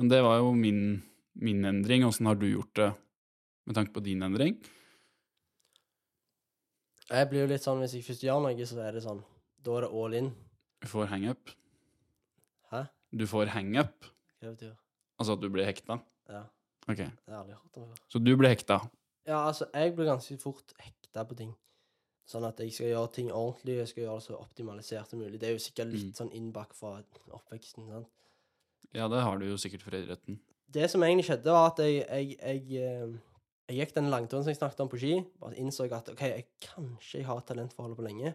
Men 0.00 0.08
det 0.10 0.18
var 0.26 0.40
jo 0.42 0.48
min, 0.58 0.80
min 1.38 1.62
endring. 1.68 2.02
Åssen 2.08 2.26
har 2.26 2.34
du 2.40 2.48
gjort 2.50 2.74
det 2.80 2.88
med 3.68 3.76
tanke 3.78 3.94
på 3.94 4.02
din 4.04 4.24
endring? 4.26 4.56
Jeg 7.10 7.28
blir 7.30 7.40
jo 7.44 7.46
litt 7.52 7.62
sånn 7.62 7.80
hvis 7.82 7.94
jeg 7.94 8.04
først 8.06 8.22
gjør 8.24 8.40
noe, 8.42 8.66
så 8.66 8.78
er 8.84 8.92
det 8.92 9.02
sånn 9.04 9.22
Da 9.64 9.76
er 9.78 9.80
det 9.86 9.90
all 9.92 10.14
in. 10.14 10.34
Du 10.80 10.86
får 10.88 11.06
hangup. 11.08 11.50
Hæ? 12.72 12.82
Du 13.16 13.26
får 13.26 13.46
hangup, 13.54 14.04
Hva 14.40 14.50
det 14.50 14.56
betyr 14.58 14.74
altså 15.18 15.32
at 15.36 15.40
du 15.40 15.48
blir 15.48 15.64
hekta. 15.64 16.00
Ja, 16.28 16.44
Ok, 16.88 16.96
det 16.98 17.06
har 17.06 17.32
jeg 17.32 17.38
aldri 17.38 17.54
hørt 17.54 17.76
om 17.80 17.84
før. 17.88 18.00
Så 18.12 18.18
du 18.20 18.36
blir 18.36 18.50
hekta. 18.52 18.76
Ja, 19.26 19.38
altså, 19.48 19.64
jeg 19.72 19.94
blir 19.96 20.04
ganske 20.10 20.36
fort 20.42 20.74
hekta 20.84 21.22
på 21.24 21.36
ting. 21.38 21.54
Sånn 22.28 22.44
at 22.44 22.58
jeg 22.60 22.72
skal 22.76 22.90
gjøre 22.90 23.12
ting 23.14 23.30
ordentlig, 23.32 23.76
jeg 23.78 23.88
skal 23.88 24.02
gjøre 24.04 24.18
det 24.18 24.24
så 24.26 24.36
optimalisert 24.36 25.08
som 25.08 25.18
mulig. 25.22 25.38
Det 25.40 25.48
er 25.48 25.52
jo 25.54 25.62
sikkert 25.64 25.92
litt 25.92 26.10
Mm. 26.10 26.12
sånn 26.18 26.32
innbakk 26.36 26.74
fra 26.74 27.02
oppveksten. 27.32 27.88
sant? 27.88 28.06
Ja, 28.92 29.08
det 29.08 29.22
har 29.22 29.38
du 29.38 29.46
jo 29.46 29.56
sikkert 29.56 29.82
fra 29.82 29.96
idretten. 29.96 30.38
Det 30.70 30.90
som 30.90 31.00
egentlig 31.02 31.24
skjedde, 31.24 31.44
var 31.52 31.70
at 31.70 31.78
jeg, 31.78 32.04
jeg, 32.08 32.36
jeg, 32.38 32.82
eh, 32.82 33.18
jeg 33.68 33.78
gikk 33.78 33.94
den 33.96 34.10
langturen 34.12 34.44
som 34.44 34.50
jeg 34.52 34.58
snakket 34.58 34.80
om 34.84 34.90
på 34.92 34.98
ski, 35.00 35.14
og 35.40 35.54
innså 35.60 35.86
at 35.92 36.08
OK, 36.12 36.20
jeg 36.20 36.46
kanskje 36.60 37.20
jeg 37.22 37.26
har 37.28 37.40
talent 37.48 37.72
for 37.72 37.82
å 37.82 37.86
holde 37.88 37.96
på 38.00 38.04
lenge. 38.06 38.34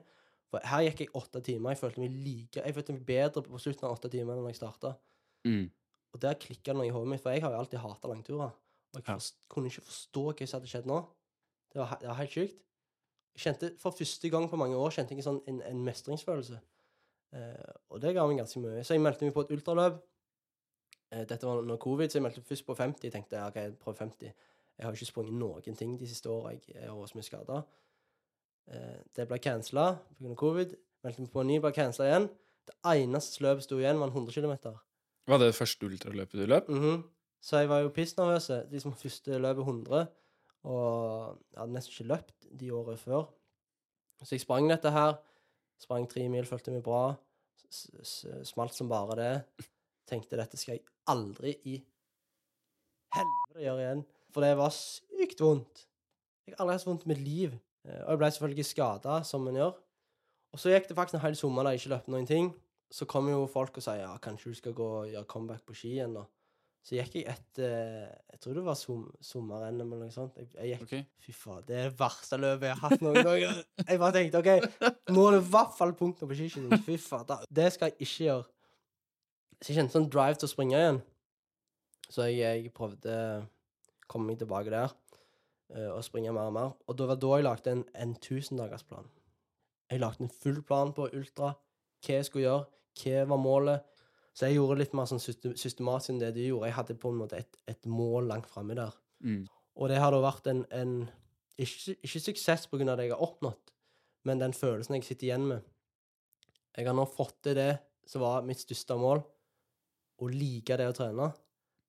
For 0.50 0.64
her 0.66 0.82
gikk 0.88 1.04
jeg 1.04 1.12
åtte 1.14 1.42
timer. 1.46 1.76
Jeg 1.76 1.82
følte 1.84 2.02
meg 2.02 2.16
like, 2.26 2.64
jeg 2.66 2.74
følte 2.74 2.96
meg 2.96 3.04
bedre 3.06 3.44
på 3.46 3.60
slutten 3.62 3.86
av 3.86 3.94
åtte 3.94 4.10
timer 4.10 4.34
enn 4.34 4.42
når 4.42 4.56
jeg 4.56 4.58
starta. 4.64 4.96
Mm. 5.46 5.68
Og 6.16 6.24
der 6.24 6.40
klikka 6.42 6.72
det 6.74 6.80
noe 6.80 6.88
i 6.88 6.94
hodet 6.96 7.12
mitt, 7.12 7.22
for 7.22 7.36
jeg 7.36 7.44
har 7.46 7.54
jo 7.54 7.60
alltid 7.62 7.84
hata 7.84 8.10
langturer. 8.10 8.56
Og 8.96 8.98
jeg 8.98 9.06
Ja. 9.06 9.18
kunne 9.54 9.70
ikke 9.70 9.86
forstå 9.86 10.24
hva 10.34 10.48
som 10.50 10.58
hadde 10.60 10.72
skjedd 10.72 10.90
nå. 10.90 10.98
Det 11.70 11.78
var, 11.84 11.98
det 12.02 12.08
var 12.10 12.18
helt 12.24 12.34
sjukt. 12.34 12.58
Jeg 13.38 13.44
kjente, 13.46 13.70
For 13.78 13.92
første 13.92 14.30
gang 14.34 14.50
på 14.50 14.58
mange 14.58 14.76
år 14.76 14.90
kjente 14.90 15.14
jeg 15.14 15.24
sånn 15.24 15.44
en, 15.48 15.62
en 15.62 15.84
mestringsfølelse. 15.86 16.58
Eh, 17.38 17.74
og 17.94 18.02
det 18.02 18.16
ga 18.18 18.26
meg 18.26 18.42
ganske 18.42 18.58
mye. 18.64 18.82
Så 18.84 18.98
jeg 18.98 19.06
meldte 19.06 19.28
meg 19.30 19.36
på 19.38 19.46
et 19.46 19.54
ultraløp. 19.54 20.02
Eh, 21.14 21.26
dette 21.30 21.46
var 21.46 21.62
under 21.62 21.78
covid, 21.78 22.10
så 22.10 22.18
jeg 22.18 22.26
meldte 22.26 22.42
først 22.42 22.66
på 22.66 22.76
50. 22.76 23.06
Jeg 23.06 23.14
tenkte 23.14 23.46
OK, 23.46 23.60
prøver 23.78 24.02
50. 24.10 24.34
Jeg 24.80 24.88
har 24.88 24.96
ikke 24.96 25.10
sprunget 25.10 25.36
noen 25.36 25.76
ting 25.76 25.98
de 26.00 26.08
siste 26.08 26.30
åra. 26.32 26.54
Jeg 26.56 26.86
er 26.86 26.94
også 26.96 27.20
mye 27.20 27.28
skada. 27.28 27.64
Eh, 28.72 29.00
det 29.18 29.26
ble 29.28 29.40
cancela 29.44 29.90
pga. 30.16 30.36
covid. 30.40 30.76
Meldte 31.04 31.24
meg 31.26 31.32
på 31.34 31.42
en 31.44 31.52
ny, 31.52 31.58
ble 31.60 31.72
cancela 31.76 32.08
igjen. 32.08 32.30
Det 32.70 32.76
eneste 32.88 33.44
løpet 33.44 33.66
sto 33.66 33.80
igjen, 33.80 34.00
var 34.00 34.08
en 34.08 34.16
100 34.16 34.32
km. 34.36 34.78
Var 35.28 35.42
det 35.42 35.50
det 35.52 35.58
første 35.58 35.86
ultraløpet 35.86 36.40
du 36.40 36.46
løp? 36.48 36.70
Mhm. 36.70 37.04
Så 37.42 37.60
jeg 37.60 37.70
var 37.70 37.82
jo 37.84 37.90
pissnervøs. 37.96 38.50
Liksom 38.72 38.96
første 38.96 39.40
løpet 39.40 39.64
100, 39.64 40.08
og 40.64 41.40
jeg 41.52 41.60
hadde 41.60 41.74
nesten 41.74 41.94
ikke 41.94 42.08
løpt 42.14 42.48
de 42.60 42.72
årene 42.72 42.98
før. 42.98 43.28
Så 44.24 44.36
jeg 44.36 44.42
sprang 44.42 44.70
dette 44.70 44.92
her. 44.92 45.20
Sprang 45.80 46.08
tre 46.10 46.28
mil, 46.28 46.46
følte 46.46 46.72
meg 46.72 46.84
bra. 46.84 47.16
Smalt 47.72 48.76
som 48.76 48.90
bare 48.90 49.16
det. 49.16 49.66
Tenkte 50.08 50.40
dette 50.40 50.58
skal 50.58 50.78
jeg 50.78 50.84
aldri 51.08 51.56
i 51.66 51.78
helvete 53.16 53.64
gjøre 53.64 53.84
igjen. 53.86 54.06
For 54.34 54.46
det 54.46 54.54
var 54.60 54.74
sykt 54.76 55.42
vondt. 55.42 55.86
Jeg 56.48 56.56
har 56.56 56.64
aldri 56.64 56.76
hatt 56.78 56.84
så 56.86 56.90
vondt 56.92 57.06
i 57.08 57.12
mitt 57.14 57.22
liv. 57.26 57.54
Eh, 57.88 58.02
Og 58.06 58.16
jeg 58.16 58.22
ble 58.22 58.32
selvfølgelig 58.36 58.66
skada, 58.70 59.20
som 59.26 59.48
en 59.50 59.60
gjør. 59.62 59.78
Og 60.54 60.60
så 60.62 60.72
gikk 60.74 60.88
det 60.90 60.98
faktisk 60.98 61.20
en 61.20 61.26
hel 61.28 61.38
sommer 61.38 61.66
da 61.66 61.74
jeg 61.76 61.84
ikke 61.84 61.94
løpte 61.96 62.14
noen 62.14 62.28
ting. 62.30 62.52
Så 62.90 63.06
kom 63.06 63.28
jo 63.30 63.44
folk 63.50 63.76
og 63.78 63.86
sa 63.86 63.94
ja, 64.00 64.12
kanskje 64.22 64.50
du 64.50 64.58
skal 64.58 64.74
gå 64.78 64.86
og 65.04 65.10
gjøre 65.12 65.28
comeback 65.30 65.62
på 65.68 65.76
ski 65.78 65.92
igjen, 66.00 66.16
da. 66.18 66.24
Så 66.86 66.96
gikk 66.96 67.18
jeg 67.20 67.26
et 67.28 67.60
eh, 67.62 68.08
Jeg 68.32 68.40
tror 68.42 68.56
det 68.56 68.64
var 68.66 68.78
som, 68.80 69.02
sommer-NM 69.22 69.92
eller 69.94 70.08
noe 70.08 70.14
sånt. 70.16 70.38
Jeg, 70.40 70.48
jeg 70.56 70.72
gikk 70.72 70.86
okay. 70.88 71.04
Fy 71.22 71.36
faen, 71.36 71.66
det 71.68 71.76
er 71.78 71.90
det 71.92 72.00
verste 72.00 72.40
løpet 72.40 72.70
jeg 72.70 72.78
har 72.80 72.86
hatt 72.88 73.04
noen 73.06 73.20
gang. 73.28 73.60
Jeg 73.84 74.00
bare 74.02 74.16
tenkte 74.16 74.42
OK, 74.42 74.50
nå 75.14 75.26
er 75.28 75.36
det 75.36 75.42
i 75.44 75.50
hvert 75.54 75.76
fall 75.78 75.94
punktum 76.00 76.32
på 76.32 76.38
skiskyting. 76.40 76.82
Fy 76.88 76.96
faen, 77.04 77.46
det 77.60 77.68
skal 77.76 77.92
jeg 77.92 78.08
ikke 78.08 78.26
gjøre. 78.30 78.48
Så 79.60 79.70
jeg 79.74 79.78
kjente 79.82 79.98
sånn 79.98 80.10
drive 80.10 80.40
til 80.40 80.48
å 80.48 80.54
springe 80.54 80.80
igjen. 80.80 81.02
Så 82.10 82.26
jeg, 82.32 82.40
jeg 82.42 82.74
prøvde 82.74 83.14
komme 84.10 84.32
meg 84.32 84.41
tilbake 84.41 84.74
der 84.74 84.91
eh, 85.76 85.89
og 85.91 86.03
springe 86.05 86.34
mer 86.36 86.49
og 86.49 86.55
mer. 86.55 86.76
Og 86.88 86.97
det 86.97 87.07
var 87.10 87.22
da 87.22 87.32
jeg 87.36 87.47
lagde 87.47 87.76
en, 87.76 87.86
en 87.95 88.16
tusendagersplan. 88.22 89.07
Jeg 89.89 90.01
lagde 90.03 90.26
en 90.26 90.34
full 90.43 90.62
plan 90.66 90.93
på 90.93 91.07
ultra, 91.14 91.53
hva 92.05 92.18
jeg 92.20 92.28
skulle 92.28 92.45
gjøre, 92.45 92.68
hva 93.03 93.24
var 93.34 93.41
målet. 93.41 93.88
Så 94.34 94.47
jeg 94.47 94.60
gjorde 94.60 94.80
litt 94.80 94.93
mer 94.95 95.07
sånn 95.10 95.22
systematisk 95.22 96.14
enn 96.14 96.22
det 96.22 96.34
du 96.36 96.43
gjorde. 96.43 96.70
Jeg 96.70 96.78
hadde 96.78 96.99
på 97.01 97.12
en 97.12 97.18
måte 97.20 97.39
et, 97.41 97.57
et 97.68 97.89
mål 97.89 98.30
langt 98.30 98.47
framme 98.47 98.78
der. 98.78 98.93
Mm. 99.26 99.41
Og 99.80 99.89
det 99.91 99.97
har 99.99 100.14
da 100.14 100.22
vært 100.24 100.47
en, 100.51 100.62
en 100.76 100.93
ikke, 101.60 101.97
ikke 101.97 102.22
suksess 102.24 102.70
av 102.72 102.80
det 102.86 103.10
jeg 103.10 103.14
har 103.16 103.26
oppnådd, 103.26 103.74
men 104.28 104.39
den 104.39 104.55
følelsen 104.55 104.95
jeg 104.95 105.07
sitter 105.07 105.30
igjen 105.30 105.47
med. 105.49 105.66
Jeg 106.78 106.88
har 106.88 106.95
nå 106.95 107.05
fått 107.10 107.41
til 107.43 107.57
det 107.57 107.72
som 108.07 108.24
var 108.24 108.45
mitt 108.47 108.62
største 108.62 108.95
mål, 108.99 109.22
å 110.20 110.28
like 110.32 110.78
det 110.80 110.88
å 110.89 110.95
trene. 110.95 111.30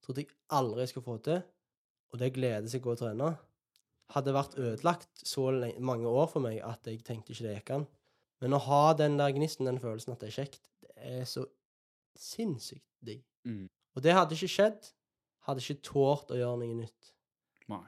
Trodde 0.03 0.25
jeg 0.25 0.35
aldri 0.57 0.85
jeg 0.85 0.93
skulle 0.93 1.07
få 1.07 1.17
til, 1.25 1.41
og 2.11 2.21
det 2.21 2.33
gleder 2.35 2.69
seg 2.71 2.87
å 2.87 2.97
trene. 2.99 3.33
Hadde 4.11 4.35
vært 4.35 4.57
ødelagt 4.59 5.23
så 5.27 5.47
mange 5.79 6.11
år 6.11 6.31
for 6.33 6.43
meg 6.43 6.59
at 6.67 6.87
jeg 6.89 7.05
tenkte 7.07 7.35
ikke 7.35 7.47
det 7.47 7.57
gikk 7.59 7.75
an. 7.77 7.87
Men 8.43 8.57
å 8.57 8.63
ha 8.65 8.83
den 8.97 9.19
der 9.21 9.35
gnisten, 9.37 9.69
den 9.69 9.81
følelsen 9.83 10.15
at 10.15 10.23
det 10.23 10.31
er 10.31 10.39
kjekt, 10.41 10.65
det 10.83 11.21
er 11.21 11.29
så 11.29 11.45
sinnssykt 12.19 12.87
digg. 13.05 13.23
Mm. 13.47 13.69
Og 13.97 14.05
det 14.05 14.17
hadde 14.17 14.37
ikke 14.37 14.51
skjedd, 14.51 14.91
hadde 15.47 15.63
ikke 15.63 15.85
tålt 15.87 16.33
å 16.33 16.39
gjøre 16.39 16.61
noe 16.63 16.79
nytt. 16.81 17.13
Nei. 17.71 17.85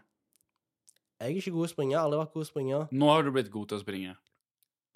Jeg 1.22 1.30
er 1.30 1.40
ikke 1.40 1.54
god 1.56 1.68
å 1.68 1.72
springe, 1.72 1.98
aldri 1.98 2.20
vært 2.20 2.36
god 2.36 2.44
å 2.44 2.50
springe. 2.50 2.78
Nå 2.92 3.10
har 3.10 3.24
du 3.24 3.32
blitt 3.34 3.50
god 3.54 3.72
til 3.72 3.80
å 3.80 3.84
springe. 3.84 4.18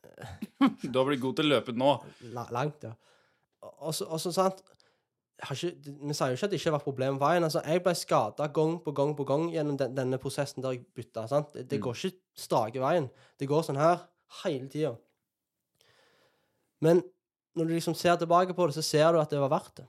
Du 0.87 0.95
har 0.97 1.07
blitt 1.09 1.21
god 1.21 1.37
til 1.39 1.49
å 1.49 1.57
løpe 1.57 1.75
nå. 1.77 1.91
La, 2.35 2.47
langt, 2.55 2.87
ja. 2.87 2.95
Og 3.83 3.93
så, 3.97 4.31
sant 4.31 4.63
ikke, 5.43 5.71
Vi 6.09 6.15
sier 6.17 6.29
jo 6.33 6.37
ikke 6.39 6.45
at 6.45 6.51
det 6.51 6.59
ikke 6.61 6.71
har 6.71 6.79
vært 6.79 6.85
problem 6.89 7.19
veien. 7.21 7.45
Altså, 7.45 7.61
jeg 7.67 7.83
ble 7.85 7.93
skada 7.95 8.47
gang 8.49 8.79
på 8.85 8.93
gang 8.97 9.17
på 9.17 9.25
gang 9.29 9.51
gjennom 9.53 9.77
den, 9.79 9.95
denne 9.95 10.19
prosessen 10.19 10.63
der 10.65 10.73
jeg 10.77 10.87
bytta. 10.97 11.27
sant? 11.29 11.53
Det, 11.53 11.69
det 11.69 11.79
Mm. 11.79 11.83
går 11.83 11.95
ikke 11.95 12.17
strake 12.37 12.81
veien. 12.81 13.11
Det 13.39 13.49
går 13.49 13.63
sånn 13.63 13.77
her 13.77 13.99
hele 14.45 14.69
tida. 14.69 14.97
Men 16.81 17.03
når 17.57 17.65
du 17.69 17.75
liksom 17.75 17.95
ser 17.95 18.17
tilbake 18.17 18.55
på 18.55 18.67
det, 18.67 18.75
så 18.75 18.83
ser 18.83 19.13
du 19.13 19.19
at 19.21 19.31
det 19.31 19.39
var 19.41 19.49
verdt 19.53 19.77
det. 19.77 19.87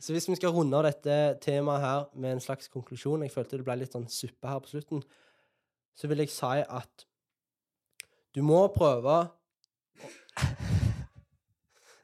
Så 0.00 0.12
hvis 0.14 0.28
vi 0.28 0.36
skal 0.38 0.50
runde 0.54 0.76
av 0.78 0.84
dette 0.86 1.38
temaet 1.42 1.80
her 1.82 2.04
med 2.14 2.32
en 2.36 2.40
slags 2.40 2.68
konklusjon 2.70 3.22
Jeg 3.22 3.32
følte 3.32 3.56
det 3.58 3.64
ble 3.66 3.74
litt 3.80 3.92
sånn 3.92 4.06
suppe 4.08 4.46
her 4.46 4.60
på 4.60 4.68
slutten. 4.70 5.02
Så 5.98 6.06
vil 6.06 6.18
jeg 6.22 6.30
si 6.30 6.46
at 6.62 7.04
du 8.34 8.42
må 8.42 8.68
prøve 8.70 9.30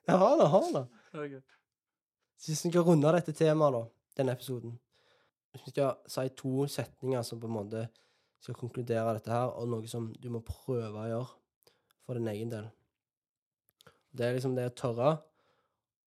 Jeg 0.06 0.18
har 0.18 0.34
det, 0.36 0.44
jeg 0.44 0.50
har 0.50 0.70
det. 0.74 1.42
Så 2.36 2.50
hvis 2.50 2.64
vi 2.66 2.72
skal 2.72 2.86
runde 2.86 3.12
dette 3.14 3.34
temaet, 3.36 3.76
da, 3.76 3.84
denne 4.18 4.34
episoden 4.36 4.78
Hvis 5.54 5.66
vi 5.66 5.74
skal 5.74 5.92
si 6.10 6.28
to 6.36 6.66
setninger 6.66 7.22
som 7.22 7.40
på 7.40 7.46
en 7.46 7.56
måte 7.56 7.84
skal 8.42 8.56
konkludere 8.58 9.14
dette 9.16 9.32
her, 9.32 9.52
og 9.54 9.68
noe 9.70 9.88
som 9.88 10.10
du 10.20 10.28
må 10.32 10.42
prøve 10.44 11.00
å 11.00 11.08
gjøre 11.08 11.30
for 12.04 12.18
din 12.18 12.28
egen 12.34 12.50
del 12.52 12.66
Det 14.12 14.26
er 14.26 14.36
liksom 14.36 14.56
det 14.58 14.68
å 14.68 14.76
tørre 14.82 15.14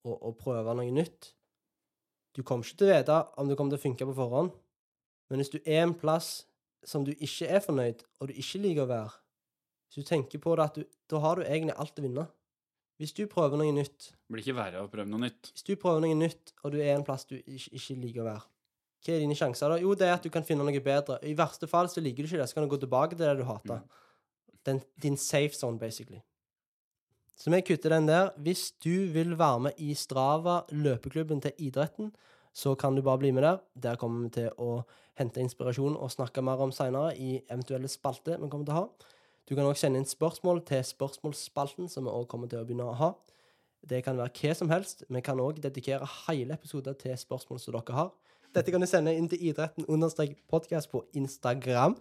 å 0.07 0.31
prøve 0.39 0.71
noe 0.79 0.93
nytt. 0.95 1.33
Du 2.37 2.45
kommer 2.47 2.63
ikke 2.63 2.79
til 2.79 2.91
å 2.93 2.95
vite 2.95 3.15
om 3.41 3.49
det 3.49 3.57
kommer 3.59 3.75
til 3.75 3.81
å 3.81 3.85
funke 3.89 4.07
på 4.07 4.15
forhånd, 4.15 4.53
men 5.27 5.41
hvis 5.41 5.51
du 5.51 5.57
er 5.65 5.81
en 5.83 5.95
plass 5.99 6.45
som 6.87 7.03
du 7.03 7.11
ikke 7.15 7.49
er 7.51 7.65
fornøyd, 7.65 8.05
og 8.21 8.31
du 8.31 8.37
ikke 8.39 8.61
liker 8.63 8.85
å 8.85 8.91
være 8.93 9.15
Hvis 9.87 10.05
du 10.05 10.09
tenker 10.09 10.43
på 10.43 10.55
det 10.59 10.65
at 10.65 10.79
du, 10.79 10.85
da 11.11 11.19
har 11.23 11.39
du 11.39 11.43
egentlig 11.47 11.75
alt 11.79 11.99
å 11.99 12.03
vinne. 12.03 12.25
Hvis 12.97 13.13
du 13.13 13.27
prøver 13.29 13.61
noe 13.61 13.73
nytt, 13.77 14.13
Det 14.17 14.33
Blir 14.33 14.43
ikke 14.43 14.57
verre 14.57 14.81
av 14.81 14.87
å 14.89 14.93
prøve 14.93 15.09
noe 15.11 15.21
nytt. 15.21 15.51
hvis 15.53 15.67
du 15.67 15.77
prøver 15.77 16.01
noe 16.01 16.15
nytt, 16.17 16.55
og 16.65 16.73
du 16.73 16.79
er 16.81 16.95
en 16.95 17.05
plass 17.05 17.27
du 17.29 17.37
ikke, 17.37 17.75
ikke 17.77 17.97
liker 18.01 18.23
å 18.23 18.29
være, 18.31 18.47
hva 19.05 19.15
er 19.15 19.21
dine 19.23 19.37
sjanser 19.39 19.71
da? 19.71 19.77
Jo, 19.79 19.95
det 19.95 20.07
er 20.09 20.15
at 20.17 20.25
du 20.25 20.31
kan 20.31 20.43
finne 20.43 20.65
noe 20.67 20.81
bedre. 20.83 21.19
I 21.23 21.35
verste 21.37 21.69
fall 21.71 21.89
så 21.93 22.01
liker 22.03 22.25
du 22.25 22.31
ikke 22.31 22.41
det, 22.41 22.49
så 22.49 22.57
kan 22.57 22.65
du 22.67 22.73
gå 22.73 22.81
tilbake 22.81 23.15
til 23.15 23.27
det 23.27 23.37
du 23.39 23.45
hater. 23.47 23.85
Den, 24.67 24.81
din 25.03 25.17
safe 25.17 25.55
zone, 25.55 25.79
basically. 25.79 26.23
Så 27.37 27.53
vi 27.53 27.61
kutter 27.61 27.93
den 27.93 28.09
der. 28.09 28.33
Hvis 28.41 28.73
du 28.83 29.13
vil 29.13 29.37
være 29.39 29.61
med 29.61 29.73
i 29.79 29.95
Strava, 29.95 30.63
løpeklubben 30.73 31.43
til 31.45 31.53
idretten, 31.59 32.11
så 32.57 32.75
kan 32.75 32.97
du 32.97 33.03
bare 33.03 33.19
bli 33.19 33.31
med 33.37 33.45
der. 33.45 33.61
Der 33.77 33.97
kommer 34.01 34.25
vi 34.25 34.31
til 34.41 34.49
å 34.59 34.81
hente 35.21 35.41
inspirasjon 35.45 35.97
og 35.97 36.11
snakke 36.11 36.43
mer 36.43 36.61
om 36.65 36.73
seinere 36.73 37.13
i 37.21 37.37
eventuelle 37.51 37.89
spalter 37.93 38.41
vi 38.41 38.49
kommer 38.49 38.65
til 38.65 38.75
å 38.75 38.81
ha. 38.81 39.13
Du 39.49 39.55
kan 39.55 39.65
også 39.65 39.87
sende 39.87 40.01
inn 40.03 40.09
spørsmål 40.09 40.65
til 40.67 40.85
spørsmålsspalten, 40.85 41.89
som 41.89 42.05
vi 42.05 42.11
også 42.11 42.31
kommer 42.33 42.51
til 42.51 42.61
å 42.61 42.67
begynne 42.67 42.89
å 42.91 42.97
ha. 42.99 43.13
Det 43.87 44.03
kan 44.05 44.19
være 44.19 44.35
hva 44.35 44.55
som 44.59 44.71
helst. 44.71 45.05
Vi 45.09 45.21
kan 45.23 45.41
òg 45.41 45.61
dedikere 45.63 46.09
hele 46.27 46.57
episoder 46.59 46.97
til 46.99 47.15
spørsmål 47.19 47.61
som 47.63 47.77
dere 47.77 47.95
har. 47.95 48.11
Dette 48.55 48.73
kan 48.73 48.81
du 48.81 48.89
sende 48.91 49.15
inn 49.15 49.29
til 49.29 49.53
idretten-podkast 49.53 50.91
på 50.91 51.05
Instagram. 51.15 51.95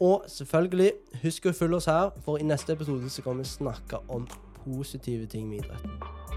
Og 0.00 0.28
selvfølgelig, 0.30 0.92
husk 1.24 1.50
å 1.50 1.56
følge 1.56 1.80
oss 1.80 1.90
her, 1.90 2.14
for 2.22 2.38
i 2.38 2.46
neste 2.46 2.76
episode 2.76 3.10
så 3.10 3.24
kommer 3.26 3.42
vi 3.42 3.56
snakke 3.56 4.04
om 4.08 4.28
positive 4.62 5.26
ting 5.26 5.48
med 5.50 5.64
idretten. 5.64 6.27